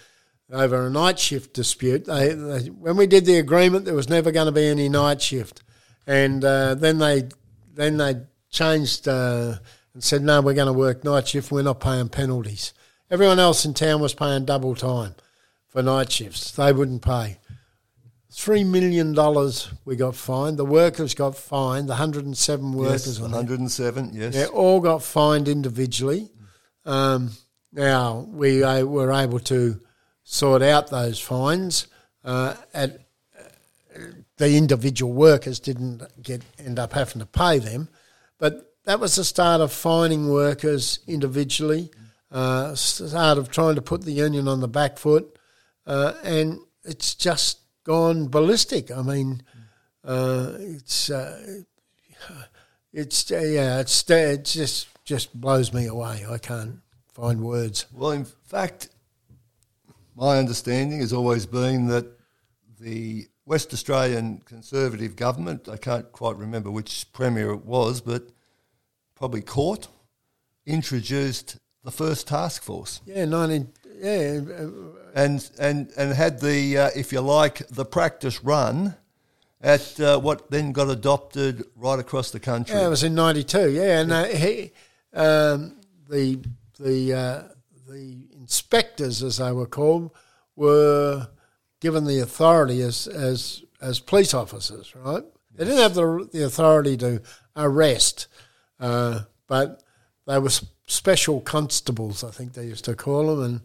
over 0.52 0.88
a 0.88 0.90
night 0.90 1.20
shift 1.20 1.54
dispute. 1.54 2.06
They, 2.06 2.34
they, 2.34 2.70
when 2.70 2.98
we 2.98 3.08
did 3.08 3.26
the 3.26 3.38
agreement, 3.38 3.86
there 3.86 3.94
was 3.94 4.10
never 4.10 4.32
going 4.32 4.48
to 4.48 4.52
be 4.52 4.68
any 4.68 4.90
night 4.90 5.22
shift, 5.22 5.64
and 6.08 6.44
uh, 6.44 6.76
then 6.76 6.98
they 6.98 7.30
then 7.74 7.98
they 7.98 8.16
changed 8.50 9.08
uh, 9.08 9.56
and 9.94 10.04
said, 10.04 10.22
no, 10.22 10.42
we're 10.42 10.54
going 10.54 10.68
to 10.68 10.74
work 10.74 11.04
night 11.04 11.28
shift. 11.28 11.52
We're 11.52 11.62
not 11.62 11.80
paying 11.80 12.10
penalties. 12.10 12.74
Everyone 13.12 13.40
else 13.40 13.66
in 13.66 13.74
town 13.74 14.02
was 14.02 14.14
paying 14.14 14.46
double 14.46 14.76
time 14.76 15.16
for 15.68 15.82
night 15.82 16.12
shifts. 16.12 16.52
They 16.52 16.72
wouldn't 16.72 17.02
pay. 17.02 17.40
Three 18.32 18.64
million 18.64 19.14
dollars 19.14 19.72
we 19.86 19.96
got 19.96 20.16
fined. 20.16 20.58
The 20.58 20.66
workers 20.66 21.16
got 21.16 21.36
fined. 21.36 21.90
The 21.90 21.96
hundred 21.96 22.26
and 22.26 22.38
seven 22.38 22.74
workers 22.74 23.08
Yes, 23.08 23.20
107, 23.20 24.12
yes. 24.14 24.36
They 24.36 24.46
all 24.46 24.80
got 24.80 25.04
fined 25.04 25.48
individually. 25.48 26.30
Um, 26.86 27.32
now 27.74 28.28
we 28.30 28.64
uh, 28.64 28.86
were 28.86 29.12
able 29.12 29.40
to 29.40 29.80
sort 30.30 30.62
out 30.62 30.92
those 30.92 31.20
fines. 31.20 31.88
Uh, 32.24 32.54
at 32.74 33.02
the 34.38 34.56
individual 34.56 35.12
workers 35.12 35.60
didn't 35.60 36.04
get 36.22 36.44
end 36.60 36.78
up 36.78 36.94
having 36.94 37.20
to 37.20 37.26
pay 37.26 37.58
them, 37.58 37.90
but 38.38 38.76
that 38.86 39.00
was 39.00 39.16
the 39.16 39.24
start 39.24 39.60
of 39.60 39.72
fining 39.72 40.30
workers 40.30 41.00
individually. 41.08 41.90
Uh, 42.32 42.76
start 42.76 43.40
of 43.40 43.50
trying 43.50 43.74
to 43.74 43.82
put 43.82 44.04
the 44.04 44.12
union 44.12 44.48
on 44.48 44.60
the 44.60 44.68
back 44.68 45.00
foot, 45.00 45.36
uh, 45.88 46.14
and 46.24 46.60
it's 46.84 47.16
just 47.16 47.62
gone 47.84 48.28
ballistic. 48.28 48.92
I 48.92 49.02
mean, 49.02 49.42
uh, 50.04 50.54
it's 50.60 51.10
uh, 51.10 51.62
it's 52.94 53.32
yeah, 53.32 53.80
it's 53.80 54.08
it 54.08 54.46
just 54.46 54.88
just 55.06 55.40
blows 55.40 55.74
me 55.74 55.88
away. 55.88 56.24
I 56.30 56.38
can't 56.38 56.82
find 57.12 57.42
words. 57.42 57.88
Well, 57.92 58.12
in 58.12 58.26
fact, 58.26 58.90
my 60.20 60.38
understanding 60.38 61.00
has 61.00 61.14
always 61.14 61.46
been 61.46 61.88
that 61.88 62.06
the 62.80 63.28
West 63.46 63.74
Australian 63.74 64.42
Conservative 64.46 65.16
government, 65.16 65.70
I 65.70 65.78
can't 65.78 66.12
quite 66.12 66.36
remember 66.36 66.70
which 66.70 67.12
premier 67.14 67.52
it 67.52 67.66
was, 67.66 68.02
but 68.02 68.24
probably 69.16 69.42
Court, 69.42 69.88
introduced 70.66 71.58
the 71.86 71.92
first 71.92 72.28
task 72.28 72.62
force 72.62 73.02
Yeah, 73.06 73.26
nineteen. 73.26 73.72
Yeah, 73.98 74.42
uh, 74.60 74.68
and, 75.16 75.50
and, 75.60 75.92
and 75.98 76.14
had 76.14 76.40
the, 76.40 76.78
uh, 76.78 76.90
if 76.96 77.12
you 77.12 77.22
like, 77.22 77.66
the 77.68 77.86
practice 77.86 78.44
run 78.44 78.96
at 79.62 80.00
uh, 80.00 80.20
what 80.20 80.52
then 80.52 80.72
got 80.72 80.90
adopted 80.90 81.64
right 81.76 82.00
across 82.00 82.32
the 82.32 82.40
country. 82.40 82.76
yeah, 82.76 82.86
it 82.86 82.90
was 82.90 83.04
in 83.04 83.16
'92. 83.16 83.72
Yeah, 83.72 84.00
and 84.00 84.12
uh, 84.12 84.24
he, 84.26 84.72
um, 85.14 85.76
the 86.10 86.40
the 86.80 87.14
uh, 87.14 87.44
the 87.90 88.28
inspectors, 88.34 89.24
as 89.24 89.38
they 89.38 89.52
were 89.52 89.66
called, 89.66 90.12
were 90.56 91.28
given 91.80 92.06
the 92.06 92.20
authority 92.20 92.82
as 92.82 93.08
as 93.08 93.64
as 93.82 94.00
police 94.00 94.34
officers. 94.34 94.94
Right? 94.96 95.24
They 95.56 95.66
didn't 95.66 95.80
have 95.82 95.96
the 95.96 96.30
the 96.32 96.46
authority 96.46 96.98
to 96.98 97.22
arrest, 97.56 98.28
uh, 98.80 99.22
but 99.48 99.84
they 100.28 100.40
were 100.40 100.52
special 100.88 101.42
constables. 101.42 102.24
I 102.24 102.32
think 102.32 102.54
they 102.54 102.66
used 102.66 102.86
to 102.86 102.96
call 102.96 103.36
them, 103.36 103.44
and 103.44 103.62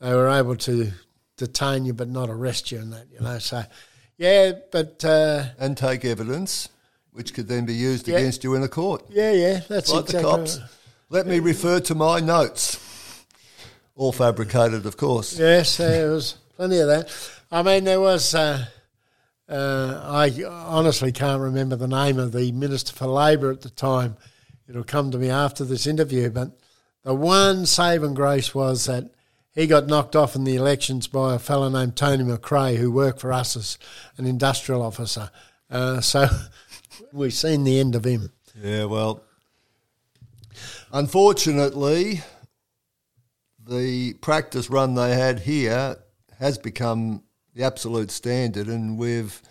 they 0.00 0.14
were 0.14 0.28
able 0.28 0.56
to 0.56 0.92
detain 1.36 1.84
you 1.84 1.94
but 1.94 2.08
not 2.08 2.28
arrest 2.30 2.70
you 2.70 2.78
and 2.78 2.92
that. 2.92 3.06
You 3.10 3.20
know, 3.20 3.38
so 3.38 3.64
yeah, 4.16 4.52
but. 4.70 5.04
Uh, 5.04 5.44
and 5.58 5.76
take 5.76 6.04
evidence, 6.04 6.68
which 7.12 7.34
could 7.34 7.48
then 7.48 7.64
be 7.64 7.74
used 7.74 8.06
Yeah. 8.06 8.18
against 8.18 8.44
you 8.44 8.54
in 8.54 8.62
a 8.62 8.68
court. 8.68 9.04
yeah, 9.08 9.32
yeah, 9.32 9.60
that's 9.68 9.90
like 9.90 10.04
exactly 10.04 10.30
the 10.30 10.36
cops. 10.36 10.58
right. 10.58 10.68
Let 11.10 11.26
me 11.26 11.40
refer 11.40 11.78
to 11.80 11.94
my 11.94 12.20
notes. 12.20 12.78
All 13.94 14.12
fabricated, 14.12 14.86
of 14.86 14.96
course. 14.96 15.38
Yes, 15.38 15.76
there 15.76 16.10
was 16.10 16.34
plenty 16.56 16.78
of 16.78 16.88
that. 16.88 17.10
I 17.50 17.62
mean, 17.62 17.84
there 17.84 18.00
was 18.00 18.34
uh, 18.34 18.64
uh, 19.48 20.00
I 20.02 20.32
honestly 20.44 21.12
can't 21.12 21.42
remember 21.42 21.76
the 21.76 21.88
name 21.88 22.18
of 22.18 22.32
the 22.32 22.52
Minister 22.52 22.94
for 22.94 23.06
Labor 23.06 23.50
at 23.50 23.60
the 23.60 23.70
time. 23.70 24.16
It'll 24.66 24.84
come 24.84 25.10
to 25.10 25.18
me 25.18 25.28
after 25.28 25.64
this 25.64 25.86
interview, 25.86 26.30
but 26.30 26.52
the 27.02 27.14
one 27.14 27.66
saving 27.66 28.14
grace 28.14 28.54
was 28.54 28.86
that 28.86 29.10
he 29.54 29.66
got 29.66 29.88
knocked 29.88 30.16
off 30.16 30.34
in 30.34 30.44
the 30.44 30.56
elections 30.56 31.06
by 31.06 31.34
a 31.34 31.38
fellow 31.38 31.68
named 31.68 31.96
Tony 31.96 32.24
McRae, 32.24 32.76
who 32.76 32.90
worked 32.90 33.20
for 33.20 33.32
us 33.32 33.54
as 33.54 33.76
an 34.16 34.24
industrial 34.24 34.80
officer. 34.80 35.30
Uh, 35.70 36.00
so 36.00 36.28
we've 37.12 37.34
seen 37.34 37.64
the 37.64 37.78
end 37.78 37.94
of 37.94 38.04
him. 38.04 38.32
Yeah, 38.58 38.84
well, 38.84 39.22
unfortunately, 40.92 42.22
the 43.66 44.14
practice 44.14 44.70
run 44.70 44.94
they 44.94 45.14
had 45.14 45.40
here 45.40 45.96
has 46.38 46.58
become 46.58 47.22
the 47.54 47.62
absolute 47.62 48.10
standard, 48.10 48.66
and 48.66 48.98
we've 48.98 49.42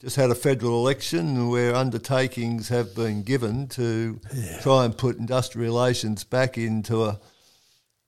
just 0.00 0.16
had 0.16 0.30
a 0.30 0.34
federal 0.34 0.80
election 0.80 1.48
where 1.48 1.74
undertakings 1.74 2.68
have 2.68 2.94
been 2.94 3.22
given 3.22 3.68
to 3.68 4.20
yeah. 4.34 4.60
try 4.60 4.84
and 4.84 4.96
put 4.98 5.16
industrial 5.16 5.74
relations 5.74 6.24
back 6.24 6.58
into 6.58 7.04
a, 7.04 7.18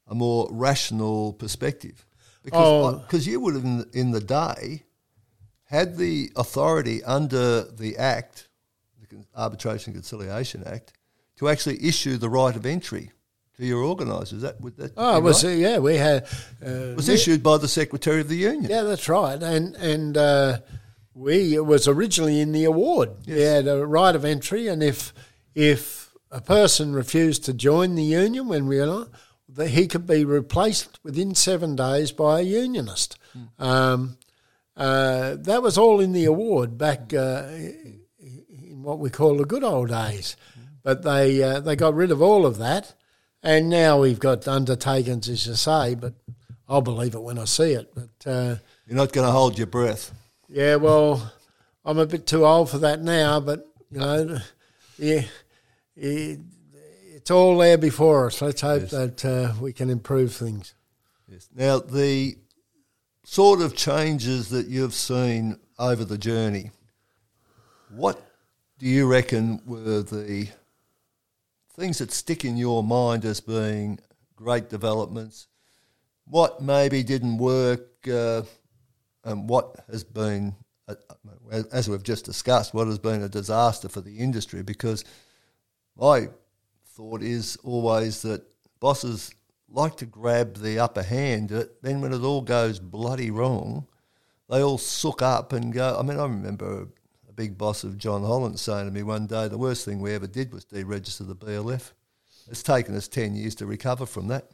a 0.08 0.14
more 0.14 0.48
rational 0.50 1.32
perspective. 1.32 2.04
Because 2.44 3.26
oh. 3.26 3.30
you 3.30 3.40
would 3.40 3.54
have, 3.54 3.64
in, 3.64 3.86
in 3.92 4.10
the 4.10 4.20
day, 4.20 4.84
had 5.64 5.96
the 5.96 6.30
authority 6.36 7.02
under 7.02 7.62
the 7.62 7.96
Act, 7.96 8.48
the 9.00 9.24
Arbitration 9.34 9.92
and 9.92 10.02
Conciliation 10.02 10.62
Act, 10.64 10.92
to 11.36 11.48
actually 11.48 11.82
issue 11.84 12.16
the 12.16 12.28
right 12.28 12.54
of 12.54 12.66
entry 12.66 13.10
to 13.56 13.66
your 13.66 13.82
organisers. 13.82 14.42
That 14.42 14.60
would 14.60 14.76
that? 14.76 14.92
Oh, 14.96 15.20
was 15.20 15.44
right? 15.44 15.56
yeah, 15.56 15.78
we 15.78 15.96
had 15.96 16.24
uh, 16.64 16.94
was 16.96 17.08
issued 17.08 17.42
by 17.42 17.58
the 17.58 17.68
Secretary 17.68 18.20
of 18.20 18.28
the 18.28 18.36
Union. 18.36 18.70
Yeah, 18.70 18.82
that's 18.82 19.08
right, 19.08 19.42
and 19.42 19.74
and 19.76 20.16
uh, 20.16 20.58
we 21.14 21.54
it 21.54 21.64
was 21.64 21.88
originally 21.88 22.40
in 22.40 22.52
the 22.52 22.64
award. 22.64 23.10
Yes. 23.24 23.36
We 23.36 23.42
had 23.42 23.68
a 23.68 23.86
right 23.86 24.14
of 24.14 24.24
entry, 24.24 24.68
and 24.68 24.82
if 24.82 25.12
if 25.54 26.12
a 26.30 26.40
person 26.40 26.92
refused 26.92 27.44
to 27.44 27.54
join 27.54 27.94
the 27.94 28.02
union 28.02 28.48
when 28.48 28.66
we 28.66 28.80
are 28.80 29.06
that 29.48 29.68
he 29.68 29.86
could 29.86 30.06
be 30.06 30.24
replaced 30.24 30.98
within 31.02 31.34
seven 31.34 31.76
days 31.76 32.12
by 32.12 32.40
a 32.40 32.42
unionist. 32.42 33.16
Mm. 33.36 33.64
Um, 33.64 34.18
uh, 34.76 35.36
that 35.38 35.62
was 35.62 35.78
all 35.78 36.00
in 36.00 36.12
the 36.12 36.26
award 36.26 36.76
back 36.76 37.14
uh, 37.14 37.46
in 37.48 38.82
what 38.82 38.98
we 38.98 39.08
call 39.08 39.36
the 39.36 39.44
good 39.44 39.64
old 39.64 39.88
days. 39.88 40.36
But 40.82 41.02
they 41.02 41.42
uh, 41.42 41.60
they 41.60 41.74
got 41.74 41.94
rid 41.94 42.10
of 42.10 42.22
all 42.22 42.44
of 42.46 42.58
that, 42.58 42.94
and 43.46 43.70
now 43.70 44.00
we've 44.00 44.18
got 44.18 44.48
undertakings, 44.48 45.28
as 45.28 45.46
you 45.46 45.54
say. 45.54 45.94
But 45.94 46.14
I'll 46.68 46.82
believe 46.82 47.14
it 47.14 47.22
when 47.22 47.38
I 47.38 47.44
see 47.44 47.72
it. 47.72 47.94
But 47.94 48.30
uh, 48.30 48.56
you're 48.86 48.96
not 48.96 49.12
going 49.12 49.26
to 49.26 49.32
hold 49.32 49.56
your 49.56 49.68
breath. 49.68 50.12
Yeah, 50.48 50.76
well, 50.76 51.32
I'm 51.84 51.98
a 51.98 52.06
bit 52.06 52.26
too 52.26 52.44
old 52.44 52.70
for 52.70 52.78
that 52.78 53.02
now. 53.02 53.38
But 53.38 53.66
you 53.90 54.00
know, 54.00 54.38
yeah, 54.98 55.22
it's 55.94 57.30
all 57.30 57.56
there 57.56 57.78
before 57.78 58.26
us. 58.26 58.42
Let's 58.42 58.60
hope 58.60 58.82
yes. 58.82 58.90
that 58.90 59.24
uh, 59.24 59.52
we 59.60 59.72
can 59.72 59.90
improve 59.90 60.34
things. 60.34 60.74
Yes. 61.28 61.48
Now 61.54 61.78
the 61.78 62.36
sort 63.24 63.60
of 63.60 63.76
changes 63.76 64.48
that 64.50 64.66
you've 64.66 64.94
seen 64.94 65.58
over 65.78 66.04
the 66.04 66.18
journey, 66.18 66.72
what 67.90 68.20
do 68.78 68.86
you 68.86 69.06
reckon 69.06 69.60
were 69.66 70.02
the 70.02 70.48
things 71.76 71.98
that 71.98 72.10
stick 72.10 72.44
in 72.44 72.56
your 72.56 72.82
mind 72.82 73.24
as 73.24 73.40
being 73.40 73.98
great 74.34 74.68
developments? 74.68 75.48
What 76.24 76.60
maybe 76.62 77.02
didn't 77.02 77.38
work, 77.38 78.08
uh, 78.08 78.42
and 79.24 79.48
what 79.48 79.76
has 79.90 80.02
been, 80.04 80.56
uh, 80.88 80.94
as 81.72 81.88
we've 81.88 82.02
just 82.02 82.24
discussed, 82.24 82.74
what 82.74 82.86
has 82.86 82.98
been 82.98 83.22
a 83.22 83.28
disaster 83.28 83.88
for 83.88 84.00
the 84.00 84.18
industry? 84.18 84.62
Because 84.62 85.04
my 85.96 86.28
thought 86.86 87.22
is 87.22 87.56
always 87.62 88.22
that 88.22 88.42
bosses 88.80 89.32
like 89.68 89.96
to 89.96 90.06
grab 90.06 90.56
the 90.56 90.78
upper 90.78 91.02
hand. 91.02 91.50
Then 91.82 92.00
when 92.00 92.12
it 92.12 92.22
all 92.22 92.42
goes 92.42 92.78
bloody 92.78 93.30
wrong, 93.30 93.86
they 94.48 94.62
all 94.62 94.78
sook 94.78 95.22
up 95.22 95.52
and 95.52 95.72
go. 95.72 95.96
I 95.98 96.02
mean, 96.02 96.18
I 96.18 96.22
remember 96.22 96.88
big 97.36 97.56
boss 97.58 97.84
of 97.84 97.98
John 97.98 98.22
Holland 98.22 98.58
saying 98.58 98.86
to 98.86 98.90
me 98.90 99.02
one 99.02 99.26
day, 99.26 99.46
the 99.46 99.58
worst 99.58 99.84
thing 99.84 100.00
we 100.00 100.14
ever 100.14 100.26
did 100.26 100.52
was 100.52 100.64
deregister 100.64 101.26
the 101.26 101.36
BLF. 101.36 101.92
It's 102.50 102.62
taken 102.62 102.96
us 102.96 103.08
10 103.08 103.36
years 103.36 103.54
to 103.56 103.66
recover 103.66 104.06
from 104.06 104.28
that. 104.28 104.50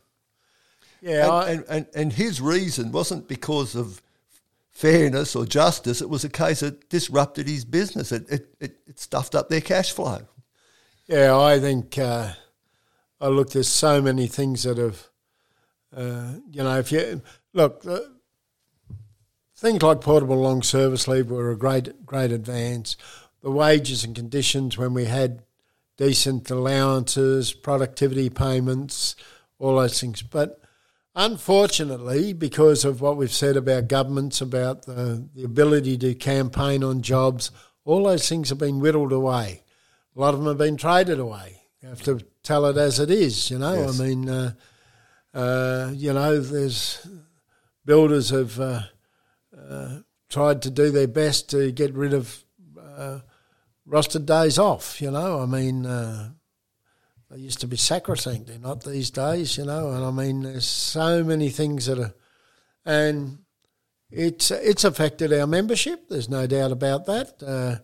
Yeah. 1.01 1.25
And, 1.25 1.33
I, 1.33 1.51
and, 1.51 1.65
and, 1.69 1.87
and 1.95 2.13
his 2.13 2.41
reason 2.41 2.93
wasn't 2.93 3.29
because 3.29 3.75
of 3.75 4.03
fairness 4.73 5.37
or 5.37 5.45
justice, 5.47 6.01
it 6.01 6.09
was 6.09 6.25
a 6.25 6.29
case 6.29 6.61
that 6.61 6.89
disrupted 6.89 7.47
his 7.47 7.65
business. 7.65 8.11
It, 8.11 8.31
it, 8.31 8.55
it, 8.61 8.77
it 8.87 8.99
stuffed 8.99 9.35
up 9.35 9.49
their 9.49 9.61
cash 9.61 9.93
flow. 9.93 10.27
Yeah, 11.07 11.39
I 11.39 11.61
think 11.61 11.99
uh, 11.99 12.33
I 13.21 13.29
look. 13.29 13.51
There's 13.51 13.69
so 13.69 14.01
many 14.01 14.27
things 14.29 14.63
that 14.63 14.79
have, 14.79 15.09
uh, 15.95 16.35
you 16.51 16.63
know, 16.63 16.79
if 16.79 16.91
you 16.91 17.21
look, 17.53 17.85
things 19.63 19.81
like 19.81 20.01
portable 20.01 20.37
long 20.37 20.61
service 20.61 21.07
leave 21.07 21.31
were 21.31 21.53
a 21.53 21.57
great, 21.57 22.05
great 22.05 22.33
advance. 22.33 22.97
The 23.43 23.51
wages 23.51 24.03
and 24.03 24.15
conditions 24.15 24.77
when 24.77 24.93
we 24.93 25.05
had 25.05 25.43
decent 25.97 26.51
allowances, 26.51 27.53
productivity 27.53 28.29
payments, 28.29 29.15
all 29.61 29.77
those 29.77 30.01
things. 30.01 30.21
But 30.21 30.61
unfortunately, 31.15 32.33
because 32.33 32.85
of 32.85 33.01
what 33.01 33.17
we've 33.17 33.33
said 33.33 33.57
about 33.57 33.87
governments, 33.87 34.41
about 34.41 34.83
the, 34.87 35.29
the 35.33 35.45
ability 35.45 35.97
to 35.99 36.15
campaign 36.17 36.83
on 36.83 37.01
jobs, 37.01 37.53
all 37.85 38.05
those 38.05 38.29
things 38.29 38.49
have 38.49 38.59
been 38.59 38.81
whittled 38.81 39.13
away. 39.13 39.63
A 40.17 40.21
lot 40.21 40.35
of 40.35 40.41
them 40.41 40.49
have 40.49 40.59
been 40.59 40.77
traded 40.77 41.21
away. 41.21 41.63
You 41.81 41.89
have 41.89 42.03
to 42.03 42.19
tell 42.43 42.67
it 42.67 42.77
as 42.77 42.99
it 42.99 43.13
is. 43.13 43.49
You 43.49 43.61
know, 43.61 43.75
yes. 43.75 44.01
I 44.01 44.05
mean, 44.05 44.29
uh, 44.29 44.53
uh, 45.33 45.93
you 45.95 46.13
know, 46.13 46.41
there's 46.41 47.07
builders 47.85 48.31
have 48.31 48.59
uh, 48.59 48.83
uh 49.69 49.99
tried 50.29 50.63
to 50.63 50.71
do 50.71 50.91
their 50.91 51.09
best 51.09 51.51
to 51.51 51.71
get 51.73 51.93
rid 51.93 52.15
of 52.15 52.43
uh, 52.81 53.19
rostered 53.87 54.25
days 54.25 54.59
off. 54.59 55.01
You 55.03 55.11
know, 55.11 55.41
I 55.41 55.47
mean, 55.47 55.85
uh, 55.85 56.31
they 57.31 57.39
used 57.39 57.61
to 57.61 57.67
be 57.67 57.77
sacrosanct. 57.77 58.47
They're 58.47 58.59
not 58.59 58.83
these 58.83 59.11
days. 59.11 59.59
You 59.59 59.67
know, 59.67 59.91
and 59.91 60.05
I 60.05 60.11
mean, 60.11 60.43
there's 60.43 60.65
so 60.65 61.23
many 61.23 61.51
things 61.51 61.87
that 61.87 61.99
are, 61.99 62.15
and 62.87 63.41
it's 64.11 64.51
it's 64.51 64.85
affected 64.85 65.33
our 65.33 65.47
membership. 65.47 66.09
There's 66.09 66.31
no 66.31 66.47
doubt 66.47 66.73
about 66.73 67.07
that 67.07 67.83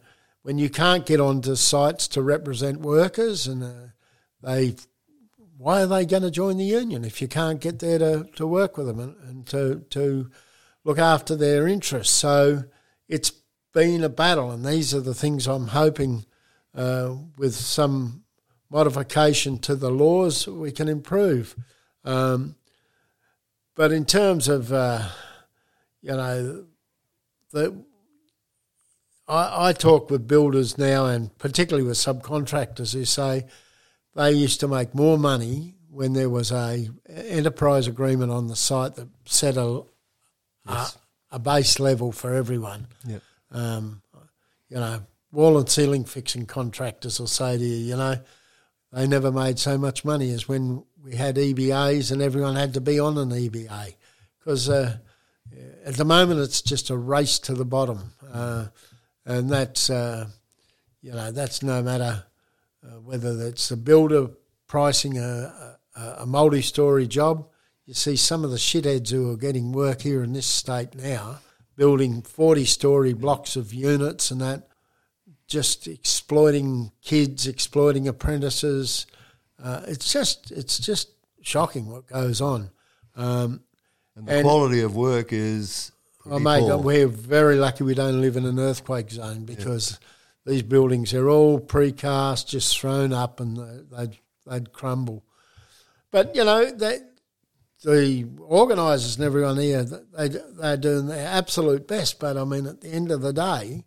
when 0.49 0.57
you 0.57 0.71
can't 0.71 1.05
get 1.05 1.21
onto 1.21 1.55
sites 1.55 2.09
to 2.09 2.23
represent 2.23 2.81
workers 2.81 3.47
and 3.47 3.63
uh, 3.63 3.89
they 4.43 4.75
why 5.59 5.83
are 5.83 5.87
they 5.87 6.07
going 6.07 6.23
to 6.23 6.31
join 6.31 6.57
the 6.57 6.65
union 6.65 7.05
if 7.05 7.21
you 7.21 7.29
can't 7.29 7.61
get 7.61 7.81
there 7.81 7.99
to, 7.99 8.25
to 8.35 8.47
work 8.47 8.79
with 8.79 8.87
them 8.87 8.99
and, 8.99 9.17
and 9.29 9.47
to, 9.47 9.85
to 9.91 10.31
look 10.89 10.99
after 10.99 11.37
their 11.37 11.69
interests? 11.69 12.15
So 12.15 12.65
it's 13.09 13.31
been 13.75 14.03
a 14.03 14.09
battle, 14.09 14.51
and 14.51 14.65
these 14.65 14.95
are 14.95 15.03
the 15.03 15.15
things 15.15 15.47
I'm 15.47 15.67
hoping 15.69 16.25
uh, 16.75 17.15
with 17.37 17.55
some 17.55 18.25
modification 18.71 19.59
to 19.59 19.77
the 19.77 19.91
laws 19.91 20.49
we 20.49 20.73
can 20.73 20.89
improve. 20.89 21.55
Um, 22.05 22.57
but 23.75 23.93
in 23.93 24.07
terms 24.07 24.49
of, 24.49 24.73
uh, 24.73 25.07
you 26.01 26.13
know, 26.13 26.65
the, 27.53 27.85
I, 29.29 29.69
I 29.69 29.73
talk 29.75 30.09
with 30.09 30.27
builders 30.27 30.79
now, 30.79 31.05
and 31.05 31.37
particularly 31.37 31.87
with 31.87 31.99
subcontractors 31.99 32.95
who 32.95 33.05
say 33.05 33.45
they 34.15 34.33
used 34.33 34.61
to 34.61 34.69
make 34.69 34.95
more 34.95 35.19
money 35.19 35.75
when 35.91 36.15
there 36.15 36.31
was 36.31 36.51
a 36.51 36.89
enterprise 37.07 37.87
agreement 37.87 38.33
on 38.33 38.47
the 38.47 38.57
site 38.57 38.95
that 38.95 39.09
set 39.27 39.59
a 39.59 39.83
yes. 40.69 40.99
a, 41.31 41.37
a, 41.37 41.39
base 41.39 41.79
level 41.81 42.13
for 42.13 42.35
everyone. 42.35 42.87
Yep. 43.07 43.23
Um, 43.53 44.03
you 44.69 44.77
know, 44.77 45.01
wall 45.33 45.59
and 45.59 45.69
ceiling 45.69 46.05
fixing 46.05 46.47
contractors 46.47 47.19
will 47.19 47.27
say 47.27 47.57
to 47.57 47.65
you, 47.65 47.87
you 47.87 47.97
know, 47.97 48.19
they 48.93 49.07
never 49.07 49.31
made 49.31 49.59
so 49.59 49.77
much 49.79 50.05
money 50.05 50.31
as 50.31 50.49
when 50.49 50.85
we 51.03 51.15
had 51.15 51.37
EBAs 51.37 52.11
and 52.11 52.23
everyone 52.23 52.57
had 52.57 52.75
to 52.75 52.81
be 52.81 52.99
on 52.99 53.19
an 53.19 53.31
EBA 53.31 53.95
because 54.39 54.69
uh, 54.69 54.97
at 55.85 55.95
the 55.95 56.05
moment 56.05 56.41
it's 56.41 56.63
just 56.63 56.91
a 56.91 56.97
race 56.97 57.39
to 57.41 57.55
the 57.55 57.65
bottom. 57.65 58.13
Uh, 58.33 58.67
and 59.27 59.51
that's 59.51 59.91
uh, 59.91 60.27
you 61.03 61.13
know 61.13 61.31
that's 61.31 61.63
no 61.63 61.83
matter 61.83 62.25
uh, 62.85 63.01
whether 63.01 63.47
it's 63.47 63.71
a 63.71 63.77
builder 63.77 64.29
pricing 64.67 65.19
a, 65.19 65.77
a, 65.97 66.03
a 66.21 66.27
multi-story 66.27 67.07
job. 67.07 67.47
You 67.89 67.95
see 67.95 68.17
some 68.17 68.45
of 68.45 68.51
the 68.51 68.59
shitheads 68.59 69.11
who 69.11 69.31
are 69.33 69.37
getting 69.39 69.73
work 69.73 70.03
here 70.03 70.23
in 70.23 70.35
this 70.35 70.45
state 70.45 70.95
now, 70.95 71.39
building 71.75 72.21
forty-story 72.21 73.15
blocks 73.15 73.57
of 73.57 73.73
units 73.73 74.31
and 74.31 74.43
that, 74.43 74.69
just 75.47 75.89
exploiting 75.89 76.93
kids, 77.01 77.47
exploiting 77.47 78.07
apprentices. 78.07 79.07
Uh, 79.63 79.81
it's 79.89 80.13
just 80.13 80.51
it's 80.51 80.79
just 80.79 81.09
shocking 81.41 81.87
what 81.87 82.07
goes 82.07 82.43
on. 82.43 82.69
Um, 83.17 83.63
and 84.15 84.27
the 84.29 84.33
and 84.35 84.45
quality 84.45 84.83
of 84.83 84.95
work 84.95 85.33
is 85.33 85.91
Oh, 86.27 86.39
mate, 86.39 86.61
poor. 86.61 86.77
we're 86.77 87.07
very 87.09 87.57
lucky 87.57 87.85
we 87.85 87.95
don't 87.95 88.21
live 88.21 88.37
in 88.37 88.45
an 88.45 88.59
earthquake 88.59 89.11
zone 89.11 89.47
because 89.47 89.99
these 90.45 90.61
buildings 90.61 91.15
are 91.15 91.31
all 91.31 91.59
precast, 91.59 92.49
just 92.49 92.79
thrown 92.79 93.15
up, 93.15 93.41
and 93.41 93.57
they- 93.57 93.97
they'd 93.97 94.19
they'd 94.47 94.73
crumble. 94.75 95.25
But 96.11 96.37
you 96.37 96.45
know, 96.45 96.71
they, 96.71 96.99
the 97.85 98.29
organisers 98.41 99.17
and 99.17 99.25
everyone 99.25 99.59
here, 99.59 99.85
they 99.85 100.29
they're 100.29 100.77
doing 100.77 101.07
their 101.07 101.27
absolute 101.29 101.87
best. 101.87 102.19
But 102.19 102.37
I 102.37 102.45
mean, 102.45 102.67
at 102.67 102.81
the 102.81 102.89
end 102.89 103.11
of 103.11 103.21
the 103.21 103.33
day, 103.33 103.85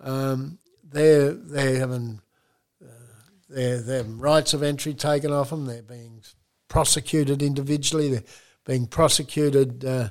um, 0.00 0.58
they're 0.84 1.32
they're 1.32 1.78
having 1.78 2.20
uh, 2.82 2.88
their 3.48 3.80
their 3.80 4.04
rights 4.04 4.54
of 4.54 4.62
entry 4.62 4.94
taken 4.94 5.32
off 5.32 5.50
them. 5.50 5.66
They're 5.66 5.82
being 5.82 6.22
prosecuted 6.68 7.42
individually. 7.42 8.10
They're 8.10 8.24
being 8.64 8.86
prosecuted 8.86 9.84
uh, 9.84 10.10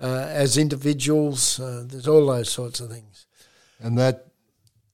uh, 0.00 0.26
as 0.28 0.56
individuals. 0.56 1.60
Uh, 1.60 1.84
there's 1.86 2.08
all 2.08 2.26
those 2.26 2.50
sorts 2.50 2.80
of 2.80 2.90
things. 2.90 3.26
and 3.78 3.98
that 3.98 4.26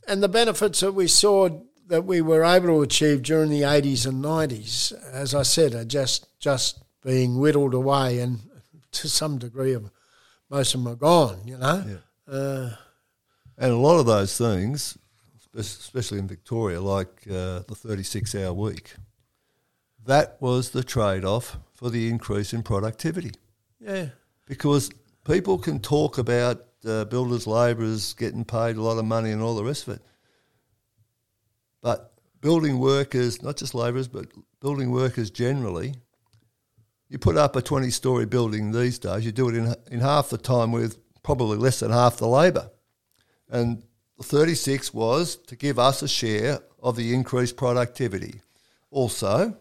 And 0.08 0.22
the 0.22 0.28
benefits 0.28 0.80
that 0.80 0.92
we 0.92 1.06
saw 1.06 1.48
that 1.86 2.04
we 2.04 2.20
were 2.20 2.42
able 2.42 2.66
to 2.66 2.82
achieve 2.82 3.22
during 3.22 3.48
the 3.48 3.62
80s 3.62 4.06
and 4.06 4.24
90s, 4.24 4.92
as 5.12 5.36
I 5.36 5.42
said, 5.42 5.72
are 5.72 5.84
just 5.84 6.26
just 6.40 6.82
being 7.06 7.38
whittled 7.38 7.72
away, 7.72 8.18
and 8.18 8.40
to 8.90 9.08
some 9.08 9.38
degree, 9.38 9.72
of 9.74 9.90
most 10.50 10.74
of 10.74 10.82
them 10.82 10.92
are 10.92 10.96
gone. 10.96 11.38
You 11.46 11.58
know. 11.58 11.98
Uh, 12.28 12.70
And 13.58 13.72
a 13.72 13.76
lot 13.88 13.98
of 14.00 14.06
those 14.06 14.36
things, 14.36 14.98
especially 15.54 16.18
in 16.18 16.26
Victoria, 16.28 16.80
like 16.80 17.14
uh, 17.30 17.62
the 17.68 17.74
36 17.74 18.34
hour 18.34 18.52
week, 18.52 18.94
that 20.04 20.36
was 20.40 20.70
the 20.70 20.82
trade 20.84 21.24
off 21.24 21.56
for 21.72 21.88
the 21.88 22.08
increase 22.08 22.52
in 22.52 22.62
productivity. 22.62 23.32
yeah. 23.80 24.08
Because 24.46 24.90
people 25.24 25.58
can 25.58 25.80
talk 25.80 26.18
about 26.18 26.64
uh, 26.84 27.04
builders, 27.06 27.46
labourers 27.46 28.14
getting 28.14 28.44
paid 28.44 28.76
a 28.76 28.82
lot 28.82 28.98
of 28.98 29.04
money 29.04 29.30
and 29.32 29.42
all 29.42 29.56
the 29.56 29.64
rest 29.64 29.88
of 29.88 29.94
it. 29.96 30.02
But 31.82 32.12
building 32.40 32.78
workers, 32.78 33.42
not 33.42 33.56
just 33.56 33.74
labourers, 33.74 34.08
but 34.08 34.26
building 34.60 34.90
workers 34.92 35.30
generally, 35.30 35.94
you 37.08 37.18
put 37.18 37.36
up 37.36 37.56
a 37.56 37.62
20 37.62 37.90
story 37.90 38.26
building 38.26 38.72
these 38.72 38.98
days, 38.98 39.24
you 39.24 39.32
do 39.32 39.48
it 39.48 39.56
in, 39.56 39.74
in 39.90 40.00
half 40.00 40.30
the 40.30 40.38
time 40.38 40.72
with 40.72 40.98
probably 41.22 41.56
less 41.56 41.80
than 41.80 41.90
half 41.90 42.16
the 42.16 42.26
labour. 42.26 42.70
And 43.48 43.84
36 44.22 44.92
was 44.94 45.36
to 45.36 45.56
give 45.56 45.78
us 45.78 46.02
a 46.02 46.08
share 46.08 46.60
of 46.82 46.96
the 46.96 47.14
increased 47.14 47.56
productivity. 47.56 48.40
Also, 48.90 49.56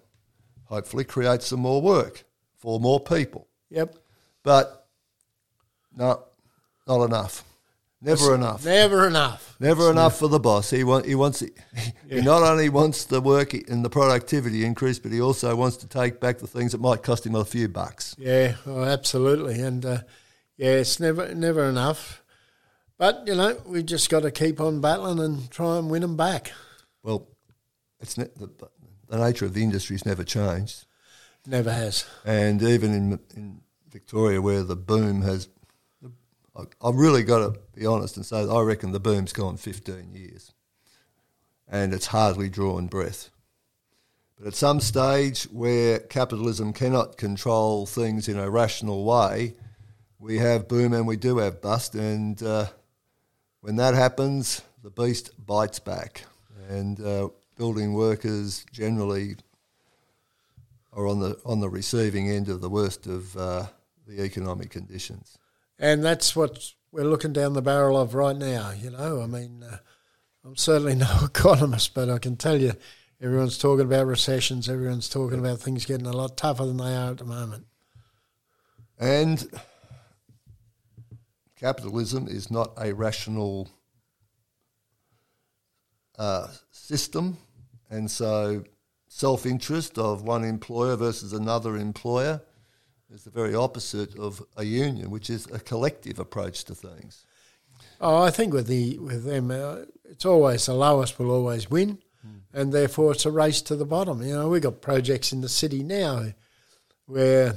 hopefully, 0.66 1.04
create 1.04 1.42
some 1.42 1.60
more 1.60 1.82
work 1.82 2.24
for 2.58 2.80
more 2.80 3.00
people. 3.00 3.48
Yep. 3.70 3.96
But 4.44 4.88
no, 5.96 6.24
not 6.88 7.04
enough. 7.06 7.44
Never 8.06 8.36
enough. 8.36 8.64
Never 8.66 9.08
enough. 9.08 9.56
Never 9.60 9.90
enough 9.90 10.20
for 10.20 10.28
the 10.28 10.40
boss. 10.40 10.70
He 10.70 10.84
want, 10.84 11.06
he 11.06 11.16
wants 11.16 11.42
it. 11.42 11.58
He 12.10 12.22
not 12.22 12.44
only 12.44 12.70
wants 12.70 13.06
the 13.06 13.20
work 13.20 13.54
and 13.54 13.84
the 13.84 13.90
productivity 13.90 14.64
increase, 14.64 15.00
but 15.00 15.12
he 15.12 15.20
also 15.22 15.56
wants 15.56 15.78
to 15.78 15.88
take 15.88 16.20
back 16.20 16.38
the 16.38 16.48
things 16.48 16.72
that 16.74 16.82
might 16.82 17.02
cost 17.04 17.26
him 17.26 17.36
a 17.36 17.44
few 17.44 17.68
bucks. 17.68 18.16
Yeah, 18.20 18.56
oh, 18.68 18.84
absolutely, 18.84 19.60
and 19.62 19.84
uh, 19.86 19.98
yeah, 20.58 20.72
it's 20.72 21.00
never 21.00 21.34
never 21.34 21.64
enough. 21.66 22.22
But 22.98 23.24
you 23.26 23.36
know, 23.36 23.58
we 23.66 23.82
just 23.84 24.10
got 24.10 24.22
to 24.22 24.32
keep 24.32 24.62
on 24.62 24.82
battling 24.82 25.20
and 25.20 25.50
try 25.50 25.78
and 25.78 25.90
win 25.90 26.02
them 26.02 26.16
back. 26.16 26.52
Well, 27.02 27.28
it's 28.00 28.18
ne- 28.18 28.30
the, 28.38 28.50
the 29.10 29.18
nature 29.18 29.46
of 29.46 29.54
the 29.54 29.64
industry's 29.64 30.06
never 30.06 30.24
changed, 30.24 30.86
Never 31.48 31.72
has. 31.72 32.06
and 32.24 32.62
even 32.62 32.94
in 32.94 33.20
in 33.36 33.62
Victoria, 33.90 34.42
where 34.42 34.64
the 34.64 34.76
boom 34.76 35.22
has, 35.24 35.48
I've 36.56 36.96
really 36.96 37.24
got 37.24 37.40
to 37.40 37.60
be 37.74 37.86
honest 37.86 38.18
and 38.18 38.26
say 38.26 38.50
I 38.50 38.62
reckon 38.62 38.92
the 38.92 39.00
boom's 39.00 39.34
gone 39.34 39.58
fifteen 39.58 40.14
years, 40.14 40.54
and 41.68 41.94
it's 41.94 42.08
hardly 42.08 42.50
drawn 42.50 42.88
breath. 42.88 43.30
But 44.38 44.48
at 44.48 44.56
some 44.56 44.80
stage 44.82 45.44
where 45.46 46.00
capitalism 46.00 46.74
cannot 46.74 47.18
control 47.18 47.86
things 47.86 48.28
in 48.28 48.38
a 48.38 48.50
rational 48.50 49.06
way, 49.06 49.56
we 50.20 50.40
have 50.40 50.68
boom 50.68 50.94
and 50.94 51.08
we 51.08 51.16
do 51.16 51.38
have 51.38 51.62
bust. 51.62 51.96
And 51.96 52.42
uh, 52.44 52.68
when 53.62 53.78
that 53.78 53.94
happens, 53.94 54.62
the 54.84 54.90
beast 54.90 55.32
bites 55.46 55.80
back. 55.80 56.26
And 56.68 57.00
uh, 57.00 57.30
building 57.56 57.94
workers 57.94 58.66
generally 58.74 59.38
are 60.92 61.08
on 61.08 61.20
the, 61.20 61.40
on 61.46 61.62
the 61.62 61.70
receiving 61.70 62.30
end 62.30 62.50
of 62.50 62.60
the 62.60 62.70
worst 62.70 63.08
of 63.08 63.38
uh, 63.38 63.68
the 64.06 64.22
economic 64.22 64.70
conditions. 64.70 65.38
And 65.78 66.04
that's 66.04 66.36
what 66.36 66.72
we're 66.92 67.04
looking 67.04 67.34
down 67.34 67.54
the 67.54 67.62
barrel 67.62 67.98
of 67.98 68.16
right 68.16 68.36
now. 68.36 68.72
You 68.72 68.92
know, 68.92 69.22
I 69.22 69.28
mean, 69.28 69.64
uh, 69.64 69.78
I'm 70.44 70.56
certainly 70.56 70.96
no 70.96 71.20
economist, 71.24 71.94
but 71.94 72.10
I 72.10 72.18
can 72.18 72.38
tell 72.38 72.60
you, 72.60 72.74
everyone's 73.22 73.58
talking 73.58 73.86
about 73.86 74.08
recessions. 74.08 74.70
Everyone's 74.70 75.10
talking 75.10 75.40
about 75.40 75.60
things 75.60 75.86
getting 75.86 76.08
a 76.08 76.14
lot 76.14 76.38
tougher 76.38 76.66
than 76.66 76.78
they 76.78 76.96
are 76.96 77.12
at 77.12 77.18
the 77.18 77.26
moment. 77.26 77.66
And 78.98 79.46
capitalism 81.58 82.28
is 82.28 82.50
not 82.50 82.72
a 82.78 82.94
rational 82.94 83.70
uh, 86.18 86.48
system, 86.72 87.38
and 87.90 88.10
so 88.10 88.64
self 89.10 89.46
interest 89.46 89.98
of 89.98 90.24
one 90.24 90.46
employer 90.46 90.96
versus 90.96 91.34
another 91.34 91.76
employer 91.76 92.42
is 93.14 93.24
the 93.24 93.30
very 93.30 93.56
opposite 93.56 94.18
of 94.18 94.42
a 94.58 94.64
union, 94.64 95.10
which 95.12 95.30
is 95.30 95.46
a 95.52 95.60
collective 95.60 96.20
approach 96.20 96.64
to 96.66 96.76
things. 96.76 97.26
Oh, 98.02 98.22
I 98.24 98.32
think 98.32 98.54
with 98.54 98.68
the 98.68 98.98
with 99.00 99.24
them, 99.24 99.52
uh, 99.52 99.78
it's 100.06 100.26
always 100.26 100.66
the 100.66 100.74
lowest 100.74 101.18
will 101.20 101.32
always 101.32 101.70
win, 101.70 102.00
and 102.54 102.74
therefore 102.74 103.12
it's 103.12 103.26
a 103.26 103.32
race 103.32 103.62
to 103.64 103.76
the 103.76 103.86
bottom. 103.86 104.22
You 104.22 104.34
know, 104.36 104.50
we've 104.50 104.62
got 104.62 104.82
projects 104.82 105.32
in 105.32 105.42
the 105.42 105.50
city 105.50 105.84
now 105.84 106.34
where 107.06 107.56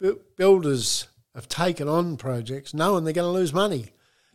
bu- 0.00 0.20
builders 0.36 1.06
have 1.34 1.48
taken 1.48 1.86
on 1.88 2.16
projects 2.16 2.72
knowing 2.74 3.04
they're 3.04 3.12
going 3.12 3.32
to 3.32 3.38
lose 3.38 3.52
money. 3.52 3.90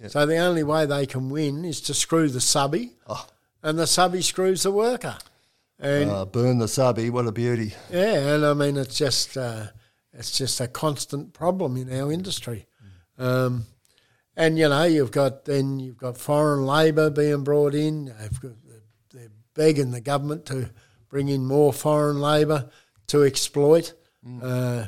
So 0.08 0.26
the 0.26 0.38
only 0.38 0.64
way 0.64 0.86
they 0.86 1.06
can 1.06 1.30
win 1.30 1.64
is 1.66 1.80
to 1.82 1.94
screw 1.94 2.30
the 2.30 2.42
subby, 2.42 2.92
Oh. 3.08 3.26
and 3.64 3.80
the 3.80 3.88
subby 3.88 4.22
screws 4.22 4.64
the 4.64 4.72
worker. 4.72 5.18
And 5.80 6.10
Uh, 6.12 6.26
burn 6.26 6.58
the 6.60 6.68
subby, 6.68 7.10
what 7.10 7.26
a 7.28 7.32
beauty. 7.32 7.74
yeah, 7.90 8.36
and 8.36 8.46
I 8.46 8.54
mean 8.54 8.78
it's 8.78 8.98
just 8.98 9.36
uh, 9.38 9.68
it's 10.18 10.38
just 10.38 10.60
a 10.62 10.68
constant 10.68 11.34
problem 11.34 11.78
in 11.78 11.92
our 11.92 12.12
industry. 12.12 12.68
Um, 13.18 13.66
and 14.38 14.58
you 14.58 14.68
know 14.68 14.84
you've 14.84 15.12
got 15.12 15.46
then 15.46 15.80
you've 15.80 15.98
got 15.98 16.18
foreign 16.18 16.66
labour 16.66 17.10
being 17.10 17.44
brought 17.44 17.74
in. 17.74 18.14
Got, 18.42 18.52
they're 19.14 19.30
begging 19.54 19.92
the 19.92 20.02
government 20.02 20.46
to 20.48 20.72
bring 21.10 21.30
in 21.30 21.46
more 21.46 21.72
foreign 21.72 22.20
labour 22.20 22.70
to 23.08 23.24
exploit 23.24 23.94
uh, 24.42 24.86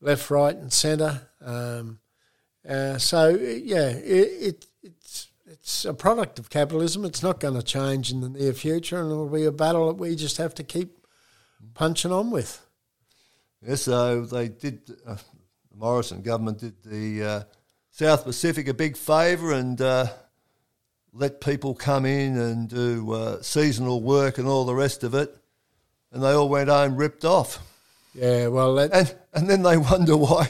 left, 0.00 0.30
right, 0.30 0.56
and 0.56 0.72
centre. 0.72 1.28
Um, 1.40 2.00
uh, 2.68 2.98
so 2.98 3.28
yeah, 3.28 3.88
it, 3.88 4.28
it, 4.40 4.66
it's 4.82 5.28
it's 5.46 5.84
a 5.84 5.94
product 5.94 6.38
of 6.38 6.50
capitalism. 6.50 7.04
It's 7.04 7.22
not 7.22 7.40
going 7.40 7.54
to 7.54 7.62
change 7.62 8.10
in 8.10 8.20
the 8.20 8.28
near 8.28 8.52
future, 8.52 9.00
and 9.00 9.10
it'll 9.10 9.28
be 9.28 9.44
a 9.44 9.52
battle 9.52 9.88
that 9.88 10.00
we 10.00 10.16
just 10.16 10.36
have 10.38 10.54
to 10.56 10.64
keep 10.64 10.98
punching 11.74 12.12
on 12.12 12.30
with. 12.30 12.66
Yeah, 13.66 13.74
so 13.74 14.22
they 14.22 14.48
did, 14.48 14.80
uh, 15.06 15.16
the 15.70 15.76
Morrison 15.76 16.22
government 16.22 16.58
did 16.58 16.82
the 16.82 17.22
uh, 17.22 17.42
South 17.90 18.24
Pacific 18.24 18.68
a 18.68 18.74
big 18.74 18.96
favour 18.96 19.52
and 19.52 19.78
uh, 19.80 20.06
let 21.12 21.40
people 21.40 21.74
come 21.74 22.06
in 22.06 22.38
and 22.38 22.68
do 22.68 23.12
uh, 23.12 23.42
seasonal 23.42 24.00
work 24.00 24.38
and 24.38 24.48
all 24.48 24.64
the 24.64 24.74
rest 24.74 25.04
of 25.04 25.14
it, 25.14 25.36
and 26.10 26.22
they 26.22 26.32
all 26.32 26.48
went 26.48 26.70
home 26.70 26.96
ripped 26.96 27.24
off. 27.24 27.58
Yeah, 28.14 28.46
well, 28.46 28.74
that, 28.76 28.92
And, 28.92 29.14
and 29.34 29.50
then 29.50 29.62
they 29.62 29.76
wonder 29.90 30.16
why 30.16 30.48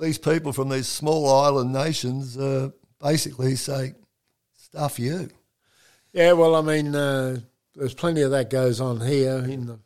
these 0.00 0.18
people 0.18 0.52
from 0.52 0.68
these 0.68 0.86
small 0.86 1.28
island 1.28 1.72
nations 1.72 2.38
uh, 2.38 2.70
basically 3.00 3.56
say, 3.56 3.94
stuff 4.56 4.98
you. 4.98 5.28
yeah, 6.12 6.32
well, 6.32 6.54
I 6.54 6.60
mean, 6.60 6.94
uh, 6.94 7.40
there's 7.74 7.94
plenty 7.94 8.22
of 8.22 8.30
that 8.30 8.50
goes 8.50 8.80
on 8.80 9.00
here 9.00 9.38
in 9.38 9.66
the 9.66 9.78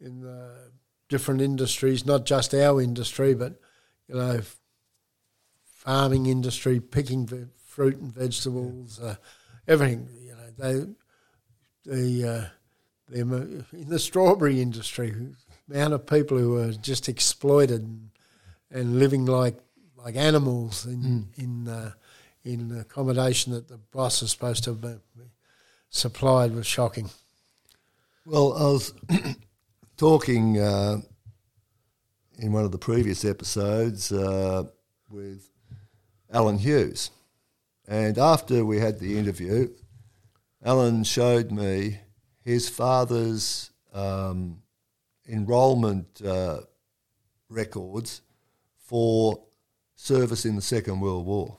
in 0.00 0.20
the 0.20 0.57
different 1.08 1.40
industries, 1.40 2.04
not 2.04 2.26
just 2.26 2.54
our 2.54 2.80
industry, 2.80 3.34
but 3.34 3.54
you 4.08 4.14
know, 4.14 4.40
farming 5.64 6.26
industry, 6.26 6.80
picking 6.80 7.26
ve- 7.26 7.46
fruit 7.66 7.96
and 7.96 8.12
vegetables, 8.12 9.00
uh, 9.00 9.16
everything. 9.66 10.08
You 10.20 10.32
know, 10.32 10.50
they 10.56 10.86
the 11.84 12.28
uh, 12.28 12.44
the 13.08 13.20
in 13.72 13.88
the 13.88 13.98
strawberry 13.98 14.60
industry, 14.60 15.14
the 15.68 15.74
amount 15.74 15.94
of 15.94 16.06
people 16.06 16.38
who 16.38 16.56
are 16.58 16.72
just 16.72 17.08
exploited 17.08 17.82
and, 17.82 18.10
and 18.70 18.98
living 18.98 19.26
like 19.26 19.56
like 19.96 20.16
animals 20.16 20.86
in 20.86 21.28
in 21.36 21.68
uh, 21.68 21.92
in 22.44 22.78
accommodation 22.78 23.52
that 23.52 23.68
the 23.68 23.78
boss 23.78 24.22
is 24.22 24.30
supposed 24.30 24.64
to 24.64 24.72
be 24.72 24.94
supplied 25.90 26.54
was 26.54 26.66
shocking. 26.66 27.10
Well, 28.24 28.52
I 28.52 28.62
was 28.64 28.92
talking 29.98 30.56
uh, 30.58 30.98
in 32.38 32.52
one 32.52 32.64
of 32.64 32.70
the 32.70 32.78
previous 32.78 33.24
episodes 33.24 34.12
uh, 34.12 34.62
with 35.10 35.50
Alan 36.32 36.56
Hughes. 36.56 37.10
And 37.88 38.16
after 38.16 38.64
we 38.64 38.78
had 38.78 39.00
the 39.00 39.18
interview, 39.18 39.70
Alan 40.64 41.02
showed 41.02 41.50
me 41.50 41.98
his 42.44 42.68
father's 42.68 43.72
um, 43.92 44.62
enrolment 45.26 46.22
uh, 46.24 46.60
records 47.48 48.22
for 48.76 49.42
service 49.96 50.44
in 50.44 50.54
the 50.54 50.62
Second 50.62 51.00
World 51.00 51.26
War 51.26 51.58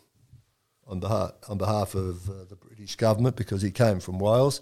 on 0.88 1.02
behalf, 1.02 1.32
on 1.50 1.58
behalf 1.58 1.94
of 1.94 2.30
uh, 2.30 2.46
the 2.48 2.56
British 2.56 2.96
government 2.96 3.36
because 3.36 3.62
he 3.62 3.72
came 3.72 4.00
from 4.00 4.18
Wales. 4.18 4.62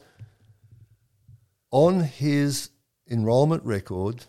On 1.69 1.99
his 1.99 2.69
enrolment 3.07 3.63
record 3.63 4.25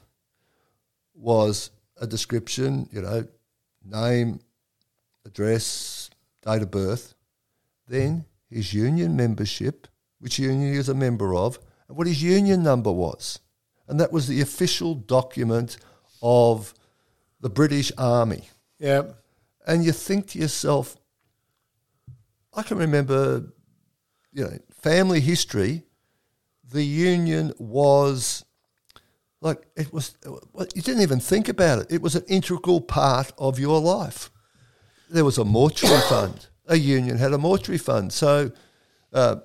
was 1.14 1.70
a 2.00 2.06
description, 2.06 2.88
you 2.92 3.02
know, 3.02 3.26
name, 3.84 4.40
address, 5.24 6.10
date 6.42 6.62
of 6.62 6.70
birth, 6.70 7.14
then 7.86 8.24
his 8.50 8.72
union 8.72 9.16
membership, 9.16 9.86
which 10.20 10.38
union 10.38 10.72
he 10.72 10.78
was 10.78 10.88
a 10.88 10.94
member 10.94 11.34
of, 11.34 11.58
and 11.88 11.96
what 11.96 12.06
his 12.06 12.22
union 12.22 12.62
number 12.62 12.92
was. 12.92 13.40
And 13.88 13.98
that 14.00 14.12
was 14.12 14.28
the 14.28 14.40
official 14.40 14.94
document 14.94 15.78
of 16.22 16.74
the 17.40 17.48
British 17.48 17.90
Army. 17.96 18.48
Yeah. 18.78 19.02
And 19.66 19.84
you 19.84 19.92
think 19.92 20.28
to 20.28 20.38
yourself, 20.38 20.96
I 22.54 22.62
can 22.62 22.78
remember, 22.78 23.44
you 24.32 24.44
know, 24.44 24.58
family 24.82 25.20
history, 25.20 25.84
the 26.70 26.84
union 26.84 27.52
was 27.58 28.37
like 29.40 29.66
it 29.76 29.92
was 29.92 30.16
you 30.74 30.82
didn't 30.82 31.02
even 31.02 31.20
think 31.20 31.48
about 31.48 31.80
it. 31.80 31.86
It 31.90 32.02
was 32.02 32.14
an 32.14 32.24
integral 32.28 32.80
part 32.80 33.32
of 33.38 33.58
your 33.58 33.80
life. 33.80 34.30
There 35.10 35.24
was 35.24 35.38
a 35.38 35.44
mortuary 35.44 36.00
fund. 36.08 36.46
A 36.66 36.76
union 36.76 37.16
had 37.16 37.32
a 37.32 37.38
mortuary 37.38 37.78
fund. 37.78 38.12
So 38.12 38.52
uh, 39.12 39.36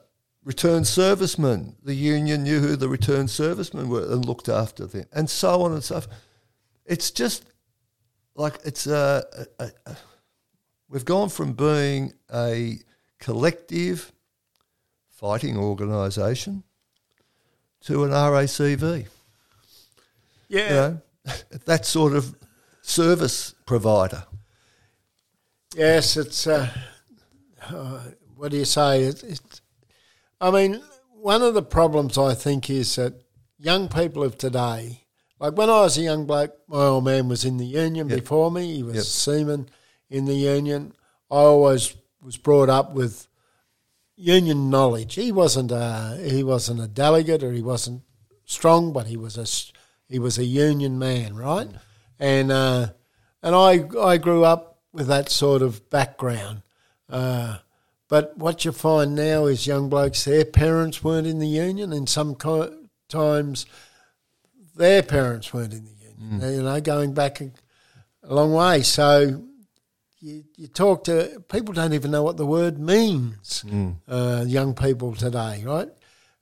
returned 0.43 0.87
servicemen 0.87 1.75
the 1.83 1.95
union 1.95 2.43
knew 2.43 2.59
who 2.59 2.75
the 2.75 2.89
returned 2.89 3.29
servicemen 3.29 3.89
were 3.89 4.11
and 4.11 4.25
looked 4.25 4.49
after 4.49 4.85
them 4.85 5.05
and 5.13 5.29
so 5.29 5.61
on 5.61 5.71
and 5.71 5.83
so 5.83 6.01
forth 6.01 6.15
it's 6.85 7.11
just 7.11 7.45
like 8.35 8.59
it's 8.65 8.87
a, 8.87 9.23
a, 9.59 9.71
a 9.85 9.95
we've 10.89 11.05
gone 11.05 11.29
from 11.29 11.53
being 11.53 12.11
a 12.33 12.77
collective 13.19 14.11
fighting 15.09 15.57
organisation 15.57 16.63
to 17.79 18.03
an 18.03 18.11
RACV 18.11 19.07
Yeah. 20.47 20.67
you 20.69 20.75
know, 20.75 21.01
that 21.65 21.85
sort 21.85 22.13
of 22.13 22.35
service 22.81 23.53
provider. 23.65 24.23
Yes, 25.75 26.17
it's. 26.17 26.45
Uh, 26.47 26.69
uh, 27.69 27.99
what 28.35 28.51
do 28.51 28.57
you 28.57 28.65
say? 28.65 29.03
It, 29.03 29.23
it, 29.23 29.61
I 30.41 30.51
mean, 30.51 30.81
one 31.13 31.41
of 31.41 31.53
the 31.53 31.61
problems 31.63 32.17
I 32.17 32.33
think 32.33 32.69
is 32.69 32.95
that 32.97 33.13
young 33.57 33.87
people 33.87 34.23
of 34.23 34.37
today, 34.37 35.01
like 35.39 35.53
when 35.53 35.69
I 35.69 35.81
was 35.81 35.97
a 35.97 36.01
young 36.01 36.25
bloke, 36.25 36.55
my 36.67 36.77
old 36.83 37.05
man 37.05 37.29
was 37.29 37.45
in 37.45 37.57
the 37.57 37.65
union 37.65 38.09
Yep. 38.09 38.19
before 38.19 38.51
me. 38.51 38.75
He 38.75 38.83
was 38.83 38.95
Yep. 38.95 39.01
a 39.03 39.05
seaman 39.05 39.69
in 40.09 40.25
the 40.25 40.35
union. 40.35 40.93
I 41.31 41.35
always 41.37 41.95
was 42.21 42.37
brought 42.37 42.69
up 42.69 42.93
with 42.93 43.27
union 44.15 44.69
knowledge. 44.69 45.15
He 45.15 45.31
wasn't 45.31 45.71
a 45.71 46.17
he 46.21 46.43
wasn't 46.43 46.81
a 46.81 46.87
delegate 46.87 47.43
or 47.43 47.51
he 47.51 47.61
wasn't 47.61 48.03
strong, 48.45 48.93
but 48.93 49.07
he 49.07 49.17
was 49.17 49.37
a 49.37 49.45
he 50.07 50.19
was 50.19 50.37
a 50.37 50.45
union 50.45 50.99
man, 50.99 51.35
right? 51.35 51.67
And 52.19 52.51
uh, 52.51 52.87
and 53.41 53.55
I 53.55 53.83
I 53.99 54.17
grew 54.17 54.43
up 54.43 54.79
with 54.91 55.07
that 55.07 55.29
sort 55.29 55.61
of 55.61 55.89
background. 55.89 56.61
Uh, 57.09 57.57
but 58.07 58.37
what 58.37 58.63
you 58.63 58.71
find 58.71 59.15
now 59.15 59.45
is 59.45 59.65
young 59.65 59.89
blokes, 59.89 60.23
their 60.25 60.45
parents 60.45 61.03
weren't 61.03 61.25
in 61.27 61.39
the 61.39 61.47
union, 61.47 61.91
and 61.93 62.07
some 62.07 62.35
co- 62.35 62.77
times 63.09 63.65
their 64.75 65.01
parents 65.03 65.53
weren't 65.53 65.73
in 65.73 65.85
the 65.85 65.91
union. 65.91 66.53
You 66.57 66.63
know, 66.63 66.79
going 66.81 67.13
back 67.13 67.41
a, 67.41 67.51
a 68.23 68.33
long 68.33 68.53
way. 68.53 68.81
So 68.83 69.43
you, 70.19 70.43
you 70.55 70.67
talk 70.67 71.03
to 71.05 71.43
people 71.49 71.73
don't 71.73 71.93
even 71.93 72.11
know 72.11 72.23
what 72.23 72.37
the 72.37 72.45
word 72.45 72.79
means. 72.79 73.63
Uh, 74.07 74.43
young 74.47 74.73
people 74.73 75.15
today, 75.15 75.63
right? 75.65 75.89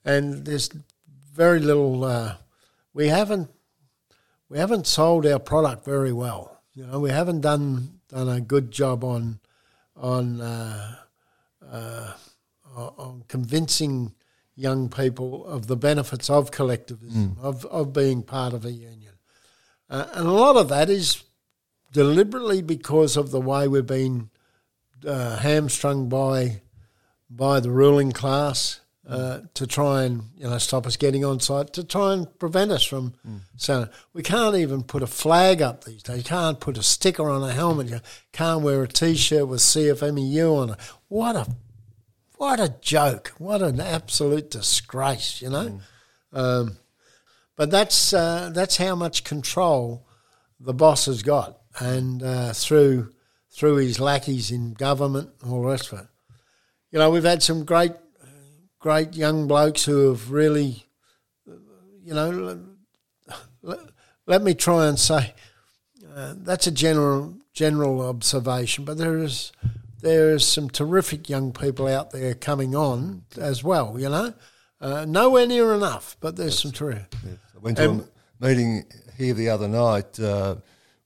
And 0.04 0.44
there's 0.44 0.68
very 1.34 1.58
little. 1.60 2.04
Uh, 2.04 2.36
we 2.94 3.08
haven't 3.08 3.50
we 4.48 4.58
haven't 4.58 4.86
sold 4.86 5.26
our 5.26 5.38
product 5.38 5.84
very 5.84 6.12
well. 6.12 6.60
You 6.74 6.86
know, 6.86 7.00
we 7.00 7.10
haven't 7.10 7.40
done 7.40 8.00
done 8.08 8.28
a 8.28 8.40
good 8.40 8.70
job 8.70 9.04
on 9.04 9.40
on 9.96 10.40
uh, 10.40 10.96
uh, 11.70 12.12
on 12.76 13.24
convincing 13.28 14.14
young 14.54 14.88
people 14.88 15.46
of 15.46 15.66
the 15.66 15.76
benefits 15.76 16.28
of 16.28 16.50
collectivism, 16.50 17.36
of 17.40 17.64
of 17.66 17.92
being 17.92 18.22
part 18.22 18.52
of 18.52 18.64
a 18.64 18.72
union, 18.72 19.14
uh, 19.88 20.06
and 20.14 20.26
a 20.26 20.32
lot 20.32 20.56
of 20.56 20.68
that 20.68 20.90
is 20.90 21.24
deliberately 21.92 22.62
because 22.62 23.16
of 23.16 23.30
the 23.30 23.40
way 23.40 23.68
we've 23.68 23.86
been 23.86 24.30
uh, 25.06 25.36
hamstrung 25.38 26.08
by 26.08 26.60
by 27.28 27.60
the 27.60 27.70
ruling 27.70 28.12
class 28.12 28.80
uh, 29.08 29.40
to 29.54 29.66
try 29.66 30.04
and 30.04 30.22
you 30.36 30.48
know 30.48 30.58
stop 30.58 30.86
us 30.86 30.96
getting 30.96 31.24
on 31.24 31.40
site 31.40 31.72
to 31.72 31.82
try 31.82 32.12
and 32.12 32.38
prevent 32.38 32.70
us 32.70 32.84
from 32.84 33.14
so 33.56 33.88
we 34.12 34.22
can't 34.22 34.54
even 34.54 34.82
put 34.82 35.02
a 35.02 35.08
flag 35.08 35.60
up 35.60 35.84
these 35.84 36.02
days. 36.02 36.18
You 36.18 36.24
can't 36.24 36.60
put 36.60 36.78
a 36.78 36.82
sticker 36.82 37.28
on 37.28 37.42
a 37.42 37.52
helmet. 37.52 37.88
You 37.88 38.00
can't 38.32 38.62
wear 38.62 38.82
a 38.82 38.88
T-shirt 38.88 39.48
with 39.48 39.60
CFMEU 39.60 40.56
on 40.56 40.70
it. 40.70 40.78
What 41.08 41.36
a 41.36 41.46
what 42.36 42.58
a 42.58 42.74
joke! 42.80 43.32
What 43.38 43.62
an 43.62 43.80
absolute 43.80 44.50
disgrace! 44.50 45.40
You 45.42 45.50
know. 45.50 45.80
Um, 46.32 46.78
but 47.56 47.70
that's 47.70 48.12
uh, 48.12 48.50
that's 48.52 48.76
how 48.76 48.96
much 48.96 49.24
control 49.24 50.06
the 50.58 50.74
boss 50.74 51.06
has 51.06 51.22
got, 51.22 51.60
and 51.78 52.22
uh, 52.22 52.52
through 52.52 53.12
through 53.50 53.76
his 53.76 54.00
lackeys 54.00 54.50
in 54.50 54.72
government, 54.72 55.30
and 55.40 55.52
all 55.52 55.62
the 55.62 55.68
rest 55.68 55.92
of 55.92 56.00
it. 56.00 56.06
You 56.90 56.98
know, 56.98 57.10
we've 57.10 57.24
had 57.24 57.42
some 57.42 57.64
great 57.64 57.92
great 58.82 59.14
young 59.14 59.46
blokes 59.46 59.84
who 59.84 60.08
have 60.08 60.30
really, 60.30 60.84
you 62.04 62.12
know, 62.12 62.60
let, 63.62 63.78
let 64.26 64.42
me 64.42 64.54
try 64.54 64.88
and 64.88 64.98
say 64.98 65.32
uh, 66.14 66.34
that's 66.36 66.66
a 66.66 66.70
general 66.70 67.34
general 67.54 68.00
observation, 68.02 68.84
but 68.84 68.98
there 68.98 69.16
is 69.18 69.52
there 70.00 70.30
is 70.34 70.44
some 70.44 70.68
terrific 70.68 71.28
young 71.30 71.52
people 71.52 71.86
out 71.86 72.10
there 72.10 72.34
coming 72.34 72.74
on 72.74 73.22
as 73.38 73.62
well. 73.62 73.98
You 73.98 74.08
know, 74.08 74.34
uh, 74.80 75.04
nowhere 75.06 75.46
near 75.46 75.72
enough, 75.74 76.16
but 76.20 76.36
there's 76.36 76.58
some 76.58 76.72
terrific. 76.72 77.14
I 77.24 77.58
went 77.60 77.76
to 77.78 77.90
a 77.90 78.44
meeting 78.44 78.84
here 79.16 79.32
the 79.32 79.48
other 79.48 79.68
night 79.68 80.18
uh, 80.18 80.56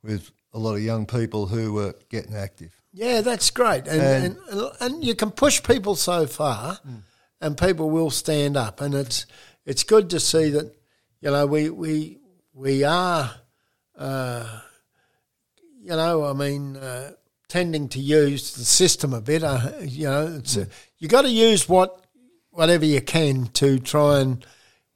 with 0.02 0.30
a 0.54 0.58
lot 0.58 0.74
of 0.74 0.82
young 0.82 1.04
people 1.04 1.46
who 1.46 1.74
were 1.74 1.94
getting 2.08 2.34
active. 2.34 2.70
Yeah, 2.94 3.20
that's 3.20 3.50
great, 3.50 3.86
and 3.86 4.00
and, 4.00 4.36
And- 4.50 4.70
and, 4.80 5.04
you 5.04 5.14
can 5.14 5.30
push 5.30 5.62
people 5.62 5.94
so 5.96 6.26
far, 6.26 6.78
and 7.40 7.58
people 7.58 7.90
will 7.90 8.10
stand 8.10 8.56
up, 8.56 8.80
and 8.80 8.94
it's 8.94 9.26
it's 9.64 9.84
good 9.84 10.10
to 10.10 10.20
see 10.20 10.50
that 10.50 10.74
you 11.20 11.30
know 11.30 11.46
we 11.46 11.70
we 11.70 12.18
we 12.54 12.84
are, 12.84 13.30
uh, 13.96 14.60
you 15.82 15.90
know, 15.90 16.24
I 16.24 16.32
mean, 16.32 16.76
uh, 16.76 17.12
tending 17.48 17.88
to 17.90 18.00
use 18.00 18.54
the 18.54 18.64
system 18.64 19.12
a 19.12 19.20
bit. 19.20 19.44
Uh, 19.44 19.72
you 19.82 20.06
know, 20.06 20.36
it's 20.38 20.58
you 20.98 21.08
got 21.08 21.22
to 21.22 21.30
use 21.30 21.68
what 21.68 22.04
whatever 22.50 22.86
you 22.86 23.02
can 23.02 23.46
to 23.48 23.78
try 23.78 24.20
and 24.20 24.44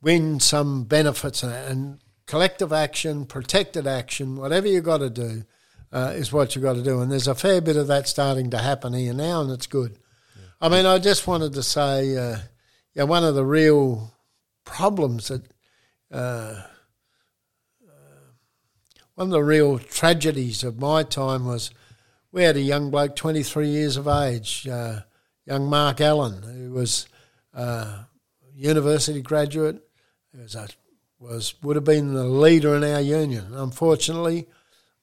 win 0.01 0.41
some 0.41 0.85
benefits 0.85 1.43
and, 1.43 1.53
and 1.53 1.99
collective 2.27 2.73
action, 2.73 3.27
protected 3.27 3.87
action, 3.87 4.37
whatever 4.37 4.67
you 4.67 4.81
got 4.81 4.99
to 4.99 5.11
do 5.11 5.45
uh, 5.93 6.13
is 6.15 6.33
what 6.33 6.55
you've 6.55 6.63
got 6.63 6.75
to 6.75 6.83
do. 6.83 7.01
And 7.01 7.11
there's 7.11 7.29
a 7.29 7.35
fair 7.35 7.61
bit 7.61 7.77
of 7.77 7.89
that 7.89 8.09
starting 8.09 8.51
to 8.51 8.59
happen 8.59 8.93
here 8.95 9.13
now, 9.13 9.43
and 9.43 9.51
it's 9.51 9.67
good. 9.67 9.99
I 10.61 10.69
mean, 10.69 10.87
I 10.87 10.99
just 10.99 11.27
wanted 11.27 11.55
to 11.55 11.63
say, 11.63 12.17
uh, 12.17 12.37
yeah, 12.95 13.05
one 13.05 13.25
of 13.25 13.35
the 13.35 13.45
real 13.45 14.13
problems 14.65 15.29
that. 15.29 15.43
Uh, 16.11 16.63
one 19.21 19.27
of 19.27 19.33
the 19.33 19.43
real 19.43 19.79
tragedies 19.79 20.65
of 20.65 20.79
my 20.79 21.03
time 21.03 21.45
was 21.45 21.71
we 22.33 22.43
had 22.43 22.57
a 22.57 22.61
young 22.63 22.91
bloke, 22.91 23.15
23 23.15 23.69
years 23.69 23.99
of 23.99 24.09
age, 24.09 24.67
uh, 24.67 25.01
young 25.45 25.69
Mark 25.69 26.01
Allen, 26.01 26.43
who 26.43 26.71
was 26.73 27.07
uh, 27.55 27.61
a 27.63 28.07
university 28.55 29.21
graduate, 29.21 29.83
who 30.33 30.41
was, 30.41 30.55
a, 30.55 30.69
was 31.19 31.53
would 31.63 31.77
have 31.77 31.85
been 31.85 32.15
the 32.15 32.25
leader 32.25 32.75
in 32.77 32.83
our 32.83 33.03
union. 33.03 33.53
Unfortunately, 33.53 34.49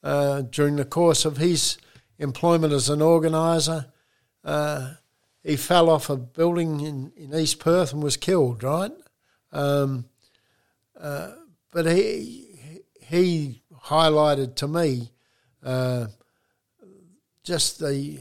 uh, 0.02 0.42
during 0.42 0.78
the 0.78 0.86
course 0.86 1.24
of 1.24 1.38
his 1.38 1.78
employment 2.18 2.74
as 2.74 2.90
an 2.90 3.04
organiser, 3.04 3.86
uh, 4.44 4.94
he 5.44 5.56
fell 5.56 5.90
off 5.90 6.10
a 6.10 6.18
building 6.18 6.82
in, 6.82 7.12
in 7.16 7.34
East 7.34 7.60
Perth 7.60 7.94
and 7.94 8.04
was 8.04 8.18
killed, 8.18 8.64
right? 8.64 8.92
Um, 9.52 10.06
uh, 11.00 11.32
but 11.72 11.86
he 11.86 12.82
he 13.02 13.62
highlighted 13.86 14.56
to 14.56 14.68
me 14.68 15.12
uh, 15.64 16.08
just 17.44 17.80
the 17.80 18.20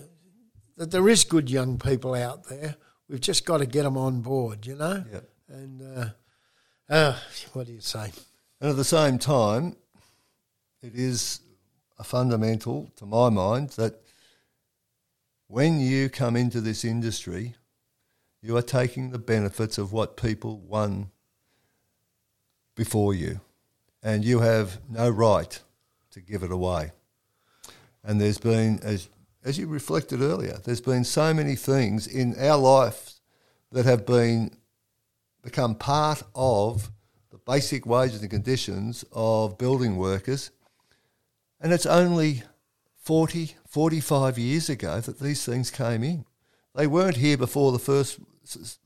that 0.77 0.91
there 0.91 1.09
is 1.09 1.25
good 1.25 1.51
young 1.51 1.79
people 1.79 2.15
out 2.15 2.45
there. 2.49 2.77
We've 3.09 3.21
just 3.21 3.47
got 3.47 3.59
to 3.59 3.67
get 3.67 3.85
them 3.85 3.97
on 3.97 4.21
board, 4.21 4.67
you 4.67 4.77
know. 4.77 5.05
Yep. 5.11 5.29
And 5.49 5.99
uh, 5.99 6.09
uh, 6.89 7.19
what 7.53 7.67
do 7.67 7.73
you 7.73 7.81
say? 7.81 8.13
And 8.61 8.71
at 8.71 8.77
the 8.77 8.85
same 8.85 9.19
time, 9.19 9.77
it 10.83 10.95
is 10.95 11.41
a 11.99 12.05
fundamental, 12.05 12.91
to 12.97 13.07
my 13.07 13.31
mind, 13.31 13.71
that 13.71 14.06
when 15.49 15.81
you 15.81 16.09
come 16.09 16.37
into 16.37 16.61
this 16.61 16.85
industry, 16.85 17.55
you 18.43 18.57
are 18.57 18.63
taking 18.63 19.11
the 19.11 19.19
benefits 19.19 19.79
of 19.79 19.93
what 19.93 20.17
people 20.17 20.59
won 20.59 21.11
before 22.75 23.15
you, 23.15 23.41
and 24.03 24.25
you 24.25 24.41
have 24.41 24.81
no 24.89 25.09
right 25.09 25.61
to 26.11 26.21
give 26.21 26.43
it 26.43 26.53
away. 26.53 26.93
And 28.05 28.21
there's 28.21 28.39
been, 28.39 28.79
as 28.83 29.09
as 29.47 29.59
you 29.59 29.69
reflected 29.69 30.21
earlier, 30.21 30.59
there's 30.65 30.81
been 30.81 31.05
so 31.05 31.33
many 31.33 31.55
things 31.55 32.09
in 32.09 32.35
our 32.37 32.59
life 32.59 33.13
that 33.71 33.87
have 33.87 34.05
been 34.05 34.51
become 35.41 35.77
part 35.77 36.21
of 36.35 36.91
the 37.31 37.39
basic 37.47 37.87
wages 37.87 38.21
and 38.23 38.31
conditions 38.31 39.05
of 39.13 39.57
building 39.57 39.97
workers. 39.97 40.51
And 41.61 41.73
it's 41.73 41.87
only 41.87 42.43
40, 42.97 43.55
45 43.77 44.39
years 44.39 44.71
ago 44.71 45.03
that 45.03 45.21
these 45.21 45.45
things 45.45 45.71
came 45.71 46.03
in. 46.03 46.25
They 46.75 46.87
weren't 46.87 47.19
here 47.19 47.37
before 47.37 47.73
the 47.73 47.79
First, 47.79 48.19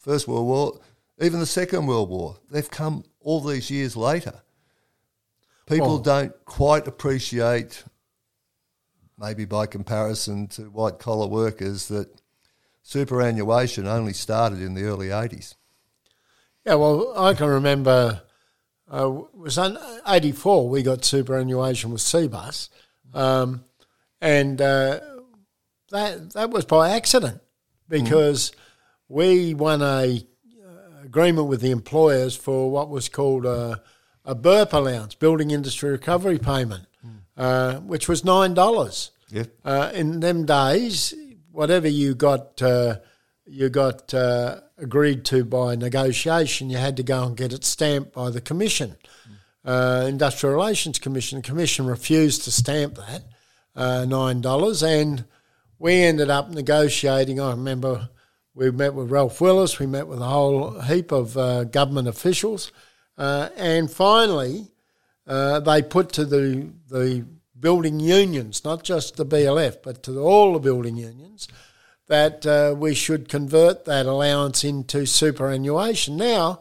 first 0.01 0.27
World 0.27 0.47
War, 0.49 0.81
even 1.21 1.39
the 1.39 1.47
Second 1.47 1.87
World 1.87 2.09
War. 2.09 2.39
They've 2.51 2.69
come 2.69 3.05
all 3.21 3.41
these 3.41 3.71
years 3.71 3.95
later. 3.97 4.43
People 5.67 5.87
Well- 5.91 5.99
don't 5.99 6.45
quite 6.45 6.89
appreciate, 6.89 7.85
maybe 9.17 9.45
by 9.45 9.67
comparison 9.67 10.49
to 10.49 10.63
white 10.71 10.99
collar 10.99 11.29
workers, 11.29 11.87
that 11.87 12.09
superannuation 12.83 13.87
only 13.87 14.13
started 14.13 14.61
in 14.61 14.75
the 14.75 14.83
early 14.83 15.13
80s. 15.13 15.55
Yeah, 16.67 16.75
well, 16.75 17.17
I 17.17 17.35
can 17.35 17.47
remember 17.47 18.23
uh, 18.93 19.21
it 19.35 19.39
was 19.39 19.57
eighty 20.09 20.33
four. 20.33 20.69
We 20.69 20.83
got 20.83 21.05
superannuation 21.05 21.93
with 21.93 22.01
Cbus, 22.01 22.71
um, 23.15 23.65
and 24.21 24.61
uh, 24.61 25.01
that 25.91 26.33
that 26.33 26.51
was 26.51 26.65
by 26.65 26.91
accident 26.91 27.41
because 27.89 28.53
we 29.09 29.55
won 29.55 29.83
a 29.83 30.25
uh, 30.65 31.05
agreement 31.05 31.49
with 31.49 31.61
the 31.61 31.71
employers 31.71 32.37
for 32.37 32.71
what 32.71 32.89
was 32.89 33.09
called 33.09 33.45
a, 33.45 33.83
a 34.25 34.35
burp 34.35 34.73
allowance, 34.73 35.15
building 35.15 35.51
industry 35.51 35.91
recovery 35.91 36.39
payment, 36.39 36.87
uh, 37.37 37.79
which 37.81 38.09
was 38.09 38.25
nine 38.25 38.55
dollars. 38.55 39.11
Yeah. 39.31 39.45
Uh, 39.65 39.91
in 39.95 40.21
them 40.21 40.45
days, 40.45 41.15
whatever 41.53 41.89
you 41.89 42.15
got, 42.15 42.61
uh, 42.63 42.97
you 43.47 43.69
got 43.69 44.13
uh, 44.13 44.61
agreed 44.79 45.25
to 45.27 45.45
by 45.45 45.77
negotiation, 45.77 46.71
you 46.71 46.77
had 46.79 46.97
to 46.97 47.03
go 47.03 47.25
and 47.25 47.37
get 47.37 47.53
it 47.53 47.65
stamped 47.65 48.13
by 48.13 48.31
the 48.31 48.41
commission, 48.41 48.97
uh, 49.65 50.07
Industrial 50.09 50.55
Relations 50.55 50.99
Commission. 50.99 51.39
The 51.39 51.43
commission 51.43 51.87
refused 51.87 52.43
to 52.45 52.51
stamp 52.51 52.97
that 52.97 53.23
uh, 53.75 54.05
nine 54.05 54.41
dollars, 54.41 54.83
and 54.83 55.25
we 55.79 56.03
ended 56.03 56.31
up 56.31 56.51
negotiating. 56.51 57.41
I 57.41 57.51
remember 57.51 58.11
we 58.55 58.71
met 58.71 58.95
with 58.95 59.11
Ralph 59.11 59.41
Willis, 59.41 59.79
we 59.79 59.87
met 59.87 60.07
with 60.07 60.21
a 60.21 60.27
whole 60.27 60.81
heap 60.81 61.13
of 61.13 61.37
uh, 61.37 61.65
government 61.65 62.09
officials, 62.09 62.73
uh, 63.17 63.49
and 63.57 63.91
finally 63.91 64.69
uh, 65.27 65.61
they 65.61 65.83
put 65.83 66.13
to 66.13 66.25
the 66.25 66.71
the 66.89 67.25
building 67.59 68.01
unions, 68.01 68.65
not 68.65 68.83
just 68.83 69.17
the 69.17 69.27
BLF, 69.27 69.83
but 69.83 70.03
to 70.03 70.19
all 70.21 70.55
the 70.55 70.59
building 70.59 70.97
unions, 70.97 71.47
that 72.09 72.45
uh, 72.47 72.75
we 72.77 72.95
should 72.95 73.29
convert 73.29 73.85
that 73.85 74.07
allowance 74.07 74.65
into 74.65 75.07
superannuation. 75.07 76.17
Now, 76.17 76.61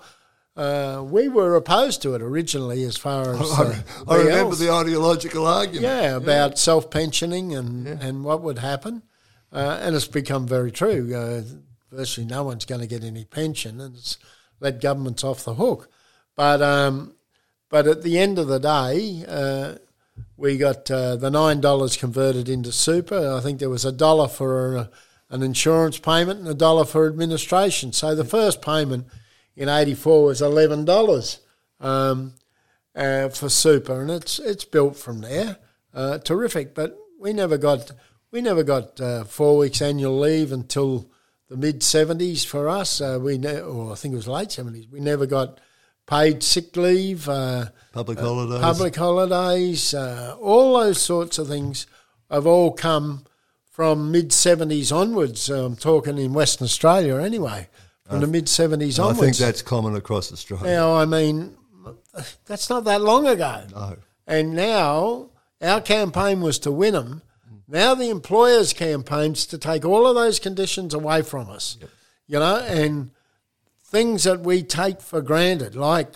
uh, 0.60 1.02
we 1.02 1.30
were 1.30 1.56
opposed 1.56 2.02
to 2.02 2.16
it 2.16 2.22
originally, 2.22 2.84
as 2.84 2.98
far 2.98 3.34
as 3.34 3.40
uh, 3.60 3.82
I 4.10 4.18
remember 4.18 4.56
BLs. 4.56 4.60
the 4.60 4.72
ideological 4.72 5.48
argument. 5.48 5.84
Yeah, 5.84 6.18
about 6.18 6.60
self 6.60 6.92
pensioning 6.92 7.56
and, 7.56 7.88
and 7.88 8.26
what 8.26 8.42
would 8.42 8.60
happen. 8.60 9.04
Uh, 9.54 9.80
and 9.82 9.96
it's 9.96 10.06
become 10.06 10.46
very 10.46 10.70
true. 10.70 11.16
Uh, 11.16 11.44
virtually 11.96 12.28
no 12.28 12.44
one's 12.44 12.66
going 12.66 12.82
to 12.82 12.88
get 12.88 13.06
any 13.06 13.24
pension, 13.24 13.80
and 13.80 13.96
it's 13.96 14.18
let 14.60 14.82
governments 14.82 15.24
off 15.24 15.46
the 15.46 15.54
hook. 15.54 15.90
But 16.36 16.62
um, 16.62 17.16
but 17.70 17.88
at 17.88 18.04
the 18.04 18.20
end 18.20 18.38
of 18.38 18.48
the 18.48 18.60
day, 18.60 19.24
uh, 19.28 19.76
we 20.36 20.58
got 20.58 20.92
uh, 20.92 21.16
the 21.16 21.32
nine 21.32 21.62
dollars 21.62 21.96
converted 21.96 22.50
into 22.50 22.74
super. 22.74 23.34
I 23.34 23.40
think 23.40 23.60
there 23.60 23.70
was 23.70 23.86
a 23.86 23.94
dollar 23.94 24.28
for 24.28 24.90
an 25.30 25.42
insurance 25.42 26.00
payment 26.00 26.40
and 26.40 26.50
a 26.50 26.54
dollar 26.54 26.84
for 26.84 27.08
administration. 27.08 27.94
So 27.94 28.14
the 28.14 28.26
first 28.26 28.62
payment 28.62 29.08
in 29.60 29.70
'84 29.70 30.24
was 30.24 30.42
eleven 30.42 30.86
dollars. 30.86 31.40
Um, 31.80 32.34
uh, 32.96 33.30
for 33.30 33.48
super, 33.50 34.02
and 34.02 34.10
it's 34.10 34.40
it's 34.40 34.66
built 34.66 34.96
from 34.98 35.22
there. 35.22 35.58
Uh, 35.94 36.18
terrific, 36.18 36.74
but 36.74 36.98
we 37.20 37.32
never 37.34 37.58
got 37.58 37.92
we 38.32 38.42
never 38.42 38.64
got 38.64 39.00
uh, 39.00 39.24
four 39.24 39.58
weeks 39.58 39.82
annual 39.82 40.20
leave 40.20 40.52
until 40.52 41.10
the 41.48 41.56
mid 41.58 41.84
seventies 41.84 42.44
for 42.44 42.68
us. 42.68 43.00
Uh, 43.00 43.20
we 43.22 43.38
ne- 43.38 43.62
or 43.62 43.92
I 43.92 43.96
think 43.96 44.14
it 44.14 44.18
was 44.18 44.28
late 44.28 44.52
seventies. 44.52 44.88
We 44.92 45.00
never 45.00 45.26
got 45.26 45.60
paid 46.08 46.42
sick 46.44 46.76
leave, 46.76 47.30
uh, 47.30 47.66
Public 47.94 48.20
holidays. 48.20 48.60
public 48.62 48.96
holidays, 48.96 49.94
uh, 49.94 50.36
all 50.42 50.78
those 50.80 51.00
sorts 51.00 51.38
of 51.38 51.48
things 51.48 51.86
have 52.32 52.48
all 52.48 52.72
come 52.74 53.24
from 53.70 54.12
mid 54.12 54.34
seventies 54.34 54.92
onwards. 54.92 55.50
I'm 55.50 55.76
talking 55.76 56.18
in 56.18 56.34
Western 56.34 56.66
Australia 56.66 57.16
anyway, 57.18 57.70
from 58.10 58.22
the 58.22 58.28
mid 58.28 58.50
seventies 58.50 59.00
onwards. 59.00 59.20
I 59.20 59.24
think 59.24 59.38
that's 59.38 59.62
common 59.62 59.96
across 59.96 60.32
Australia. 60.32 60.66
Now, 60.66 60.96
I 60.96 61.06
mean, 61.06 61.56
that's 62.46 62.70
not 62.70 62.84
that 62.86 63.02
long 63.02 63.28
ago. 63.28 63.64
No. 63.72 63.98
And 64.26 64.56
now 64.56 65.30
our 65.62 65.82
campaign 65.82 66.42
was 66.42 66.60
to 66.60 66.72
win 66.72 66.94
them. 66.94 67.22
Now 67.68 67.94
the 67.94 68.10
employers' 68.10 68.74
campaign's 68.74 69.46
to 69.48 69.58
take 69.58 69.86
all 69.86 70.08
of 70.08 70.16
those 70.16 70.40
conditions 70.40 70.94
away 70.94 71.22
from 71.22 71.50
us. 71.50 71.78
You 72.26 72.40
know, 72.40 72.58
and 72.58 73.12
things 73.84 74.24
that 74.24 74.42
we 74.42 74.64
take 74.64 75.02
for 75.02 75.22
granted, 75.22 75.76
like 75.76 76.14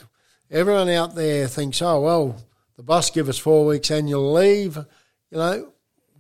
everyone 0.50 0.90
out 0.90 1.16
there 1.16 1.48
thinks, 1.48 1.82
oh 1.82 2.02
well, 2.02 2.38
the 2.76 2.84
boss 2.84 3.12
give 3.12 3.30
us 3.30 3.38
four 3.38 3.66
weeks 3.66 3.92
annual 3.92 4.34
leave. 4.34 4.78
You 5.30 5.38
know, 5.38 5.74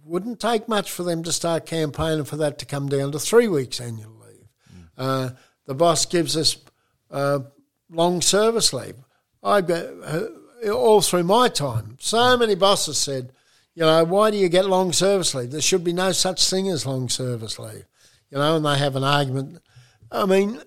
wouldn't 0.05 0.39
take 0.39 0.67
much 0.67 0.91
for 0.91 1.03
them 1.03 1.23
to 1.23 1.31
start 1.31 1.65
campaigning 1.65 2.25
for 2.25 2.35
that 2.37 2.59
to 2.59 2.65
come 2.65 2.89
down 2.89 3.11
to 3.11 3.19
three 3.19 3.47
weeks 3.47 3.79
annual 3.79 4.11
leave. 4.11 4.47
Uh, 4.97 5.29
the 5.65 5.75
boss 5.75 6.05
gives 6.05 6.35
us 6.35 6.57
uh, 7.11 7.39
long 7.89 8.21
service 8.21 8.73
leave. 8.73 8.95
I 9.41 9.61
got 9.61 9.85
uh, 10.03 10.69
all 10.71 11.01
through 11.01 11.23
my 11.23 11.49
time. 11.49 11.97
So 11.99 12.37
many 12.37 12.55
bosses 12.55 12.97
said, 12.97 13.31
you 13.75 13.83
know, 13.83 14.03
why 14.03 14.31
do 14.31 14.37
you 14.37 14.49
get 14.49 14.65
long 14.65 14.93
service 14.93 15.33
leave? 15.33 15.51
There 15.51 15.61
should 15.61 15.83
be 15.83 15.93
no 15.93 16.11
such 16.11 16.47
thing 16.49 16.69
as 16.69 16.85
long 16.85 17.09
service 17.09 17.57
leave. 17.57 17.85
You 18.29 18.37
know, 18.37 18.55
and 18.55 18.65
they 18.65 18.77
have 18.77 18.95
an 18.95 19.03
argument. 19.03 19.59
I 20.11 20.25
mean, 20.25 20.61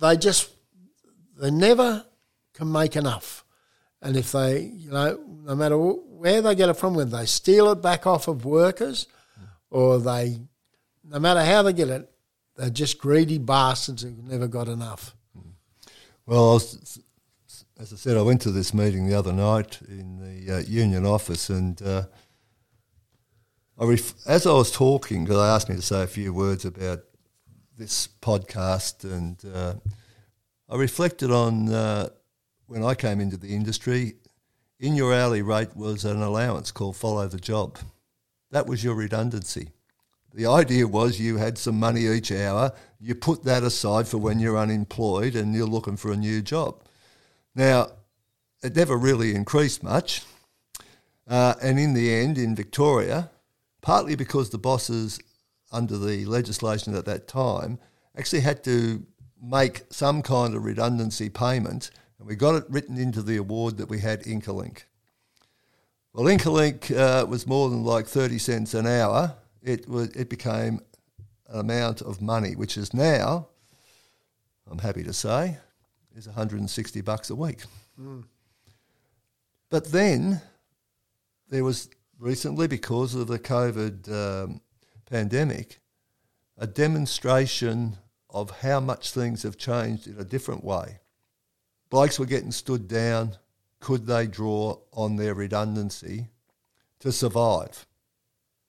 they 0.00 0.16
just 0.16 0.50
they 1.40 1.50
never 1.50 2.04
can 2.52 2.70
make 2.70 2.96
enough. 2.96 3.44
And 4.00 4.16
if 4.16 4.32
they, 4.32 4.60
you 4.60 4.90
know, 4.90 5.18
no 5.44 5.54
matter 5.54 5.78
where 5.78 6.42
they 6.42 6.54
get 6.54 6.68
it 6.68 6.74
from, 6.74 6.94
whether 6.94 7.16
they 7.16 7.26
steal 7.26 7.70
it 7.72 7.82
back 7.82 8.06
off 8.06 8.28
of 8.28 8.44
workers 8.44 9.06
or 9.70 9.98
they, 9.98 10.38
no 11.02 11.18
matter 11.18 11.42
how 11.42 11.62
they 11.62 11.72
get 11.72 11.88
it, 11.88 12.10
they're 12.56 12.70
just 12.70 12.98
greedy 12.98 13.38
bastards 13.38 14.02
who 14.02 14.14
never 14.22 14.46
got 14.46 14.68
enough. 14.68 15.14
Well, 16.26 16.50
I 16.50 16.54
was, 16.54 17.00
as 17.78 17.92
I 17.92 17.96
said, 17.96 18.16
I 18.16 18.22
went 18.22 18.40
to 18.42 18.50
this 18.50 18.72
meeting 18.72 19.06
the 19.06 19.18
other 19.18 19.32
night 19.32 19.80
in 19.88 20.18
the 20.18 20.56
uh, 20.56 20.58
union 20.60 21.04
office, 21.04 21.50
and 21.50 21.80
uh, 21.82 22.04
I 23.78 23.84
ref- 23.84 24.14
as 24.26 24.46
I 24.46 24.52
was 24.52 24.70
talking, 24.70 25.24
because 25.24 25.36
they 25.36 25.42
asked 25.42 25.68
me 25.68 25.76
to 25.76 25.82
say 25.82 26.02
a 26.02 26.06
few 26.06 26.32
words 26.32 26.64
about 26.64 27.00
this 27.76 28.08
podcast, 28.22 29.04
and 29.04 29.36
uh, 29.52 29.74
I 30.68 30.76
reflected 30.76 31.30
on 31.30 31.68
uh, 31.68 32.08
when 32.66 32.82
I 32.82 32.94
came 32.94 33.20
into 33.20 33.36
the 33.36 33.54
industry. 33.54 34.14
In 34.80 34.96
your 34.96 35.14
hourly 35.14 35.42
rate 35.42 35.76
was 35.76 36.04
an 36.04 36.20
allowance 36.20 36.70
called 36.70 36.96
follow 36.96 37.26
the 37.28 37.38
job. 37.38 37.78
That 38.50 38.66
was 38.66 38.84
your 38.84 38.94
redundancy. 38.94 39.70
The 40.34 40.46
idea 40.46 40.88
was 40.88 41.20
you 41.20 41.36
had 41.36 41.56
some 41.56 41.78
money 41.78 42.06
each 42.08 42.32
hour, 42.32 42.72
you 42.98 43.14
put 43.14 43.44
that 43.44 43.62
aside 43.62 44.08
for 44.08 44.18
when 44.18 44.40
you're 44.40 44.58
unemployed 44.58 45.36
and 45.36 45.54
you're 45.54 45.64
looking 45.64 45.96
for 45.96 46.10
a 46.10 46.16
new 46.16 46.42
job. 46.42 46.82
Now, 47.54 47.92
it 48.60 48.74
never 48.74 48.96
really 48.96 49.32
increased 49.32 49.84
much. 49.84 50.22
Uh, 51.28 51.54
and 51.62 51.78
in 51.78 51.94
the 51.94 52.12
end, 52.12 52.36
in 52.36 52.56
Victoria, 52.56 53.30
partly 53.80 54.16
because 54.16 54.50
the 54.50 54.58
bosses 54.58 55.20
under 55.70 55.96
the 55.96 56.24
legislation 56.24 56.96
at 56.96 57.04
that 57.04 57.28
time 57.28 57.78
actually 58.16 58.40
had 58.40 58.64
to 58.64 59.06
make 59.40 59.82
some 59.90 60.20
kind 60.20 60.56
of 60.56 60.64
redundancy 60.64 61.28
payment, 61.28 61.92
and 62.18 62.26
we 62.26 62.34
got 62.34 62.56
it 62.56 62.64
written 62.68 62.98
into 62.98 63.22
the 63.22 63.36
award 63.36 63.76
that 63.76 63.88
we 63.88 64.00
had 64.00 64.22
Incolink. 64.24 64.84
Well, 66.12 66.26
Incolink 66.26 66.96
uh, 66.96 67.24
was 67.26 67.46
more 67.46 67.70
than 67.70 67.84
like 67.84 68.06
30 68.06 68.38
cents 68.38 68.74
an 68.74 68.86
hour. 68.86 69.36
It, 69.64 69.88
was, 69.88 70.08
it 70.10 70.28
became 70.28 70.80
an 71.48 71.60
amount 71.60 72.02
of 72.02 72.20
money, 72.20 72.54
which 72.54 72.76
is 72.76 72.92
now, 72.92 73.48
I'm 74.70 74.78
happy 74.78 75.02
to 75.04 75.12
say, 75.12 75.56
is 76.14 76.26
160 76.26 77.00
bucks 77.00 77.30
a 77.30 77.34
week. 77.34 77.62
But 79.70 79.90
then 79.90 80.40
there 81.48 81.64
was 81.64 81.88
recently, 82.18 82.66
because 82.68 83.14
of 83.14 83.26
the 83.26 83.38
COVID 83.38 84.12
um, 84.12 84.60
pandemic, 85.06 85.80
a 86.58 86.66
demonstration 86.66 87.96
of 88.30 88.50
how 88.60 88.80
much 88.80 89.12
things 89.12 89.42
have 89.44 89.56
changed 89.56 90.06
in 90.06 90.18
a 90.18 90.24
different 90.24 90.62
way. 90.62 91.00
Bikes 91.90 92.18
were 92.18 92.26
getting 92.26 92.52
stood 92.52 92.88
down. 92.88 93.36
Could 93.80 94.06
they 94.06 94.26
draw 94.26 94.78
on 94.92 95.16
their 95.16 95.34
redundancy 95.34 96.28
to 97.00 97.12
survive? 97.12 97.86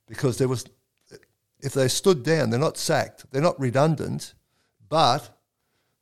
Because 0.07 0.37
there 0.37 0.47
was, 0.47 0.65
if 1.65 1.73
they 1.73 1.87
stood 1.87 2.23
down, 2.23 2.51
they're 2.51 2.59
not 2.59 2.77
sacked, 2.77 3.25
they're 3.31 3.41
not 3.41 3.59
redundant, 3.59 4.35
but 4.87 5.35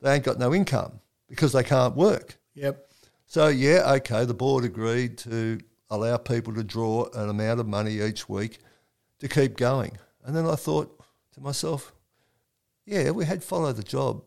they 0.01 0.15
ain't 0.15 0.25
got 0.25 0.37
no 0.37 0.53
income 0.53 0.99
because 1.27 1.53
they 1.53 1.63
can't 1.63 1.95
work. 1.95 2.37
Yep. 2.55 2.91
So 3.25 3.47
yeah, 3.47 3.93
okay, 3.93 4.25
the 4.25 4.33
board 4.33 4.65
agreed 4.65 5.17
to 5.19 5.59
allow 5.89 6.17
people 6.17 6.53
to 6.55 6.63
draw 6.63 7.07
an 7.13 7.29
amount 7.29 7.61
of 7.61 7.67
money 7.67 8.01
each 8.01 8.27
week 8.27 8.59
to 9.19 9.29
keep 9.29 9.55
going. 9.55 9.97
And 10.25 10.35
then 10.35 10.45
I 10.45 10.55
thought 10.55 11.01
to 11.33 11.41
myself, 11.41 11.93
yeah, 12.85 13.11
we 13.11 13.25
had 13.25 13.41
follow 13.41 13.71
the 13.71 13.83
job, 13.83 14.23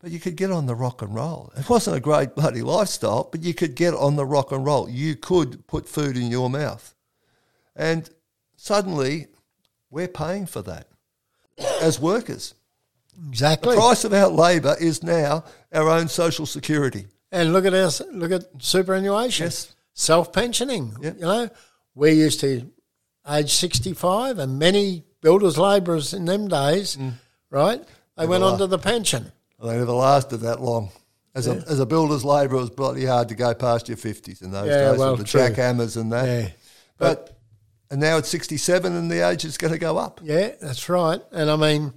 but 0.00 0.12
you 0.12 0.20
could 0.20 0.36
get 0.36 0.52
on 0.52 0.66
the 0.66 0.74
rock 0.76 1.02
and 1.02 1.14
roll. 1.14 1.52
It 1.56 1.68
wasn't 1.68 1.96
a 1.96 2.00
great 2.00 2.36
bloody 2.36 2.62
lifestyle, 2.62 3.28
but 3.30 3.42
you 3.42 3.54
could 3.54 3.74
get 3.74 3.92
on 3.92 4.14
the 4.14 4.24
rock 4.24 4.52
and 4.52 4.64
roll. 4.64 4.88
You 4.88 5.16
could 5.16 5.66
put 5.66 5.88
food 5.88 6.16
in 6.16 6.30
your 6.30 6.48
mouth. 6.48 6.94
And 7.74 8.08
suddenly 8.56 9.26
we're 9.96 10.06
paying 10.08 10.44
for 10.46 10.60
that 10.62 10.86
as 11.80 11.98
workers. 11.98 12.54
Exactly. 13.30 13.74
The 13.74 13.80
price 13.80 14.04
of 14.04 14.12
our 14.12 14.28
labour 14.28 14.76
is 14.78 15.02
now 15.02 15.44
our 15.72 15.88
own 15.88 16.08
social 16.08 16.44
security. 16.44 17.06
And 17.32 17.52
look 17.54 17.64
at 17.64 17.72
our 17.74 17.90
look 18.12 18.30
at 18.30 18.44
superannuation. 18.62 19.46
Yes. 19.46 19.74
Self 19.94 20.32
pensioning. 20.34 20.94
Yep. 21.00 21.14
You 21.16 21.20
know, 21.22 21.48
we 21.94 22.12
used 22.12 22.40
to 22.40 22.70
age 23.28 23.52
sixty 23.54 23.94
five, 23.94 24.38
and 24.38 24.58
many 24.58 25.02
builders 25.22 25.56
labourers 25.56 26.12
in 26.12 26.26
them 26.26 26.46
days, 26.48 26.96
Mm. 26.96 27.14
right? 27.50 27.82
They 28.18 28.26
went 28.26 28.44
on 28.44 28.58
to 28.58 28.66
the 28.66 28.78
pension. 28.78 29.32
They 29.62 29.76
never 29.78 29.92
lasted 29.92 30.38
that 30.38 30.60
long. 30.60 30.90
As, 31.34 31.46
a, 31.48 31.56
as 31.68 31.80
a 31.80 31.86
builder's 31.86 32.24
labourer, 32.24 32.56
it 32.58 32.60
was 32.60 32.70
bloody 32.70 33.04
hard 33.04 33.28
to 33.28 33.34
go 33.34 33.52
past 33.54 33.88
your 33.88 33.98
50s 33.98 34.40
in 34.42 34.50
those 34.52 34.68
Yeah, 34.68 34.90
days 34.90 34.98
well, 34.98 35.16
with 35.16 35.20
the 35.20 35.26
true. 35.26 35.40
jackhammers 35.40 35.96
and 35.98 36.10
that. 36.12 36.24
Yeah. 36.26 36.48
But, 36.96 37.35
and 37.90 38.00
now 38.00 38.16
it's 38.16 38.28
67 38.28 38.92
and 38.92 39.10
the 39.10 39.28
age 39.28 39.44
is 39.44 39.58
going 39.58 39.72
to 39.72 39.78
go 39.78 39.96
up. 39.98 40.20
Yeah, 40.22 40.52
that's 40.60 40.88
right. 40.88 41.20
And 41.32 41.50
I 41.50 41.56
mean, 41.56 41.92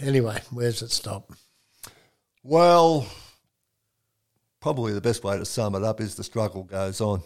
anyway, 0.00 0.40
where's 0.50 0.82
it 0.82 0.90
stop? 0.90 1.32
Well, 2.42 3.06
probably 4.60 4.92
the 4.92 5.00
best 5.00 5.24
way 5.24 5.38
to 5.38 5.44
sum 5.44 5.74
it 5.74 5.82
up 5.82 6.00
is 6.00 6.14
the 6.14 6.24
struggle 6.24 6.64
goes 6.64 7.00
on. 7.00 7.22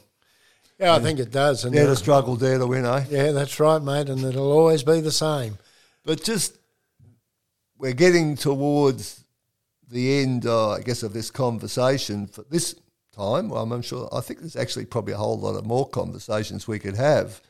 Yeah, 0.78 0.94
I 0.94 1.01
think 1.01 1.18
it 1.18 1.30
does. 1.30 1.64
And 1.64 1.76
uh, 1.76 1.86
to 1.86 1.97
struggle, 1.97 2.36
dare 2.36 2.59
to 2.59 2.66
win, 2.66 2.84
eh? 2.84 3.05
yeah, 3.09 3.32
that's 3.32 3.59
right, 3.59 3.82
mate. 3.82 4.09
And 4.09 4.22
it'll 4.22 4.53
always 4.53 4.82
be 4.82 5.01
the 5.01 5.11
same. 5.11 5.57
But 6.05 6.22
just, 6.22 6.59
we're 7.78 7.94
getting 7.94 8.36
towards 8.36 9.24
the 9.88 10.20
end, 10.20 10.47
uh, 10.47 10.72
I 10.72 10.80
guess, 10.80 11.03
of 11.03 11.14
this 11.14 11.30
conversation 11.30 12.26
for 12.26 12.44
this 12.51 12.74
time. 13.17 13.49
Well, 13.49 13.73
I'm 13.73 13.83
sure, 13.83 14.09
I 14.12 14.21
think 14.21 14.41
there's 14.41 14.57
actually 14.57 14.87
probably 14.87 15.14
a 15.14 15.19
whole 15.19 15.39
lot 15.39 15.57
of 15.57 15.67
more 15.67 15.89
conversations 15.89 16.69
we 16.69 16.79
could 16.79 16.97
have, 16.97 17.41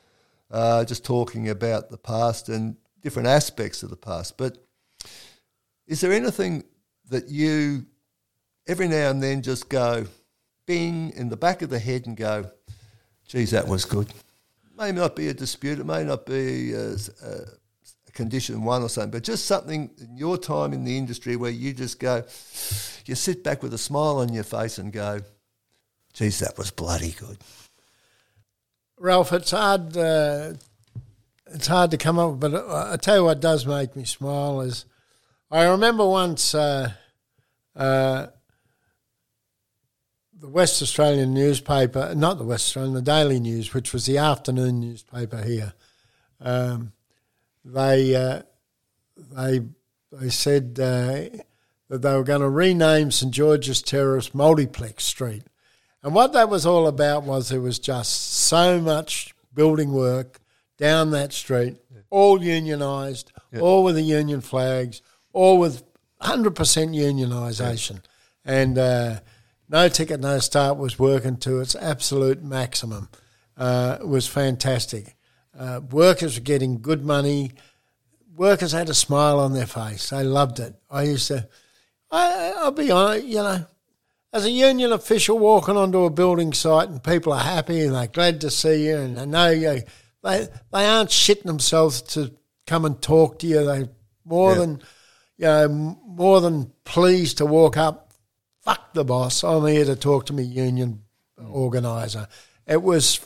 uh, 0.50 0.84
just 0.84 1.04
talking 1.04 1.48
about 1.48 1.90
the 1.90 1.98
past 1.98 2.48
and 2.48 2.76
different 3.02 3.28
aspects 3.28 3.82
of 3.82 3.90
the 3.90 3.96
past. 3.96 4.36
But 4.36 4.58
is 5.86 6.00
there 6.00 6.12
anything 6.12 6.64
that 7.10 7.28
you, 7.28 7.86
every 8.66 8.88
now 8.88 9.10
and 9.10 9.22
then, 9.22 9.42
just 9.42 9.68
go 9.68 10.06
bing 10.66 11.10
in 11.10 11.28
the 11.28 11.36
back 11.36 11.62
of 11.62 11.70
the 11.70 11.78
head 11.78 12.06
and 12.06 12.16
go, 12.16 12.50
geez, 13.26 13.50
that 13.50 13.68
was 13.68 13.84
good? 13.84 14.12
May 14.76 14.92
not 14.92 15.16
be 15.16 15.28
a 15.28 15.34
dispute, 15.34 15.78
it 15.78 15.86
may 15.86 16.04
not 16.04 16.26
be 16.26 16.72
a, 16.74 16.92
a 16.92 18.12
condition 18.12 18.62
one 18.62 18.82
or 18.82 18.88
something, 18.88 19.10
but 19.10 19.22
just 19.22 19.46
something 19.46 19.90
in 19.98 20.16
your 20.16 20.36
time 20.36 20.72
in 20.72 20.84
the 20.84 20.96
industry 20.98 21.36
where 21.36 21.50
you 21.50 21.72
just 21.72 21.98
go, 21.98 22.24
you 23.04 23.14
sit 23.14 23.42
back 23.42 23.62
with 23.62 23.72
a 23.74 23.78
smile 23.78 24.18
on 24.18 24.32
your 24.32 24.44
face 24.44 24.78
and 24.78 24.92
go, 24.92 25.20
geez, 26.16 26.38
that 26.40 26.56
was 26.56 26.70
bloody 26.70 27.12
good. 27.12 27.38
Ralph, 28.98 29.32
it's 29.32 29.50
hard. 29.50 29.96
Uh, 29.96 30.54
it's 31.48 31.66
hard 31.66 31.90
to 31.92 31.96
come 31.96 32.18
up, 32.18 32.40
but 32.40 32.54
I 32.54 32.96
tell 32.96 33.18
you 33.18 33.24
what 33.24 33.40
does 33.40 33.66
make 33.66 33.94
me 33.94 34.04
smile 34.04 34.62
is 34.62 34.84
I 35.50 35.64
remember 35.64 36.04
once 36.06 36.54
uh, 36.54 36.92
uh, 37.76 38.26
the 40.32 40.48
West 40.48 40.82
Australian 40.82 41.34
newspaper, 41.34 42.14
not 42.16 42.38
the 42.38 42.44
West 42.44 42.68
Australian, 42.68 42.94
the 42.94 43.02
Daily 43.02 43.38
News, 43.38 43.72
which 43.74 43.92
was 43.92 44.06
the 44.06 44.18
afternoon 44.18 44.80
newspaper 44.80 45.42
here. 45.42 45.74
Um, 46.40 46.92
they 47.64 48.16
uh, 48.16 48.42
they 49.16 49.60
they 50.10 50.30
said 50.30 50.78
uh, 50.80 51.38
that 51.88 52.02
they 52.02 52.14
were 52.14 52.24
going 52.24 52.40
to 52.40 52.48
rename 52.48 53.10
St 53.10 53.32
George's 53.32 53.82
Terrace 53.82 54.34
Multiplex 54.34 55.04
Street. 55.04 55.44
And 56.06 56.14
what 56.14 56.34
that 56.34 56.48
was 56.48 56.64
all 56.64 56.86
about 56.86 57.24
was 57.24 57.48
there 57.48 57.60
was 57.60 57.80
just 57.80 58.32
so 58.32 58.80
much 58.80 59.34
building 59.52 59.92
work 59.92 60.38
down 60.78 61.10
that 61.10 61.32
street, 61.32 61.78
all 62.10 62.38
unionised, 62.38 63.32
all 63.58 63.82
with 63.82 63.96
the 63.96 64.02
union 64.02 64.40
flags, 64.40 65.02
all 65.32 65.58
with 65.58 65.82
100% 66.22 66.54
unionisation. 66.54 68.02
And 68.44 68.78
uh, 68.78 69.18
no 69.68 69.88
ticket, 69.88 70.20
no 70.20 70.38
start 70.38 70.78
was 70.78 70.96
working 70.96 71.38
to 71.38 71.58
its 71.58 71.74
absolute 71.74 72.40
maximum. 72.40 73.08
Uh, 73.56 73.98
it 74.00 74.06
was 74.06 74.28
fantastic. 74.28 75.16
Uh, 75.58 75.80
workers 75.90 76.38
were 76.38 76.44
getting 76.44 76.80
good 76.80 77.04
money. 77.04 77.50
Workers 78.36 78.70
had 78.70 78.88
a 78.88 78.94
smile 78.94 79.40
on 79.40 79.54
their 79.54 79.66
face. 79.66 80.10
They 80.10 80.22
loved 80.22 80.60
it. 80.60 80.76
I 80.88 81.02
used 81.02 81.26
to, 81.26 81.48
I, 82.12 82.52
I'll 82.58 82.70
be 82.70 82.92
honest, 82.92 83.26
you 83.26 83.38
know, 83.38 83.66
as 84.32 84.44
a 84.44 84.50
union 84.50 84.92
official 84.92 85.38
walking 85.38 85.76
onto 85.76 86.04
a 86.04 86.10
building 86.10 86.52
site 86.52 86.88
and 86.88 87.02
people 87.02 87.32
are 87.32 87.42
happy 87.42 87.80
and 87.82 87.94
they're 87.94 88.06
glad 88.06 88.40
to 88.42 88.50
see 88.50 88.86
you 88.88 88.96
and 88.96 89.16
they 89.16 89.26
know 89.26 89.50
you, 89.50 89.82
they 90.22 90.48
they 90.72 90.86
aren't 90.86 91.10
shitting 91.10 91.44
themselves 91.44 92.02
to 92.02 92.32
come 92.66 92.84
and 92.84 93.00
talk 93.00 93.38
to 93.38 93.46
you. 93.46 93.64
They 93.64 93.88
more 94.24 94.52
Yeah. 94.52 94.58
than 94.58 94.82
you 95.38 95.46
know 95.46 95.68
more 96.04 96.40
than 96.40 96.72
pleased 96.84 97.38
to 97.38 97.46
walk 97.46 97.76
up. 97.76 98.12
Fuck 98.62 98.92
the 98.94 99.04
boss. 99.04 99.44
I'm 99.44 99.64
here 99.66 99.84
to 99.84 99.94
talk 99.96 100.26
to 100.26 100.32
me 100.32 100.42
union 100.42 101.02
organizer. 101.38 102.26
It 102.66 102.82
was 102.82 103.20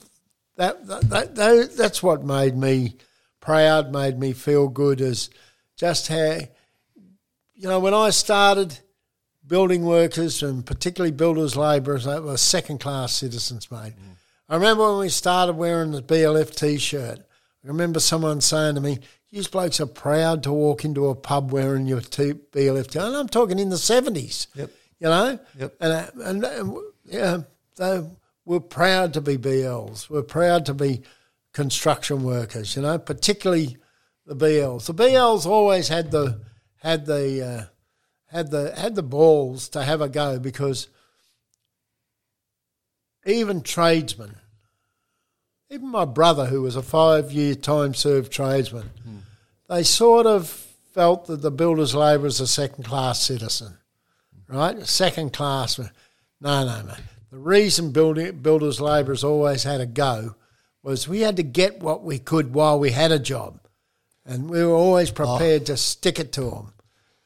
that, 0.56 0.86
that, 0.86 1.08
that, 1.08 1.34
that 1.36 1.76
that's 1.76 2.02
what 2.02 2.22
made 2.24 2.54
me 2.56 2.96
proud, 3.40 3.90
made 3.92 4.18
me 4.18 4.32
feel 4.34 4.68
good. 4.68 5.00
Is 5.00 5.30
just 5.76 6.08
how 6.08 6.40
you 7.54 7.68
know 7.68 7.80
when 7.80 7.94
I 7.94 8.10
started 8.10 8.78
building 9.50 9.84
workers 9.84 10.44
and 10.44 10.64
particularly 10.64 11.10
builders 11.10 11.56
labourers, 11.56 12.04
they 12.04 12.20
were 12.20 12.36
second 12.36 12.78
class 12.78 13.12
citizens, 13.12 13.68
mate. 13.70 13.94
I 14.48 14.54
remember 14.54 14.88
when 14.88 15.00
we 15.00 15.08
started 15.08 15.54
wearing 15.54 15.90
the 15.90 16.02
BLF 16.02 16.54
t 16.54 16.78
shirt. 16.78 17.18
I 17.18 17.68
remember 17.68 17.98
someone 18.00 18.40
saying 18.40 18.76
to 18.76 18.80
me, 18.80 19.00
You 19.30 19.42
blokes 19.42 19.80
are 19.80 19.86
proud 19.86 20.44
to 20.44 20.52
walk 20.52 20.84
into 20.84 21.08
a 21.08 21.16
pub 21.16 21.52
wearing 21.52 21.86
your 21.86 22.00
t- 22.00 22.32
BLF 22.32 22.86
t 22.86 22.98
And 23.00 23.16
I'm 23.16 23.28
talking 23.28 23.58
in 23.58 23.70
the 23.70 23.76
70s. 23.76 24.46
Yep. 24.54 24.70
You 25.00 25.08
know? 25.08 25.38
Yep. 25.58 25.74
And, 25.80 25.92
uh, 25.92 26.06
and, 26.24 26.44
and 26.44 26.76
yeah, 27.04 27.38
they 27.76 28.08
were 28.44 28.60
proud 28.60 29.14
to 29.14 29.20
be 29.20 29.36
BLs. 29.36 30.08
We're 30.08 30.22
proud 30.22 30.64
to 30.66 30.74
be 30.74 31.02
construction 31.52 32.22
workers, 32.22 32.76
you 32.76 32.82
know, 32.82 32.98
particularly 32.98 33.78
the 34.26 34.36
BLs. 34.36 34.86
The 34.86 34.94
BLs 34.94 35.44
always 35.44 35.88
had 35.88 36.12
the 36.12 36.40
had 36.76 37.04
the 37.04 37.44
uh, 37.44 37.64
had 38.30 38.50
the 38.50 38.72
had 38.76 38.94
the 38.94 39.02
balls 39.02 39.68
to 39.70 39.82
have 39.82 40.00
a 40.00 40.08
go 40.08 40.38
because 40.38 40.88
even 43.26 43.62
tradesmen, 43.62 44.36
even 45.68 45.88
my 45.88 46.04
brother 46.04 46.46
who 46.46 46.62
was 46.62 46.76
a 46.76 46.82
five 46.82 47.32
year 47.32 47.54
time 47.54 47.94
served 47.94 48.32
tradesman, 48.32 48.90
they 49.68 49.82
sort 49.82 50.26
of 50.26 50.48
felt 50.48 51.26
that 51.26 51.42
the 51.42 51.50
builder's 51.50 51.94
labour 51.94 52.26
is 52.26 52.40
a 52.40 52.46
second 52.46 52.84
class 52.84 53.20
citizen, 53.20 53.78
right? 54.48 54.86
Second 54.86 55.32
class. 55.32 55.78
No, 55.78 55.86
no, 56.64 56.82
no. 56.82 56.94
The 57.30 57.38
reason 57.38 57.92
building, 57.92 58.38
builders 58.38 58.80
labourers 58.80 59.22
always 59.22 59.62
had 59.62 59.80
a 59.80 59.86
go 59.86 60.34
was 60.82 61.06
we 61.06 61.20
had 61.20 61.36
to 61.36 61.42
get 61.42 61.80
what 61.80 62.02
we 62.02 62.18
could 62.18 62.54
while 62.54 62.78
we 62.78 62.90
had 62.90 63.12
a 63.12 63.18
job, 63.18 63.60
and 64.24 64.48
we 64.48 64.64
were 64.64 64.74
always 64.74 65.10
oh. 65.10 65.14
prepared 65.14 65.66
to 65.66 65.76
stick 65.76 66.18
it 66.18 66.32
to 66.32 66.42
them. 66.42 66.72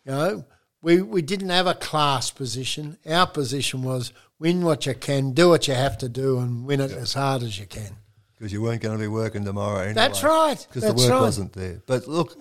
You 0.05 0.13
know, 0.13 0.45
we 0.85 1.03
we 1.03 1.23
didn't 1.23 1.49
have 1.49 1.67
a 1.67 1.75
class 1.75 2.31
position. 2.31 2.99
Our 3.09 3.27
position 3.27 3.83
was 3.83 4.13
win 4.39 4.65
what 4.65 4.87
you 4.87 4.95
can, 4.95 5.33
do 5.33 5.49
what 5.49 5.67
you 5.67 5.75
have 5.75 5.97
to 5.99 6.09
do, 6.09 6.39
and 6.39 6.67
win 6.67 6.81
it 6.81 6.93
as 6.93 7.15
hard 7.15 7.43
as 7.43 7.59
you 7.59 7.67
can. 7.67 7.97
because 8.37 8.53
you 8.53 8.61
weren't 8.61 8.83
going 8.83 8.97
to 8.97 9.03
be 9.03 9.09
working 9.09 9.45
tomorrow. 9.45 9.79
Anyway, 9.79 9.95
That's 9.95 10.23
right. 10.23 10.67
Because 10.69 10.83
the 10.83 10.93
work 10.93 11.11
right. 11.11 11.21
wasn't 11.21 11.53
there. 11.55 11.81
But 11.87 12.07
look, 12.07 12.37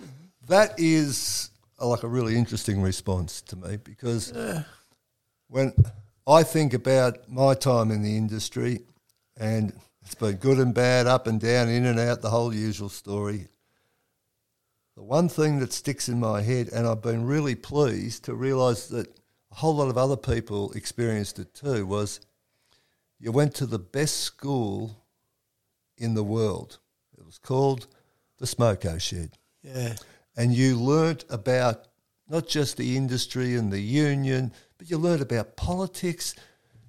that 0.47 0.73
is 0.77 1.49
a, 1.79 1.87
like 1.87 2.03
a 2.03 2.07
really 2.07 2.35
interesting 2.35 2.81
response 2.81 3.41
to 3.43 3.55
me 3.55 3.77
because 3.77 4.33
when 5.47 5.73
I 6.27 6.43
think 6.43 6.73
about 6.73 7.29
my 7.29 7.53
time 7.53 7.91
in 7.91 8.01
the 8.01 8.17
industry, 8.17 8.81
and 9.37 9.73
it's 10.01 10.15
been 10.15 10.35
good 10.35 10.59
and 10.59 10.73
bad, 10.73 11.07
up 11.07 11.27
and 11.27 11.39
down, 11.39 11.69
in 11.69 11.85
and 11.85 11.99
out, 11.99 12.21
the 12.21 12.29
whole 12.29 12.53
usual 12.53 12.89
story. 12.89 13.47
The 14.95 15.03
one 15.03 15.27
thing 15.29 15.59
that 15.59 15.73
sticks 15.73 16.07
in 16.07 16.19
my 16.19 16.41
head, 16.41 16.69
and 16.69 16.87
I've 16.87 17.01
been 17.01 17.25
really 17.25 17.55
pleased 17.55 18.25
to 18.25 18.35
realise 18.35 18.87
that 18.87 19.07
a 19.51 19.55
whole 19.55 19.75
lot 19.75 19.89
of 19.89 19.97
other 19.97 20.17
people 20.17 20.71
experienced 20.73 21.39
it 21.39 21.53
too, 21.53 21.85
was 21.85 22.19
you 23.19 23.31
went 23.31 23.55
to 23.55 23.65
the 23.65 23.79
best 23.79 24.17
school 24.21 25.03
in 25.97 26.13
the 26.13 26.23
world. 26.23 26.79
It 27.17 27.25
was 27.25 27.37
called 27.39 27.87
the 28.37 28.45
Smoko 28.45 28.99
Shed. 29.01 29.31
Yeah. 29.63 29.95
And 30.35 30.53
you 30.53 30.75
learnt 30.77 31.25
about 31.29 31.87
not 32.27 32.47
just 32.47 32.77
the 32.77 32.95
industry 32.97 33.55
and 33.55 33.71
the 33.71 33.79
union, 33.79 34.51
but 34.77 34.89
you 34.89 34.97
learnt 34.97 35.21
about 35.21 35.55
politics. 35.55 36.35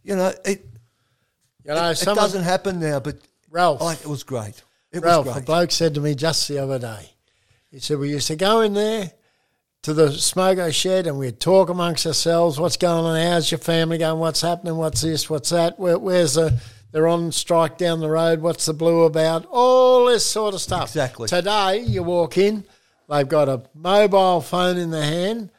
You 0.03 0.17
know, 0.17 0.33
it, 0.45 0.67
You 1.65 1.75
know, 1.75 1.91
it 1.91 1.97
someone, 1.97 2.25
doesn't 2.25 2.43
happen 2.43 2.81
now, 2.81 3.01
but 3.01 3.17
Ralph. 3.51 3.81
like, 3.81 4.01
it 4.01 4.07
was 4.09 4.23
great. 4.25 4.63
It 4.93 5.03
Ralph, 5.03 5.27
was 5.27 5.37
a 5.37 5.39
great. 5.41 5.47
bloke 5.47 5.71
said 5.71 5.95
to 5.95 6.01
me 6.01 6.15
just 6.15 6.49
the 6.49 6.59
other 6.59 6.79
day, 6.79 7.11
he 7.75 7.81
said, 7.81 7.99
We 7.99 8.11
used 8.11 8.29
to 8.29 8.37
go 8.37 8.61
in 8.61 8.75
there 8.75 9.11
to 9.83 9.93
the 9.93 10.07
smoko 10.09 10.73
shed 10.73 11.07
and 11.07 11.19
we'd 11.19 11.41
talk 11.41 11.69
amongst 11.69 12.07
ourselves, 12.07 12.59
what's 12.59 12.77
going 12.77 13.05
on, 13.05 13.21
how's 13.21 13.51
your 13.51 13.59
family 13.59 13.99
going, 13.99 14.19
what's 14.19 14.41
happening, 14.41 14.77
what's 14.77 15.03
this, 15.03 15.29
what's 15.29 15.51
that, 15.51 15.79
Where, 15.79 15.99
where's 15.99 16.35
the, 16.35 16.59
they're 16.93 17.09
on 17.09 17.33
strike 17.33 17.77
down 17.77 18.01
the 18.01 18.09
road, 18.09 18.41
what's 18.41 18.65
the 18.67 18.73
blue 18.73 19.03
about, 19.03 19.45
all 19.51 20.07
this 20.07 20.25
sort 20.25 20.55
of 20.55 20.61
stuff. 20.61 20.85
Exactly. 20.91 21.29
Today, 21.29 21.81
you 21.81 22.03
walk 22.03 22.39
in, 22.39 22.65
they've 23.11 23.29
got 23.29 23.49
a 23.49 23.65
mobile 23.75 24.41
phone 24.41 24.79
in 24.79 24.91
their 24.91 25.03
hand, 25.05 25.51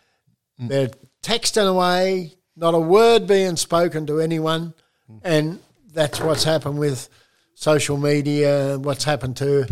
Mm. 0.60 0.70
they're 0.70 0.92
texting 1.22 1.68
away, 1.68 2.32
not 2.56 2.74
a 2.74 2.80
word 2.80 3.28
being 3.28 3.58
spoken 3.58 4.08
to 4.08 4.22
anyone, 4.22 4.74
Mm. 5.12 5.20
and 5.24 5.60
that's 5.92 6.22
what's 6.22 6.46
happened 6.46 6.80
with 6.80 7.10
social 7.56 7.98
media. 7.98 8.80
What's 8.80 9.04
happened 9.04 9.36
to 9.38 9.68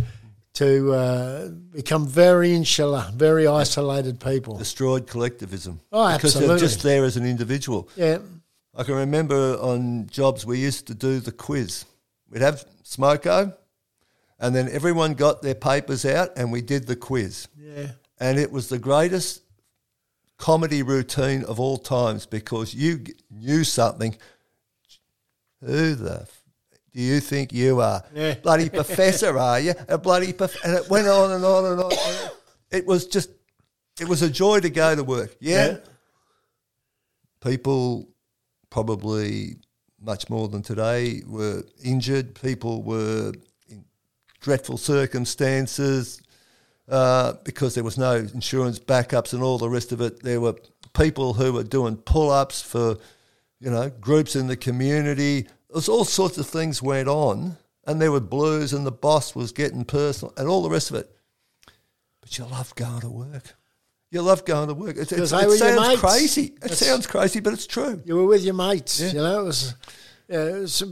to 0.53 0.93
uh, 0.93 1.47
become 1.71 2.07
very 2.07 2.53
insular, 2.53 3.09
very 3.15 3.47
isolated 3.47 4.19
people. 4.19 4.57
Destroyed 4.57 5.07
collectivism. 5.07 5.79
Oh, 5.91 6.13
Because 6.13 6.35
absolutely. 6.35 6.47
they're 6.47 6.67
just 6.67 6.83
there 6.83 7.03
as 7.05 7.17
an 7.17 7.25
individual. 7.25 7.89
Yeah, 7.95 8.19
I 8.75 8.83
can 8.83 8.95
remember 8.95 9.57
on 9.59 10.07
jobs 10.07 10.45
we 10.45 10.59
used 10.59 10.87
to 10.87 10.93
do 10.93 11.19
the 11.19 11.31
quiz. 11.31 11.85
We'd 12.29 12.41
have 12.41 12.65
smoko, 12.83 13.55
and 14.39 14.55
then 14.55 14.69
everyone 14.69 15.13
got 15.15 15.41
their 15.41 15.55
papers 15.55 16.05
out, 16.05 16.29
and 16.37 16.51
we 16.51 16.61
did 16.61 16.85
the 16.87 16.95
quiz. 16.95 17.47
yeah, 17.57 17.87
And 18.19 18.37
it 18.39 18.51
was 18.51 18.69
the 18.69 18.79
greatest 18.79 19.41
comedy 20.37 20.83
routine 20.83 21.43
of 21.45 21.59
all 21.59 21.77
times 21.77 22.25
because 22.25 22.73
you 22.73 23.03
knew 23.31 23.63
something. 23.63 24.15
Who 25.61 25.95
the 25.95 26.27
do 26.93 27.01
you 27.01 27.19
think 27.19 27.51
you 27.51 27.81
are? 27.81 28.03
Yeah. 28.13 28.35
Bloody 28.35 28.69
professor, 28.69 29.37
are 29.37 29.59
you? 29.59 29.73
A 29.87 29.97
bloody 29.97 30.31
prof-? 30.33 30.63
and 30.63 30.73
it 30.77 30.89
went 30.89 31.07
on 31.07 31.31
and 31.31 31.43
on 31.43 31.65
and 31.65 31.81
on. 31.81 31.91
It 32.71 32.85
was 32.85 33.07
just, 33.07 33.29
it 33.99 34.07
was 34.07 34.21
a 34.21 34.29
joy 34.29 34.59
to 34.59 34.69
go 34.69 34.95
to 34.95 35.03
work. 35.03 35.35
yeah 35.39 35.65
Yeah. 35.65 35.77
people 37.41 38.07
probably 38.69 39.57
much 40.01 40.29
more 40.29 40.47
than 40.47 40.61
today 40.61 41.21
were 41.25 41.63
injured. 41.83 42.35
People 42.41 42.83
were 42.83 43.33
in 43.69 43.85
dreadful 44.41 44.77
circumstances 44.77 46.21
uh, 46.89 47.33
because 47.43 47.75
there 47.75 47.83
was 47.83 47.97
no 47.97 48.15
insurance 48.15 48.79
backups 48.79 49.33
and 49.33 49.41
all 49.41 49.57
the 49.57 49.69
rest 49.69 49.91
of 49.91 50.01
it. 50.01 50.21
There 50.21 50.41
were 50.41 50.55
people 50.93 51.33
who 51.33 51.53
were 51.53 51.63
doing 51.63 51.95
pull-ups 51.95 52.61
for, 52.61 52.97
you 53.59 53.71
know, 53.71 53.89
groups 53.89 54.35
in 54.35 54.47
the 54.47 54.57
community. 54.57 55.47
There 55.73 55.77
was 55.79 55.89
all 55.89 56.05
sorts 56.05 56.37
of 56.37 56.45
things 56.45 56.83
went 56.83 57.07
on, 57.07 57.57
and 57.87 57.99
there 57.99 58.11
were 58.11 58.19
blues, 58.19 58.73
and 58.73 58.85
the 58.85 58.91
boss 58.91 59.33
was 59.33 59.51
getting 59.51 59.85
personal, 59.85 60.31
and 60.37 60.47
all 60.47 60.61
the 60.61 60.69
rest 60.69 60.91
of 60.91 60.97
it. 60.97 61.09
But 62.21 62.37
you 62.37 62.45
love 62.45 62.75
going 62.75 63.01
to 63.01 63.09
work. 63.09 63.55
You 64.11 64.21
love 64.21 64.45
going 64.45 64.67
to 64.67 64.75
work. 64.75 64.97
It, 64.97 65.11
it, 65.11 65.13
it 65.13 65.17
'Cause 65.17 65.31
they 65.31 65.37
were 65.47 65.55
your 65.55 65.75
sounds 65.75 65.99
crazy. 65.99 66.43
It 66.43 66.61
That's- 66.61 66.77
sounds 66.77 67.07
crazy, 67.07 67.39
but 67.39 67.53
it's 67.53 67.65
true. 67.65 67.99
you 68.05 68.15
were 68.17 68.27
with 68.27 68.43
your 68.43 68.53
mates. 68.53 68.99
You 69.01 69.13
know, 69.13 69.41
it 69.41 69.45
was. 69.45 69.73
Yeah, 70.29 70.43
it 70.45 70.59
was 70.61 70.83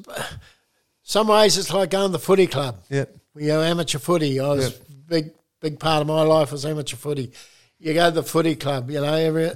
some 1.03 1.27
ways 1.27 1.59
it's 1.59 1.71
like 1.71 1.91
going 1.91 2.07
to 2.07 2.11
the 2.13 2.17
footy 2.19 2.47
club. 2.47 2.79
Yeah. 2.89 3.05
We 3.35 3.45
go 3.45 3.61
amateur 3.61 3.99
footy. 3.99 4.39
I 4.39 4.47
was 4.47 4.71
Yeah. 4.71 4.77
big 5.07 5.31
big 5.59 5.79
part 5.79 6.01
of 6.01 6.07
my 6.07 6.23
life 6.23 6.51
was 6.51 6.65
amateur 6.65 6.95
footy. 6.97 7.31
You 7.77 7.93
go 7.93 8.09
to 8.09 8.15
the 8.15 8.23
footy 8.23 8.55
club, 8.55 8.89
you 8.89 8.99
know, 8.99 9.13
every 9.13 9.51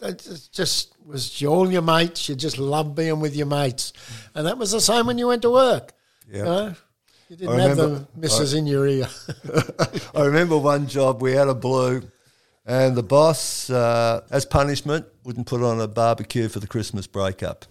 it's 0.00 0.48
just 0.48 0.93
was 1.06 1.42
all 1.44 1.70
your 1.70 1.82
mates. 1.82 2.28
You 2.28 2.34
just 2.34 2.58
loved 2.58 2.94
being 2.94 3.20
with 3.20 3.36
your 3.36 3.46
mates, 3.46 3.92
and 4.34 4.46
that 4.46 4.58
was 4.58 4.72
the 4.72 4.80
same 4.80 5.06
when 5.06 5.18
you 5.18 5.28
went 5.28 5.42
to 5.42 5.50
work. 5.50 5.92
Yeah. 6.30 6.38
You, 6.38 6.44
know? 6.44 6.74
you 7.28 7.36
didn't 7.36 7.60
I 7.60 7.62
have 7.62 7.76
the 7.76 8.08
missus 8.16 8.54
in 8.54 8.66
your 8.66 8.86
ear. 8.86 9.08
I 10.14 10.22
remember 10.24 10.58
one 10.58 10.86
job 10.86 11.22
we 11.22 11.32
had 11.32 11.48
a 11.48 11.54
blue, 11.54 12.02
and 12.66 12.96
the 12.96 13.02
boss, 13.02 13.68
uh, 13.70 14.22
as 14.30 14.44
punishment, 14.44 15.06
wouldn't 15.24 15.46
put 15.46 15.62
on 15.62 15.80
a 15.80 15.88
barbecue 15.88 16.48
for 16.48 16.60
the 16.60 16.66
Christmas 16.66 17.06
breakup. 17.06 17.66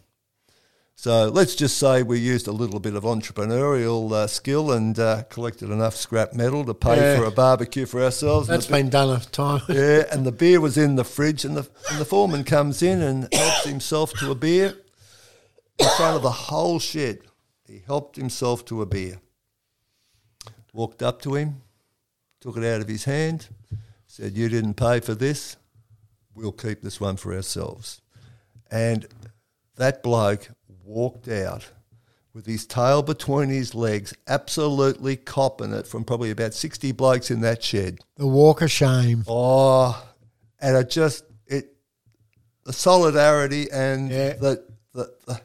So 0.95 1.27
let's 1.27 1.55
just 1.55 1.77
say 1.77 2.03
we 2.03 2.19
used 2.19 2.47
a 2.47 2.51
little 2.51 2.79
bit 2.79 2.95
of 2.95 3.03
entrepreneurial 3.03 4.11
uh, 4.11 4.27
skill 4.27 4.71
and 4.71 4.97
uh, 4.97 5.23
collected 5.23 5.69
enough 5.69 5.95
scrap 5.95 6.33
metal 6.33 6.63
to 6.65 6.73
pay 6.73 6.95
Yeah. 6.97 7.17
for 7.17 7.25
a 7.25 7.31
barbecue 7.31 7.85
for 7.85 8.01
ourselves. 8.01 8.47
That's 8.47 8.67
been 8.67 8.89
done 8.89 9.09
a 9.09 9.19
time. 9.19 9.61
yeah, 9.69 10.03
and 10.11 10.25
the 10.25 10.31
beer 10.31 10.61
was 10.61 10.77
in 10.77 10.95
the 10.95 11.03
fridge, 11.03 11.43
and 11.45 11.57
the 11.57 11.67
and 11.91 11.99
the 11.99 12.05
foreman 12.05 12.43
comes 12.43 12.81
in 12.81 13.01
and 13.01 13.27
helps 13.33 13.65
himself 13.65 14.13
to 14.19 14.31
a 14.31 14.35
beer 14.35 14.75
in 15.79 15.89
front 15.97 16.15
of 16.15 16.21
the 16.21 16.31
whole 16.31 16.79
shed. 16.79 17.19
He 17.67 17.81
helped 17.85 18.15
himself 18.15 18.63
to 18.65 18.81
a 18.81 18.85
beer. 18.85 19.19
Walked 20.73 21.01
up 21.03 21.21
to 21.23 21.35
him, 21.35 21.61
took 22.39 22.55
it 22.57 22.63
out 22.63 22.81
of 22.81 22.87
his 22.87 23.03
hand, 23.05 23.47
said, 24.07 24.37
"You 24.37 24.47
didn't 24.47 24.75
pay 24.75 24.99
for 25.01 25.15
this. 25.15 25.57
We'll 26.33 26.51
keep 26.51 26.81
this 26.81 27.01
one 27.01 27.17
for 27.17 27.33
ourselves." 27.33 27.99
And 28.71 29.05
that 29.75 30.01
bloke 30.01 30.49
walked 30.83 31.27
out 31.27 31.69
with 32.33 32.45
his 32.45 32.65
tail 32.65 33.03
between 33.03 33.49
his 33.49 33.75
legs, 33.75 34.13
absolutely 34.27 35.15
copping 35.15 35.71
it 35.71 35.85
from 35.87 36.03
probably 36.03 36.31
about 36.31 36.53
sixty 36.53 36.91
blokes 36.91 37.29
in 37.29 37.41
that 37.41 37.63
shed. 37.63 37.99
The 38.17 38.27
walk 38.27 38.61
of 38.61 38.71
shame. 38.71 39.23
Oh, 39.27 40.03
and 40.59 40.75
it 40.75 40.89
just 40.89 41.25
it 41.47 41.75
the 42.63 42.73
solidarity 42.73 43.69
and 43.71 44.09
Yeah. 44.09 44.33
the, 44.33 44.63
the, 44.93 45.13
the 45.27 45.41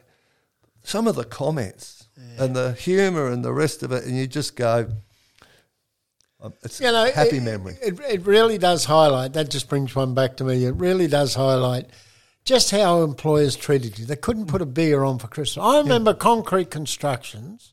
some 0.83 1.07
of 1.07 1.15
the 1.15 1.25
comments 1.25 2.07
and 2.37 2.55
the 2.55 2.73
humour 2.73 3.27
and 3.27 3.43
the 3.45 3.53
rest 3.53 3.83
of 3.83 3.91
it, 3.91 4.05
and 4.05 4.17
you 4.17 4.25
just 4.25 4.55
go, 4.55 4.89
um, 6.41 6.53
it's 6.63 6.79
You 6.79 6.91
know, 6.91 7.11
happy 7.11 7.37
it, 7.37 7.43
memory. 7.43 7.77
It, 7.81 7.99
it 7.99 8.25
really 8.25 8.57
does 8.57 8.85
highlight. 8.85 9.33
That 9.33 9.49
just 9.49 9.67
brings 9.69 9.93
one 9.93 10.13
back 10.13 10.37
to 10.37 10.43
me. 10.43 10.63
It 10.65 10.75
really 10.75 11.07
does 11.07 11.35
highlight 11.35 11.87
just 12.49 12.71
how 12.71 13.03
employers 13.03 13.55
treated 13.55 13.99
you. 13.99 14.05
They 14.07 14.15
couldn't 14.15 14.47
put 14.47 14.59
a 14.59 14.65
beer 14.65 15.03
on 15.03 15.19
for 15.19 15.27
Christmas. 15.27 15.63
I 15.63 15.77
remember 15.77 16.15
Concrete 16.15 16.71
Constructions, 16.71 17.71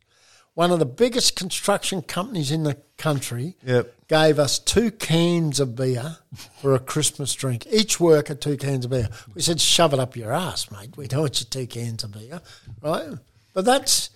one 0.53 0.71
of 0.71 0.79
the 0.79 0.85
biggest 0.85 1.35
construction 1.35 2.03
companies 2.03 2.51
in 2.51 2.63
the 2.65 2.77
country, 2.99 3.57
Yep. 3.65 3.95
gave 4.09 4.39
us 4.39 4.59
two 4.59 4.91
cans 4.91 5.61
of 5.61 5.75
beer 5.77 6.19
for 6.61 6.75
a 6.75 6.79
Christmas 6.79 7.33
drink. 7.33 7.67
Each 7.71 7.99
worker 7.99 8.35
two 8.35 8.59
cans 8.59 8.85
of 8.85 8.91
beer. 8.91 9.09
We 9.35 9.41
said, 9.41 9.63
"Shove 9.63 9.95
it 9.95 9.99
up 9.99 10.15
your 10.15 10.33
ass, 10.33 10.71
mate. 10.71 10.95
We 10.97 11.09
don't 11.09 11.21
want 11.23 11.41
you 11.41 11.47
two 11.47 11.67
cans 11.67 12.05
of 12.05 12.13
beer, 12.13 12.43
right?" 12.83 13.09
But 13.55 13.65
that's 13.65 14.11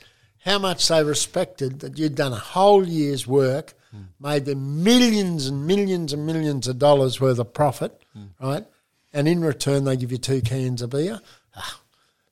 how 0.45 0.59
much 0.59 0.87
they 0.89 1.03
respected 1.03 1.81
that 1.81 1.99
you'd 1.99 2.15
done 2.17 2.35
a 2.35 2.39
whole 2.39 2.87
year's 2.87 3.27
work, 3.27 3.73
made 4.21 4.45
them 4.45 4.85
millions 4.85 5.47
and 5.47 5.67
millions 5.67 6.13
and 6.13 6.27
millions 6.27 6.69
of 6.69 6.79
dollars 6.79 7.19
worth 7.19 7.39
of 7.39 7.55
profit, 7.55 7.99
right? 8.39 8.67
And 9.13 9.27
in 9.27 9.43
return, 9.43 9.85
they 9.85 9.97
give 9.97 10.13
you 10.13 10.19
two 10.19 10.41
cans 10.41 10.83
of 10.83 10.91
beer. 10.91 11.21
Ah, 11.57 11.81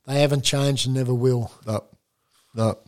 they 0.06 0.20
haven't 0.20 0.44
changed 0.44 0.86
and 0.86 0.94
never 0.94 1.12
will. 1.12 1.52
No, 1.66 1.84
no. 2.54 2.78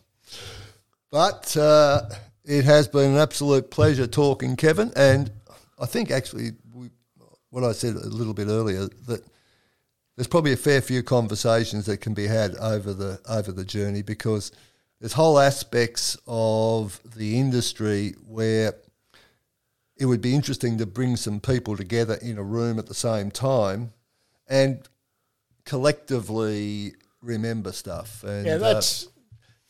But 1.10 1.56
uh, 1.56 2.02
it 2.44 2.64
has 2.64 2.86
been 2.86 3.12
an 3.12 3.16
absolute 3.18 3.70
pleasure 3.70 4.06
talking, 4.06 4.56
Kevin. 4.56 4.92
And 4.94 5.30
I 5.78 5.86
think 5.86 6.10
actually, 6.10 6.52
we, 6.72 6.90
what 7.50 7.64
I 7.64 7.72
said 7.72 7.96
a 7.96 8.06
little 8.06 8.34
bit 8.34 8.48
earlier 8.48 8.86
that 9.06 9.24
there's 10.16 10.28
probably 10.28 10.52
a 10.52 10.56
fair 10.56 10.80
few 10.80 11.02
conversations 11.02 11.86
that 11.86 11.98
can 11.98 12.14
be 12.14 12.26
had 12.26 12.54
over 12.56 12.92
the 12.92 13.20
over 13.28 13.52
the 13.52 13.64
journey 13.64 14.02
because 14.02 14.52
there's 15.00 15.14
whole 15.14 15.38
aspects 15.38 16.16
of 16.26 17.00
the 17.16 17.38
industry 17.38 18.14
where 18.26 18.74
it 20.00 20.06
would 20.06 20.22
be 20.22 20.34
interesting 20.34 20.78
to 20.78 20.86
bring 20.86 21.14
some 21.14 21.38
people 21.38 21.76
together 21.76 22.14
in 22.22 22.38
a 22.38 22.42
room 22.42 22.78
at 22.78 22.86
the 22.86 22.94
same 22.94 23.30
time 23.30 23.92
and 24.48 24.88
collectively 25.66 26.94
remember 27.20 27.70
stuff. 27.70 28.24
And 28.24 28.46
Yeah, 28.46 28.54
uh, 28.54 28.58
that's 28.58 29.08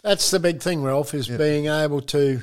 that's 0.02 0.30
the 0.30 0.38
big 0.38 0.62
thing, 0.62 0.82
Ralph, 0.82 1.12
is 1.12 1.28
being 1.28 1.66
able 1.66 2.00
to, 2.00 2.40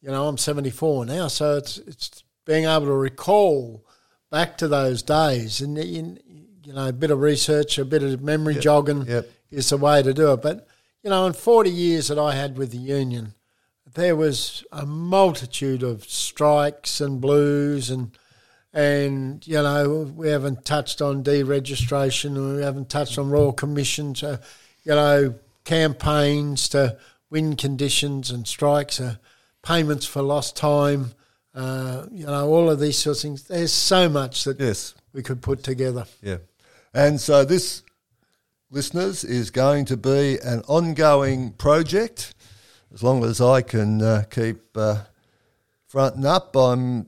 you 0.00 0.08
know, 0.08 0.26
I'm 0.26 0.38
74 0.38 1.04
now, 1.06 1.28
so 1.28 1.56
it's 1.56 1.78
it's 1.78 2.22
being 2.46 2.64
able 2.64 2.86
to 2.86 2.94
recall 2.94 3.84
back 4.30 4.56
to 4.58 4.68
those 4.68 5.02
days, 5.02 5.60
and 5.60 5.76
you, 5.76 6.16
you 6.64 6.72
know, 6.72 6.88
a 6.88 6.92
bit 6.92 7.10
of 7.10 7.20
research, 7.20 7.78
a 7.78 7.84
bit 7.84 8.02
of 8.02 8.22
memory 8.22 8.54
jogging 8.54 9.06
Yep. 9.06 9.28
is 9.50 9.68
the 9.68 9.76
way 9.76 10.02
to 10.02 10.14
do 10.14 10.32
it. 10.32 10.40
But 10.40 10.66
you 11.02 11.10
know, 11.10 11.26
in 11.26 11.32
40 11.32 11.68
years 11.68 12.08
that 12.08 12.18
I 12.18 12.34
had 12.34 12.56
with 12.56 12.70
the 12.70 12.78
union, 12.78 13.34
there 13.94 14.16
was 14.16 14.64
a 14.72 14.84
multitude 14.84 15.82
of 15.82 16.04
strikes 16.04 17.00
and 17.00 17.20
blues 17.20 17.90
and 17.90 18.16
and 18.72 19.46
you 19.46 19.54
know 19.62 20.12
we 20.16 20.28
haven't 20.28 20.64
touched 20.64 21.00
on 21.00 21.22
deregistration, 21.22 22.56
we 22.56 22.62
haven't 22.62 22.90
touched 22.90 23.18
on 23.18 23.30
royal 23.30 23.52
commissions, 23.52 24.22
uh, 24.22 24.38
you 24.84 24.92
know 24.92 25.34
campaigns 25.64 26.68
to 26.68 26.96
win 27.30 27.56
conditions 27.56 28.30
and 28.30 28.46
strikes, 28.46 29.00
uh, 29.00 29.16
payments 29.62 30.04
for 30.06 30.22
lost 30.22 30.56
time, 30.56 31.12
uh, 31.54 32.06
you 32.10 32.26
know 32.26 32.48
all 32.48 32.68
of 32.68 32.80
these 32.80 32.98
sorts 32.98 33.20
of 33.20 33.22
things. 33.30 33.44
There's 33.44 33.72
so 33.72 34.08
much 34.08 34.44
that 34.44 34.58
Yes. 34.60 34.94
we 35.12 35.22
could 35.22 35.40
put 35.40 35.62
together. 35.62 36.06
Yeah. 36.20 36.38
And 36.92 37.20
so 37.20 37.44
this, 37.44 37.82
listeners, 38.70 39.24
is 39.24 39.50
going 39.50 39.84
to 39.86 39.96
be 39.96 40.38
an 40.42 40.62
ongoing 40.68 41.52
project. 41.52 42.33
As 42.94 43.02
long 43.02 43.24
as 43.24 43.40
I 43.40 43.60
can 43.60 44.00
uh, 44.00 44.22
keep 44.30 44.76
uh, 44.76 44.98
fronting 45.88 46.24
up, 46.24 46.54
I'm 46.54 47.06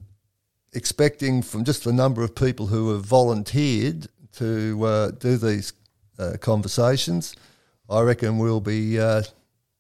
expecting 0.73 1.43
from 1.43 1.65
just 1.65 1.85
the 1.85 1.93
number 1.93 2.25
of 2.25 2.35
people 2.35 2.67
who 2.67 2.93
have 2.93 3.05
volunteered 3.05 4.09
to 4.33 4.85
uh, 4.85 5.11
do 5.13 5.37
these 5.37 5.73
uh, 6.19 6.39
conversations, 6.41 7.37
I 7.89 8.01
reckon 8.01 8.39
we'll 8.39 8.61
be 8.61 8.99
uh, 8.99 9.23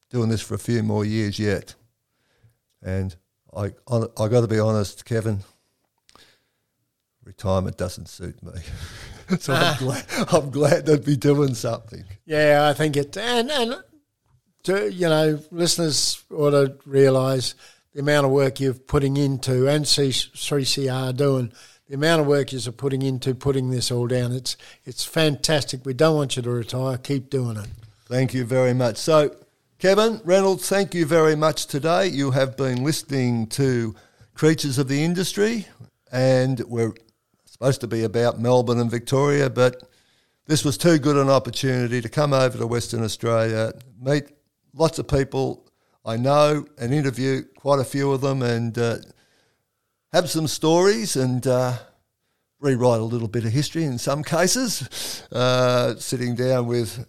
doing 0.09 0.29
this 0.29 0.41
for 0.41 0.55
a 0.55 0.59
few 0.59 0.85
more 0.85 1.05
years 1.05 1.41
yet. 1.41 1.75
And 2.81 3.17
I, 3.53 3.73
I, 3.91 4.05
I 4.17 4.29
got 4.29 4.43
to 4.43 4.47
be 4.47 4.61
honest, 4.61 5.05
Kevin, 5.05 5.41
retirement 7.25 7.77
doesn't 7.77 8.09
suit 8.09 8.41
me. 8.45 8.53
so 9.41 9.55
I'm 9.55 9.77
glad, 9.79 10.05
I'm 10.33 10.51
glad 10.51 10.87
to 10.87 10.99
be 10.99 11.17
doing 11.17 11.55
something. 11.55 12.05
Yeah, 12.27 12.69
I 12.71 12.75
think 12.75 12.97
it, 12.97 13.17
and 13.17 13.51
and 13.51 13.75
you 14.69 15.09
know, 15.09 15.39
listeners 15.51 16.25
ought 16.31 16.51
to 16.51 16.77
realise 16.85 17.55
the 17.95 18.01
amount 18.01 18.27
of 18.27 18.33
work 18.33 18.61
you're 18.61 18.75
putting 18.75 19.17
into, 19.17 19.67
and 19.69 19.87
C- 19.87 20.11
3CR 20.11 21.17
doing 21.17 21.53
the 21.89 21.95
amount 21.95 22.21
of 22.21 22.27
work 22.27 22.53
you're 22.53 22.73
putting 22.73 23.03
into 23.03 23.35
putting 23.35 23.71
this 23.71 23.91
all 23.91 24.07
down. 24.07 24.33
It's 24.33 24.57
it's 24.85 25.05
fantastic. 25.05 25.87
We 25.87 25.95
don't 25.95 26.17
want 26.17 26.37
you 26.37 26.43
to 26.43 26.51
retire. 26.51 26.99
Keep 26.99 27.31
doing 27.31 27.57
it. 27.57 27.69
Thank 28.07 28.35
you 28.35 28.45
very 28.45 28.75
much. 28.75 28.97
So, 28.99 29.35
Kevin 29.79 30.21
Reynolds, 30.25 30.69
thank 30.69 30.95
you 30.95 31.07
very 31.07 31.37
much 31.37 31.67
today. 31.67 32.09
You 32.09 32.31
have 32.33 32.57
been 32.57 32.85
listening 32.85 33.47
to 33.49 33.95
Creatures 34.35 34.79
of 34.79 34.89
the 34.89 35.03
Industry, 35.03 35.67
and 36.13 36.61
we're 36.61 36.93
supposed 37.45 37.81
to 37.81 37.87
be 37.87 38.05
about 38.05 38.39
Melbourne 38.41 38.79
and 38.79 38.91
Victoria, 38.91 39.49
but 39.49 39.83
this 40.47 40.65
was 40.65 40.79
too 40.79 40.99
good 40.99 41.17
an 41.17 41.29
opportunity 41.29 42.01
to 42.01 42.09
come 42.09 42.33
over 42.33 42.59
to 42.59 42.67
Western 42.67 43.03
Australia, 43.03 43.73
meet 44.01 44.36
lots 44.77 44.99
of 44.99 45.09
people 45.09 45.67
I 46.05 46.17
know, 46.17 46.65
and 46.79 46.95
interview 46.95 47.43
quite 47.57 47.81
a 47.81 47.85
few 47.85 48.13
of 48.13 48.21
them, 48.21 48.41
and 48.41 48.79
uh, 48.79 48.99
have 50.13 50.31
some 50.31 50.47
stories 50.47 51.17
and 51.17 51.45
uh, 51.45 51.79
rewrite 52.61 53.01
a 53.01 53.05
little 53.05 53.27
bit 53.27 53.45
of 53.45 53.51
history 53.51 53.83
in 53.83 53.99
some 53.99 54.23
cases. 54.23 55.27
Uh, 55.33 55.97
sitting 55.97 56.37
down 56.37 56.69
with 56.69 57.07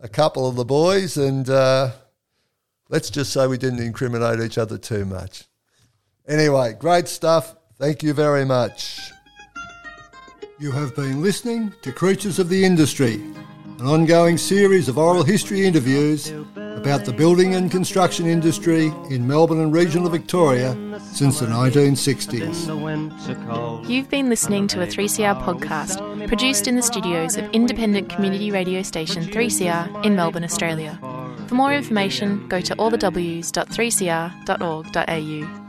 a 0.00 0.08
couple 0.08 0.46
of 0.46 0.54
the 0.54 0.64
boys, 0.64 1.16
and 1.16 1.50
uh, 1.50 1.90
let's 2.88 3.10
just 3.10 3.32
say 3.32 3.48
we 3.48 3.58
didn't 3.58 3.80
incriminate 3.80 4.38
each 4.38 4.58
other 4.58 4.78
too 4.78 5.04
much. 5.04 5.44
Anyway, 6.28 6.72
great 6.78 7.08
stuff. 7.08 7.56
Thank 7.78 8.04
you 8.04 8.14
very 8.14 8.44
much. 8.44 9.10
You 10.60 10.70
have 10.70 10.94
been 10.94 11.20
listening 11.20 11.74
to 11.82 11.90
Creatures 11.92 12.38
of 12.38 12.48
the 12.48 12.64
Industry, 12.64 13.14
an 13.80 13.86
ongoing 13.86 14.38
series 14.38 14.88
of 14.88 14.98
oral 14.98 15.24
history 15.24 15.66
interviews 15.66 16.32
about 16.76 17.04
the 17.04 17.12
building 17.12 17.54
and 17.54 17.70
construction 17.70 18.26
industry 18.26 18.92
in 19.10 19.26
Melbourne 19.26 19.60
and 19.60 19.72
regional 19.72 20.08
Victoria 20.08 20.76
since 21.00 21.40
the 21.40 21.46
1960s. 21.46 22.66
the 22.66 22.76
winter 22.76 23.34
cold. 23.48 23.88
You've 23.88 24.10
been 24.10 24.28
listening 24.28 24.68
to 24.68 24.82
a 24.82 24.86
3CR 24.86 25.42
podcast 25.42 26.28
produced 26.28 26.68
in 26.68 26.76
the 26.76 26.82
studios 26.82 27.36
of 27.36 27.44
independent 27.52 28.08
community 28.10 28.50
radio 28.50 28.82
station 28.82 29.24
3CR 29.24 30.04
in 30.04 30.14
Melbourne, 30.14 30.44
Australia. 30.44 30.98
For 31.48 31.54
more 31.54 31.72
information, 31.72 32.46
go 32.48 32.60
to 32.60 32.74
allthews.3cr.org.au. 32.76 35.62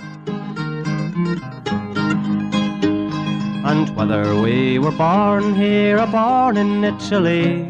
And 3.70 3.96
whether 3.96 4.40
we 4.40 4.80
were 4.80 4.92
born 4.92 5.56
here 5.56 6.00
or 6.00 6.08
born 6.08 6.58
in 6.58 6.84
Italy, 6.84 7.70